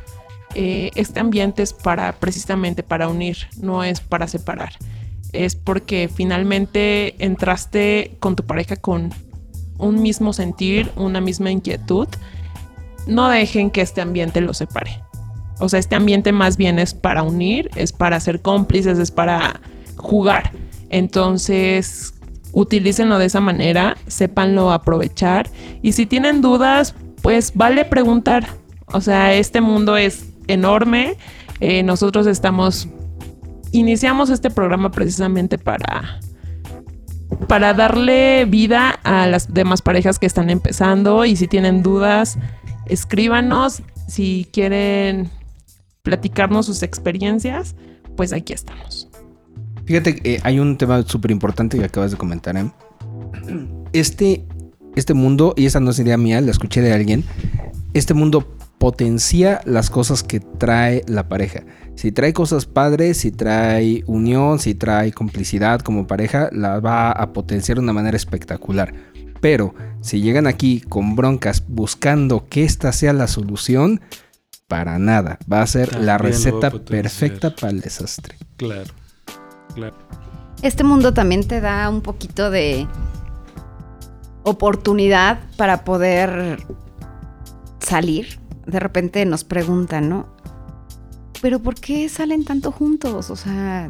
Eh, 0.55 0.90
este 0.94 1.20
ambiente 1.20 1.62
es 1.62 1.72
para 1.72 2.12
precisamente 2.12 2.82
para 2.82 3.09
unir, 3.09 3.49
no 3.61 3.84
es 3.84 4.01
para 4.01 4.26
separar. 4.28 4.72
Es 5.32 5.55
porque 5.55 6.09
finalmente 6.12 7.22
entraste 7.24 8.16
con 8.18 8.34
tu 8.34 8.44
pareja 8.44 8.76
con 8.76 9.12
un 9.78 10.03
mismo 10.03 10.32
sentir, 10.32 10.90
una 10.96 11.20
misma 11.20 11.51
inquietud 11.51 12.09
no 13.09 13.28
dejen 13.28 13.70
que 13.70 13.80
este 13.80 14.01
ambiente 14.01 14.40
los 14.40 14.59
separe. 14.59 15.03
O 15.59 15.68
sea, 15.68 15.80
este 15.80 15.96
ambiente 15.96 16.30
más 16.30 16.57
bien 16.57 16.78
es 16.78 16.94
para 16.94 17.22
unir, 17.22 17.70
es 17.74 17.90
para 17.90 18.20
ser 18.20 18.42
cómplices, 18.42 18.99
es 18.99 19.11
para 19.11 19.61
jugar. 19.96 20.53
Entonces, 20.90 22.14
utilícenlo 22.53 23.18
de 23.18 23.26
esa 23.26 23.40
manera, 23.40 23.96
sépanlo 24.07 24.72
aprovechar. 24.72 25.51
Y 25.82 25.92
si 25.92 26.07
tienen 26.07 26.40
dudas, 26.40 26.94
pues 27.22 27.53
vale 27.55 27.84
preguntar. 27.84 28.49
O 28.86 29.01
sea, 29.01 29.34
este 29.34 29.61
mundo 29.61 29.96
es 29.96 30.26
enorme. 30.46 31.16
Eh, 31.61 31.82
nosotros 31.82 32.26
estamos, 32.26 32.88
iniciamos 33.72 34.30
este 34.30 34.51
programa 34.51 34.90
precisamente 34.90 35.59
para 35.59 36.20
para 37.46 37.74
darle 37.74 38.46
vida 38.46 38.90
a 39.03 39.26
las 39.26 39.53
demás 39.53 39.82
parejas 39.82 40.18
que 40.18 40.26
están 40.26 40.51
empezando 40.51 41.24
y 41.24 41.36
si 41.36 41.46
tienen 41.46 41.82
dudas, 41.82 42.38
escríbanos. 42.86 43.82
Si 44.07 44.49
quieren 44.53 45.30
platicarnos 46.03 46.66
sus 46.66 46.82
experiencias, 46.82 47.76
pues 48.16 48.32
aquí 48.32 48.55
estamos. 48.55 49.07
Fíjate, 49.89 50.16
que, 50.16 50.34
eh, 50.34 50.41
hay 50.45 50.61
un 50.61 50.76
tema 50.76 51.03
súper 51.03 51.30
importante 51.30 51.78
que 51.78 51.84
acabas 51.84 52.11
de 52.11 52.18
comentar, 52.18 52.55
¿eh? 52.59 52.70
Este, 53.95 54.45
este 54.97 55.14
mundo, 55.14 55.55
y 55.57 55.64
esa 55.64 55.80
no 55.80 55.95
sería 55.95 56.18
mía, 56.18 56.43
la 56.43 56.51
escuché 56.51 56.82
de 56.82 56.93
alguien, 56.93 57.24
este 57.95 58.12
mundo 58.12 58.55
potencia 58.76 59.62
las 59.64 59.89
cosas 59.89 60.22
que 60.22 60.41
trae 60.41 61.05
la 61.09 61.30
pareja. 61.30 61.62
Si 61.95 62.12
trae 62.12 62.34
cosas 62.34 62.66
padres, 62.66 63.16
si 63.16 63.32
trae 63.32 64.05
unión, 64.07 64.59
si 64.59 64.74
trae 64.74 65.11
complicidad 65.12 65.80
como 65.80 66.07
pareja, 66.07 66.51
la 66.53 66.80
va 66.80 67.11
a 67.11 67.32
potenciar 67.32 67.78
de 67.78 67.84
una 67.84 67.95
manera 67.95 68.18
espectacular. 68.18 68.93
Pero 69.41 69.74
si 70.03 70.20
llegan 70.20 70.47
aquí 70.47 70.82
con 70.82 71.16
broncas 71.16 71.64
buscando 71.66 72.47
que 72.47 72.64
esta 72.64 72.93
sea 72.93 73.14
la 73.14 73.26
solución, 73.26 74.03
para 74.66 74.99
nada. 74.99 75.39
Va 75.51 75.62
a 75.62 75.66
ser 75.66 75.89
También 75.89 76.07
la 76.07 76.18
receta 76.18 76.70
perfecta 76.70 77.55
para 77.57 77.70
el 77.70 77.80
desastre. 77.80 78.36
Claro. 78.59 78.93
Claro. 79.79 79.97
Este 80.62 80.83
mundo 80.83 81.14
también 81.14 81.47
te 81.47 81.61
da 81.61 81.89
un 81.89 82.01
poquito 82.01 82.51
de 82.51 82.89
oportunidad 84.43 85.39
para 85.57 85.85
poder 85.85 86.59
salir. 87.79 88.41
De 88.66 88.81
repente 88.81 89.24
nos 89.24 89.45
preguntan, 89.45 90.09
¿no? 90.09 90.26
Pero 91.41 91.61
¿por 91.61 91.76
qué 91.76 92.09
salen 92.09 92.45
tanto 92.45 92.72
juntos? 92.72 93.31
O 93.31 93.37
sea, 93.37 93.89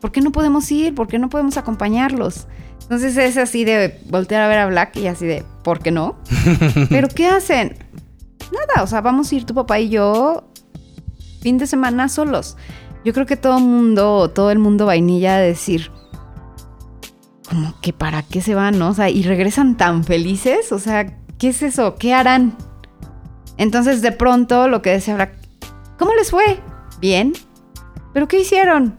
¿por 0.00 0.12
qué 0.12 0.22
no 0.22 0.32
podemos 0.32 0.70
ir? 0.72 0.94
¿Por 0.94 1.08
qué 1.08 1.18
no 1.18 1.28
podemos 1.28 1.58
acompañarlos? 1.58 2.46
Entonces 2.82 3.16
es 3.18 3.36
así 3.36 3.64
de 3.64 4.00
voltear 4.08 4.42
a 4.42 4.48
ver 4.48 4.58
a 4.58 4.66
Black 4.66 4.96
y 4.96 5.06
así 5.06 5.26
de, 5.26 5.44
¿por 5.62 5.80
qué 5.80 5.90
no? 5.90 6.16
¿Pero 6.88 7.08
qué 7.08 7.28
hacen? 7.28 7.76
Nada, 8.50 8.82
o 8.82 8.86
sea, 8.86 9.02
vamos 9.02 9.30
a 9.30 9.34
ir 9.34 9.44
tu 9.44 9.54
papá 9.54 9.78
y 9.78 9.90
yo 9.90 10.50
fin 11.42 11.58
de 11.58 11.66
semana 11.66 12.08
solos. 12.08 12.56
Yo 13.04 13.12
creo 13.12 13.26
que 13.26 13.36
todo 13.36 13.58
el 13.58 13.64
mundo, 13.64 14.30
todo 14.30 14.50
el 14.50 14.58
mundo 14.58 14.86
vainilla 14.86 15.36
a 15.36 15.38
decir, 15.38 15.90
como 17.48 17.74
que 17.80 17.92
para 17.92 18.22
qué 18.22 18.42
se 18.42 18.54
van, 18.54 18.78
¿no? 18.78 18.90
O 18.90 18.94
sea, 18.94 19.08
y 19.10 19.22
regresan 19.22 19.76
tan 19.76 20.04
felices, 20.04 20.70
o 20.72 20.78
sea, 20.78 21.06
¿qué 21.38 21.48
es 21.48 21.62
eso? 21.62 21.96
¿Qué 21.96 22.14
harán? 22.14 22.56
Entonces, 23.56 24.02
de 24.02 24.12
pronto, 24.12 24.68
lo 24.68 24.82
que 24.82 24.90
decía 24.90 25.32
¿cómo 25.98 26.14
les 26.14 26.30
fue? 26.30 26.60
Bien. 27.00 27.32
¿Pero 28.12 28.28
qué 28.28 28.40
hicieron? 28.40 28.98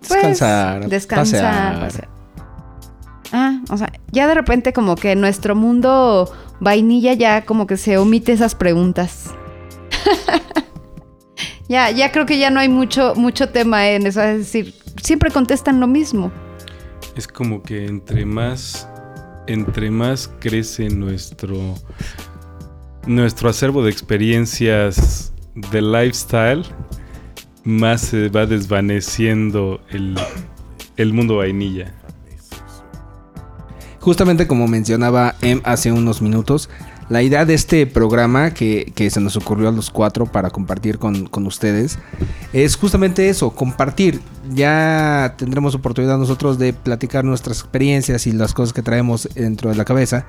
Pues, 0.00 0.10
Descansar. 0.10 0.88
descansar. 0.88 1.40
pasear. 1.40 1.80
pasear. 1.80 2.08
Ah, 3.32 3.60
o 3.70 3.76
sea, 3.78 3.90
ya 4.10 4.28
de 4.28 4.34
repente 4.34 4.72
como 4.72 4.94
que 4.94 5.16
nuestro 5.16 5.54
mundo 5.56 6.30
vainilla 6.60 7.14
ya 7.14 7.44
como 7.44 7.66
que 7.66 7.76
se 7.76 7.96
omite 7.96 8.32
esas 8.32 8.54
preguntas. 8.54 9.30
ya, 11.72 11.90
ya 11.90 12.12
creo 12.12 12.26
que 12.26 12.38
ya 12.38 12.50
no 12.50 12.60
hay 12.60 12.68
mucho, 12.68 13.14
mucho 13.14 13.48
tema 13.48 13.88
en 13.88 14.06
eso. 14.06 14.22
Es 14.22 14.38
decir, 14.38 14.74
siempre 15.02 15.30
contestan 15.30 15.80
lo 15.80 15.86
mismo. 15.86 16.30
Es 17.16 17.26
como 17.26 17.62
que 17.62 17.86
entre 17.86 18.26
más, 18.26 18.86
entre 19.46 19.90
más 19.90 20.30
crece 20.38 20.90
nuestro, 20.90 21.56
nuestro 23.06 23.48
acervo 23.48 23.82
de 23.82 23.90
experiencias 23.90 25.32
de 25.54 25.80
lifestyle, 25.80 26.62
más 27.64 28.02
se 28.02 28.28
va 28.28 28.44
desvaneciendo 28.44 29.80
el, 29.88 30.14
el 30.98 31.14
mundo 31.14 31.38
vainilla. 31.38 31.94
Justamente 33.98 34.46
como 34.46 34.68
mencionaba 34.68 35.36
Em 35.40 35.62
hace 35.64 35.90
unos 35.90 36.20
minutos, 36.20 36.68
la 37.12 37.22
idea 37.22 37.44
de 37.44 37.52
este 37.52 37.86
programa 37.86 38.54
que, 38.54 38.90
se 39.10 39.20
nos 39.20 39.36
ocurrió 39.36 39.68
a 39.68 39.72
los 39.72 39.90
cuatro 39.90 40.24
para 40.24 40.48
compartir 40.48 40.98
con, 40.98 41.26
con 41.26 41.46
ustedes 41.46 41.98
es 42.54 42.74
justamente 42.76 43.28
eso, 43.28 43.50
compartir. 43.50 44.22
Ya 44.54 45.34
tendremos 45.36 45.74
oportunidad 45.74 46.16
nosotros 46.16 46.58
de 46.58 46.72
platicar 46.72 47.22
nuestras 47.22 47.60
experiencias 47.60 48.26
y 48.26 48.32
las 48.32 48.54
cosas 48.54 48.72
que 48.72 48.80
traemos 48.80 49.28
dentro 49.34 49.68
de 49.68 49.76
la 49.76 49.84
cabeza. 49.84 50.24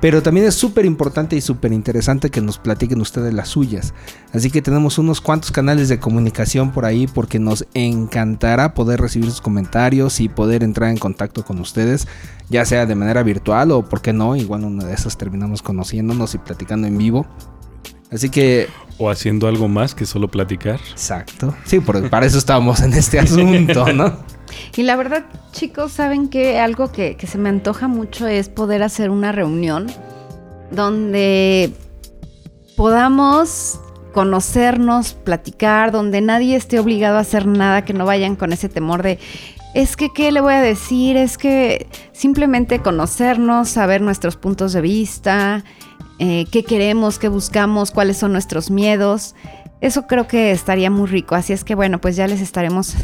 Pero 0.00 0.22
también 0.22 0.46
es 0.46 0.54
súper 0.54 0.84
importante 0.84 1.34
y 1.34 1.40
súper 1.40 1.72
interesante 1.72 2.30
que 2.30 2.40
nos 2.40 2.58
platiquen 2.58 3.00
ustedes 3.00 3.34
las 3.34 3.48
suyas. 3.48 3.94
Así 4.32 4.50
que 4.50 4.62
tenemos 4.62 4.98
unos 4.98 5.20
cuantos 5.20 5.50
canales 5.50 5.88
de 5.88 5.98
comunicación 5.98 6.70
por 6.70 6.84
ahí 6.84 7.08
porque 7.08 7.40
nos 7.40 7.66
encantará 7.74 8.74
poder 8.74 9.00
recibir 9.00 9.28
sus 9.30 9.40
comentarios 9.40 10.20
y 10.20 10.28
poder 10.28 10.62
entrar 10.62 10.90
en 10.90 10.98
contacto 10.98 11.44
con 11.44 11.58
ustedes, 11.58 12.06
ya 12.48 12.64
sea 12.64 12.86
de 12.86 12.94
manera 12.94 13.24
virtual 13.24 13.72
o, 13.72 13.88
por 13.88 14.00
qué 14.00 14.12
no, 14.12 14.36
igual 14.36 14.64
una 14.64 14.84
de 14.84 14.94
esas 14.94 15.18
terminamos 15.18 15.62
conociéndonos 15.62 16.34
y 16.34 16.38
platicando 16.38 16.86
en 16.86 16.96
vivo. 16.96 17.26
Así 18.12 18.30
que, 18.30 18.68
O 19.00 19.10
haciendo 19.10 19.46
algo 19.46 19.68
más 19.68 19.94
que 19.94 20.04
solo 20.06 20.26
platicar. 20.28 20.80
exacto. 20.90 21.54
Sí, 21.64 21.78
por- 21.78 22.10
para 22.10 22.26
eso 22.26 22.36
estábamos 22.38 22.80
en 22.80 22.92
este 22.94 23.18
asunto, 23.20 23.92
¿no? 23.92 24.16
Y 24.76 24.82
la 24.82 24.96
verdad, 24.96 25.24
chicos, 25.52 25.92
saben 25.92 26.28
que 26.28 26.58
algo 26.58 26.90
que, 26.90 27.16
que 27.16 27.26
se 27.26 27.36
me 27.38 27.48
antoja 27.50 27.86
mucho 27.86 28.26
es 28.26 28.48
poder 28.48 28.82
hacer 28.82 29.10
una 29.10 29.30
reunión 29.30 29.86
donde 30.70 31.70
podamos 32.76 33.78
conocernos, 34.12 35.12
platicar, 35.12 35.92
donde 35.92 36.20
nadie 36.20 36.56
esté 36.56 36.78
obligado 36.80 37.18
a 37.18 37.20
hacer 37.20 37.46
nada, 37.46 37.84
que 37.84 37.92
no 37.92 38.06
vayan 38.06 38.36
con 38.36 38.52
ese 38.52 38.68
temor 38.68 39.02
de, 39.02 39.18
es 39.74 39.96
que, 39.96 40.10
¿qué 40.12 40.32
le 40.32 40.40
voy 40.40 40.54
a 40.54 40.62
decir? 40.62 41.16
Es 41.16 41.36
que 41.38 41.86
simplemente 42.12 42.80
conocernos, 42.80 43.68
saber 43.68 44.00
nuestros 44.00 44.36
puntos 44.36 44.72
de 44.72 44.80
vista, 44.80 45.62
eh, 46.18 46.46
qué 46.50 46.64
queremos, 46.64 47.18
qué 47.18 47.28
buscamos, 47.28 47.90
cuáles 47.90 48.16
son 48.16 48.32
nuestros 48.32 48.70
miedos. 48.70 49.34
Eso 49.80 50.06
creo 50.06 50.26
que 50.26 50.50
estaría 50.50 50.90
muy 50.90 51.06
rico. 51.06 51.34
Así 51.34 51.52
es 51.52 51.64
que 51.64 51.74
bueno, 51.74 52.00
pues 52.00 52.16
ya 52.16 52.26
les 52.26 52.40
estaremos 52.40 52.94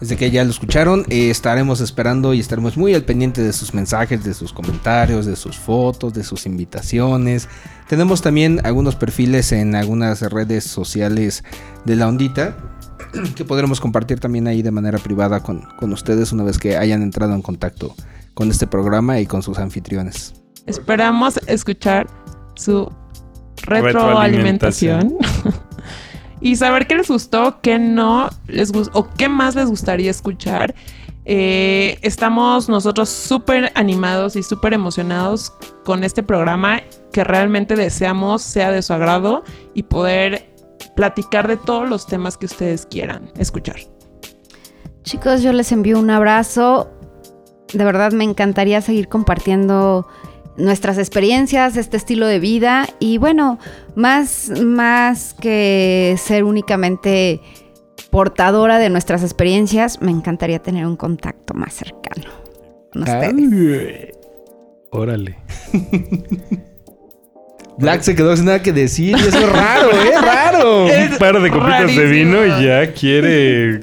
Desde 0.00 0.16
que 0.16 0.30
ya 0.30 0.44
lo 0.44 0.50
escucharon, 0.50 1.04
eh, 1.08 1.28
estaremos 1.28 1.80
esperando 1.80 2.32
y 2.32 2.38
estaremos 2.38 2.76
muy 2.76 2.94
al 2.94 3.02
pendiente 3.02 3.42
de 3.42 3.52
sus 3.52 3.74
mensajes, 3.74 4.22
de 4.22 4.32
sus 4.32 4.52
comentarios, 4.52 5.26
de 5.26 5.34
sus 5.34 5.56
fotos, 5.56 6.14
de 6.14 6.22
sus 6.22 6.46
invitaciones. 6.46 7.48
Tenemos 7.88 8.22
también 8.22 8.60
algunos 8.64 8.94
perfiles 8.94 9.50
en 9.50 9.74
algunas 9.74 10.20
redes 10.20 10.62
sociales 10.62 11.42
de 11.84 11.96
la 11.96 12.06
ondita 12.06 12.56
que 13.34 13.44
podremos 13.44 13.80
compartir 13.80 14.20
también 14.20 14.46
ahí 14.46 14.62
de 14.62 14.70
manera 14.70 14.98
privada 14.98 15.40
con, 15.40 15.62
con 15.80 15.92
ustedes 15.92 16.30
una 16.30 16.44
vez 16.44 16.58
que 16.58 16.76
hayan 16.76 17.02
entrado 17.02 17.34
en 17.34 17.42
contacto 17.42 17.96
con 18.34 18.52
este 18.52 18.68
programa 18.68 19.18
y 19.18 19.26
con 19.26 19.42
sus 19.42 19.58
anfitriones. 19.58 20.32
Esperamos 20.66 21.40
escuchar 21.48 22.06
su 22.58 22.92
Retroalimentación. 23.62 25.16
retroalimentación. 25.18 25.64
y 26.40 26.56
saber 26.56 26.86
qué 26.86 26.96
les 26.96 27.08
gustó, 27.08 27.60
qué 27.60 27.78
no 27.78 28.30
les 28.46 28.72
gustó 28.72 28.98
o 28.98 29.08
qué 29.16 29.28
más 29.28 29.54
les 29.54 29.68
gustaría 29.68 30.10
escuchar. 30.10 30.74
Eh, 31.24 31.98
estamos 32.02 32.68
nosotros 32.68 33.08
súper 33.08 33.70
animados 33.74 34.34
y 34.36 34.42
súper 34.42 34.72
emocionados 34.72 35.52
con 35.84 36.02
este 36.02 36.22
programa 36.22 36.80
que 37.12 37.22
realmente 37.22 37.76
deseamos 37.76 38.40
sea 38.40 38.70
de 38.70 38.80
su 38.80 38.94
agrado 38.94 39.44
y 39.74 39.82
poder 39.82 40.54
platicar 40.96 41.46
de 41.46 41.58
todos 41.58 41.88
los 41.88 42.06
temas 42.06 42.38
que 42.38 42.46
ustedes 42.46 42.86
quieran 42.86 43.30
escuchar. 43.36 43.76
Chicos, 45.02 45.42
yo 45.42 45.52
les 45.52 45.70
envío 45.70 45.98
un 45.98 46.10
abrazo. 46.10 46.90
De 47.74 47.84
verdad 47.84 48.12
me 48.12 48.24
encantaría 48.24 48.80
seguir 48.80 49.08
compartiendo 49.08 50.08
nuestras 50.58 50.98
experiencias, 50.98 51.76
este 51.76 51.96
estilo 51.96 52.26
de 52.26 52.38
vida 52.40 52.86
y 52.98 53.18
bueno, 53.18 53.58
más, 53.94 54.50
más 54.64 55.34
que 55.34 56.16
ser 56.18 56.44
únicamente 56.44 57.40
portadora 58.10 58.78
de 58.78 58.90
nuestras 58.90 59.22
experiencias, 59.22 60.00
me 60.00 60.10
encantaría 60.10 60.58
tener 60.58 60.86
un 60.86 60.96
contacto 60.96 61.54
más 61.54 61.74
cercano 61.74 62.26
con 62.92 63.02
ustedes. 63.02 64.14
Órale. 64.90 65.38
Black 67.78 68.02
se 68.02 68.16
quedó 68.16 68.36
sin 68.36 68.46
nada 68.46 68.60
que 68.60 68.72
decir 68.72 69.16
y 69.16 69.20
eso 69.20 69.38
es 69.38 69.52
raro, 69.52 69.90
¿eh? 69.92 70.12
Raro. 70.20 70.86
Un 70.86 71.18
par 71.18 71.40
de 71.40 71.48
copitas 71.48 71.94
de 71.94 72.06
vino 72.06 72.44
y 72.44 72.64
ya 72.64 72.92
quiere 72.92 73.78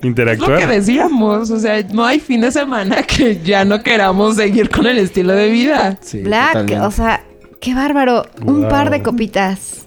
Es 0.00 0.06
lo 0.08 0.14
que 0.16 0.22
interactuar. 0.22 0.68
decíamos, 0.68 1.50
o 1.50 1.58
sea, 1.58 1.82
no 1.92 2.04
hay 2.04 2.20
fin 2.20 2.40
de 2.40 2.50
semana 2.52 3.02
que 3.02 3.40
ya 3.42 3.64
no 3.64 3.82
queramos 3.82 4.36
seguir 4.36 4.70
con 4.70 4.86
el 4.86 4.98
estilo 4.98 5.34
de 5.34 5.48
vida. 5.50 5.98
Sí, 6.00 6.22
Black, 6.22 6.52
totalmente. 6.52 6.80
o 6.86 6.90
sea, 6.90 7.24
qué 7.60 7.74
bárbaro. 7.74 8.24
Un 8.44 8.68
par 8.68 8.90
de 8.90 9.02
copitas. 9.02 9.84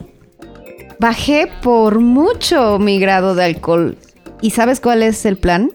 Bajé 1.00 1.50
por 1.62 2.00
mucho 2.00 2.80
mi 2.80 3.00
grado 3.00 3.36
de 3.36 3.44
alcohol. 3.46 3.98
¿Y 4.42 4.52
sabes 4.52 4.80
cuál 4.80 5.04
es 5.04 5.26
el 5.26 5.38
plan? 5.38 5.72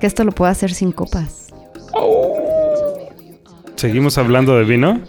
Que 0.00 0.06
esto 0.06 0.24
lo 0.24 0.32
puedo 0.32 0.50
hacer 0.50 0.72
sin 0.72 0.92
copas. 0.92 1.48
¿Seguimos 3.76 4.18
hablando 4.18 4.56
de 4.56 4.64
vino? 4.64 5.00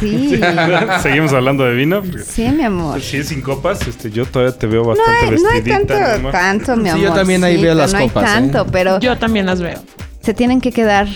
Sí, 0.00 0.40
¿Seguimos 1.02 1.32
hablando 1.32 1.64
de 1.64 1.74
vino? 1.74 2.02
sí, 2.26 2.48
mi 2.50 2.62
amor. 2.64 3.00
Si 3.00 3.16
es 3.18 3.28
sin 3.28 3.40
copas, 3.40 3.86
este, 3.88 4.10
yo 4.10 4.24
todavía 4.26 4.56
te 4.56 4.66
veo 4.66 4.82
No 4.82 4.88
bastante 4.90 5.34
hay, 5.36 5.42
no 5.42 5.48
hay 5.50 5.60
vestidita. 5.62 5.78
tanto, 5.78 5.94
mi 5.94 6.14
amor. 6.20 6.32
tanto, 6.32 6.76
mi 6.76 6.82
Sí, 6.84 6.88
amor. 6.90 7.02
yo 7.02 7.12
también 7.12 7.44
ahí 7.44 7.60
veo 7.62 7.74
las 7.74 7.92
no 7.92 7.98
hay 7.98 8.08
copas, 8.08 8.24
¿eh? 8.24 8.26
tanto, 8.34 8.66
pero 8.70 9.00
Yo 9.00 9.18
también 9.18 9.46
las 9.46 9.60
veo. 9.60 9.80
se 10.20 10.34
tienen 10.34 10.60
que 10.60 10.70
quedar 10.72 11.08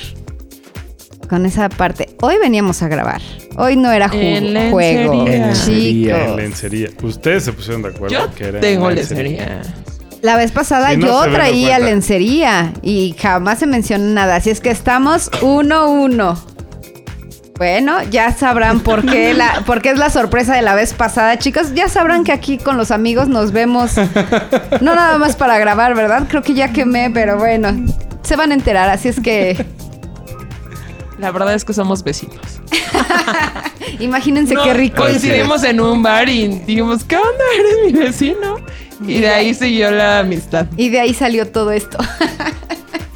con 1.29 1.45
esa 1.47 1.69
parte. 1.69 2.09
Hoy 2.21 2.37
veníamos 2.41 2.83
a 2.83 2.89
grabar. 2.89 3.21
Hoy 3.57 3.77
no 3.77 3.93
era 3.93 4.09
ju- 4.09 4.15
lencería. 4.41 4.71
juego, 4.71 5.13
En 5.27 5.43
lencería. 5.43 6.17
Chicos. 6.23 6.37
lencería. 6.37 6.89
Ustedes 7.03 7.45
se 7.45 7.53
pusieron 7.53 7.83
de 7.83 7.89
acuerdo 7.89 8.15
Yo 8.15 8.35
que 8.35 8.45
era 8.45 8.61
tengo 8.61 8.91
lencería. 8.91 9.23
lencería. 9.47 9.63
La 10.23 10.37
vez 10.37 10.51
pasada 10.51 10.91
Si 10.91 10.97
no 10.97 11.07
yo 11.07 11.27
no 11.27 11.33
traía 11.33 11.79
lencería 11.79 12.73
y 12.83 13.15
jamás 13.21 13.61
se 13.61 13.67
mencionó 13.67 14.05
nada. 14.07 14.37
Así 14.37 14.51
es 14.51 14.61
que 14.61 14.71
estamos 14.71 15.31
uno 15.43 15.91
uno. 15.91 16.43
Bueno, 17.59 18.05
ya 18.05 18.33
sabrán 18.33 18.81
por 18.81 19.05
qué, 19.05 19.35
la, 19.35 19.63
por 19.67 19.83
qué 19.83 19.91
es 19.91 19.99
la 19.99 20.11
sorpresa 20.11 20.55
de 20.55 20.63
la 20.63 20.77
vez 20.77 20.95
pasada, 20.95 21.37
chicos. 21.39 21.75
Ya 21.75 21.89
sabrán 21.89 22.23
que 22.23 22.31
aquí 22.31 22.57
con 22.57 22.77
los 22.77 22.93
amigos 22.93 23.29
nos 23.29 23.51
vemos. 23.51 23.97
No 24.81 24.95
nada 24.95 25.19
más 25.19 25.35
para 25.35 25.59
grabar, 25.59 25.97
¿verdad? 25.97 26.27
Creo 26.29 26.43
que 26.43 26.55
ya 26.55 26.73
quemé, 26.73 27.11
pero 27.11 27.37
bueno. 27.37 27.75
Se 28.23 28.37
van 28.37 28.53
a 28.53 28.55
enterar, 28.55 28.89
así 28.91 29.09
es 29.09 29.21
que 29.21 29.67
La 31.19 31.33
verdad 31.33 31.55
es 31.55 31.65
que 31.65 31.73
somos 31.73 32.05
vecinos. 32.05 32.61
imagínense 33.99 34.55
No, 34.55 34.63
qué 34.63 34.75
rico. 34.75 35.03
Coincidimos 35.03 35.65
en 35.65 35.81
un 35.81 36.01
bar 36.01 36.29
y 36.29 36.47
dijimos, 36.47 37.03
¿qué 37.03 37.17
onda? 37.17 37.45
¿Eres 37.59 37.93
mi 37.93 37.99
vecino? 37.99 38.57
Y 39.05 39.21
de 39.21 39.29
ahí 39.29 39.55
siguió 39.55 39.91
la 39.91 40.21
amistad. 40.21 40.67
Y 40.77 40.91
de 40.91 41.01
ahí 41.01 41.15
salió 41.15 41.49
todo 41.49 41.73
esto. 41.73 41.99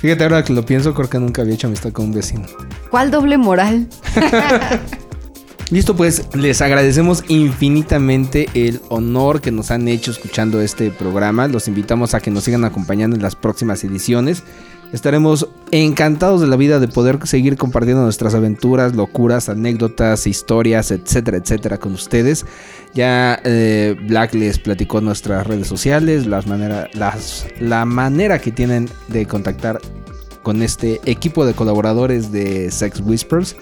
Fíjate, 0.03 0.25
ahora 0.25 0.43
que 0.43 0.53
lo 0.53 0.67
pienso, 0.67 0.95
creo 0.95 1.09
que 1.09 1.21
nunca 1.21 1.43
había 1.43 1.55
hecho 1.55 1.69
amistad 1.69 1.93
con 1.93 2.07
un 2.07 2.13
vecino. 2.13 2.45
¿Cuál 2.91 3.13
doble 3.13 3.39
moral? 3.39 3.87
Listo, 5.71 5.95
pues 5.95 6.25
les 6.35 6.61
agradecemos 6.61 7.23
infinitamente 7.29 8.49
el 8.55 8.81
honor 8.89 9.41
que 9.41 9.53
nos 9.53 9.71
han 9.71 9.87
hecho 9.87 10.11
escuchando 10.11 10.61
este 10.61 10.91
programa. 10.91 11.47
Los 11.47 11.69
invitamos 11.69 12.15
a 12.15 12.21
que 12.21 12.33
nos 12.33 12.43
sigan 12.43 12.65
acompañando 12.65 13.15
en 13.15 13.23
las 13.23 13.37
próximas 13.37 13.85
ediciones. 13.85 14.43
Estaremos 14.93 15.49
encantados 15.71 16.43
de 16.43 16.47
la 16.47 16.57
vida 16.57 16.79
de 16.79 16.87
poder 16.87 17.27
seguir 17.27 17.57
compartiendo 17.57 18.03
nuestras 18.03 18.35
aventuras, 18.35 18.95
locuras, 18.95 19.49
anécdotas, 19.49 20.27
historias, 20.27 20.91
etcétera, 20.91 21.39
etcétera 21.39 21.79
con 21.79 21.95
ustedes. 21.95 22.45
Ya 22.93 23.41
eh, 23.43 23.97
Black 24.07 24.35
les 24.35 24.59
platicó 24.59 25.01
nuestras 25.01 25.47
redes 25.47 25.67
sociales, 25.67 26.27
las 26.27 26.47
manera, 26.47 26.89
las, 26.93 27.47
la 27.59 27.87
manera 27.87 28.39
que 28.39 28.53
tienen 28.53 28.87
de 29.09 29.25
contactar 29.25 29.81
con 30.43 30.61
este 30.61 31.01
equipo 31.07 31.47
de 31.47 31.55
colaboradores 31.55 32.31
de 32.31 32.71
Sex 32.71 33.01
Whispers. 33.01 33.57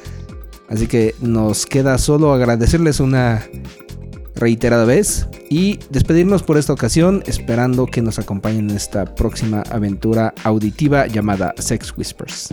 Así 0.69 0.89
que 0.89 1.15
nos 1.21 1.65
queda 1.65 1.97
solo 1.99 2.33
agradecerles 2.33 2.99
una 2.99 3.45
reiterada 4.35 4.85
vez 4.85 5.29
y 5.49 5.79
despedirnos 5.91 6.43
por 6.43 6.57
esta 6.57 6.73
ocasión 6.73 7.23
esperando 7.27 7.87
que 7.87 8.03
nos 8.03 8.19
acompañen 8.19 8.71
en 8.71 8.77
esta 8.77 9.15
próxima 9.15 9.63
aventura 9.71 10.35
auditiva 10.45 11.07
llamada 11.07 11.55
Sex 11.59 11.93
Whispers. 11.97 12.49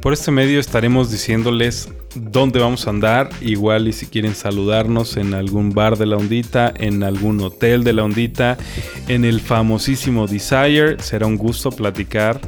por 0.00 0.12
este 0.12 0.30
medio 0.32 0.58
estaremos 0.60 1.10
diciéndoles 1.12 1.88
dónde 2.14 2.58
vamos 2.60 2.86
a 2.86 2.90
andar, 2.90 3.30
igual 3.40 3.88
y 3.88 3.92
si 3.94 4.04
quieren 4.06 4.34
saludarnos 4.34 5.16
en 5.16 5.32
algún 5.32 5.70
bar 5.70 5.96
de 5.96 6.04
la 6.06 6.16
ondita, 6.16 6.74
en 6.76 7.02
algún 7.04 7.40
hotel 7.40 7.84
de 7.84 7.92
la 7.94 8.04
ondita, 8.04 8.58
en 9.08 9.24
el 9.24 9.40
famosísimo 9.40 10.26
Desire, 10.26 10.96
será 10.98 11.26
un 11.26 11.36
gusto 11.38 11.70
platicar 11.70 12.38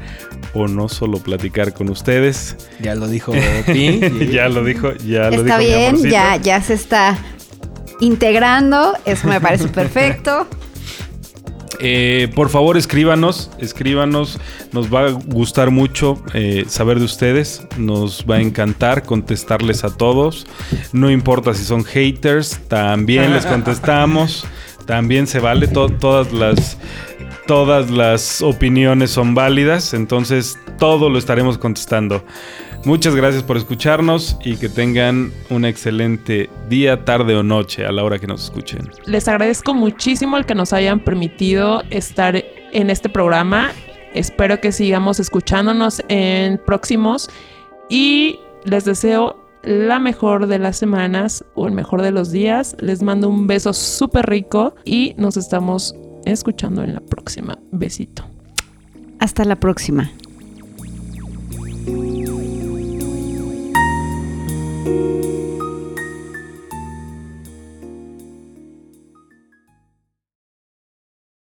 o 0.52 0.68
no 0.68 0.88
solo 0.90 1.18
platicar 1.18 1.72
con 1.72 1.88
ustedes. 1.88 2.56
Ya 2.82 2.94
lo 2.94 3.08
dijo 3.08 3.32
Pi. 3.66 4.00
ya 4.32 4.48
lo 4.50 4.64
dijo, 4.64 4.92
ya 4.96 5.30
lo 5.30 5.36
Está 5.44 5.56
dijo. 5.56 5.58
mi 5.58 5.64
bien, 5.66 5.86
amorcito. 5.90 6.10
ya, 6.10 6.36
ya 6.36 6.60
se 6.60 6.74
está 6.74 7.16
integrando. 8.00 8.94
Eso 9.04 9.28
me 9.28 9.40
parece 9.40 9.68
perfecto. 9.80 10.46
Eh, 11.80 12.30
por 12.36 12.50
favor, 12.50 12.76
escríbanos, 12.76 13.50
escríbanos. 13.58 14.38
Nos 14.72 14.92
va 14.94 15.06
a 15.06 15.10
gustar 15.10 15.70
mucho 15.70 16.22
eh, 16.32 16.64
saber 16.68 16.98
de 17.00 17.04
ustedes. 17.04 17.66
Nos 17.76 18.24
va 18.30 18.36
a 18.36 18.40
encantar 18.40 19.02
contestarles 19.02 19.82
a 19.84 19.90
todos. 19.94 20.46
No 20.92 21.10
importa 21.10 21.52
si 21.52 21.64
son 21.64 21.84
haters, 21.84 22.60
también 22.68 23.32
les 23.32 23.44
contestamos. 23.46 24.46
También 24.86 25.26
se 25.26 25.38
vale. 25.40 25.66
To- 25.66 25.88
todas 25.88 26.30
las 26.34 26.76
todas 27.46 27.90
las 27.90 28.42
opiniones 28.42 29.10
son 29.10 29.34
válidas. 29.34 29.94
Entonces, 29.94 30.58
todo 30.78 31.08
lo 31.08 31.18
estaremos 31.18 31.56
contestando. 31.56 32.22
Muchas 32.84 33.16
gracias 33.16 33.42
por 33.42 33.56
escucharnos 33.56 34.36
y 34.44 34.56
que 34.56 34.68
tengan 34.68 35.32
un 35.48 35.64
excelente 35.64 36.50
día, 36.68 37.04
tarde 37.04 37.34
o 37.34 37.42
noche 37.42 37.86
a 37.86 37.92
la 37.92 38.04
hora 38.04 38.18
que 38.18 38.26
nos 38.26 38.44
escuchen. 38.44 38.90
Les 39.06 39.26
agradezco 39.26 39.72
muchísimo 39.72 40.36
el 40.36 40.44
que 40.44 40.54
nos 40.54 40.74
hayan 40.74 41.00
permitido 41.00 41.82
estar 41.88 42.44
en 42.72 42.90
este 42.90 43.08
programa. 43.08 43.72
Espero 44.12 44.60
que 44.60 44.70
sigamos 44.70 45.18
escuchándonos 45.18 46.02
en 46.08 46.58
próximos 46.58 47.30
y 47.88 48.38
les 48.64 48.84
deseo 48.84 49.42
la 49.62 49.98
mejor 49.98 50.46
de 50.46 50.58
las 50.58 50.76
semanas 50.76 51.42
o 51.54 51.66
el 51.66 51.72
mejor 51.72 52.02
de 52.02 52.10
los 52.10 52.30
días. 52.30 52.76
Les 52.80 53.02
mando 53.02 53.30
un 53.30 53.46
beso 53.46 53.72
súper 53.72 54.26
rico 54.26 54.74
y 54.84 55.14
nos 55.16 55.38
estamos 55.38 55.94
escuchando 56.26 56.82
en 56.82 56.92
la 56.92 57.00
próxima. 57.00 57.58
Besito. 57.72 58.26
Hasta 59.20 59.44
la 59.46 59.56
próxima. 59.56 60.10
Thank 64.84 65.24
you. 65.24 65.33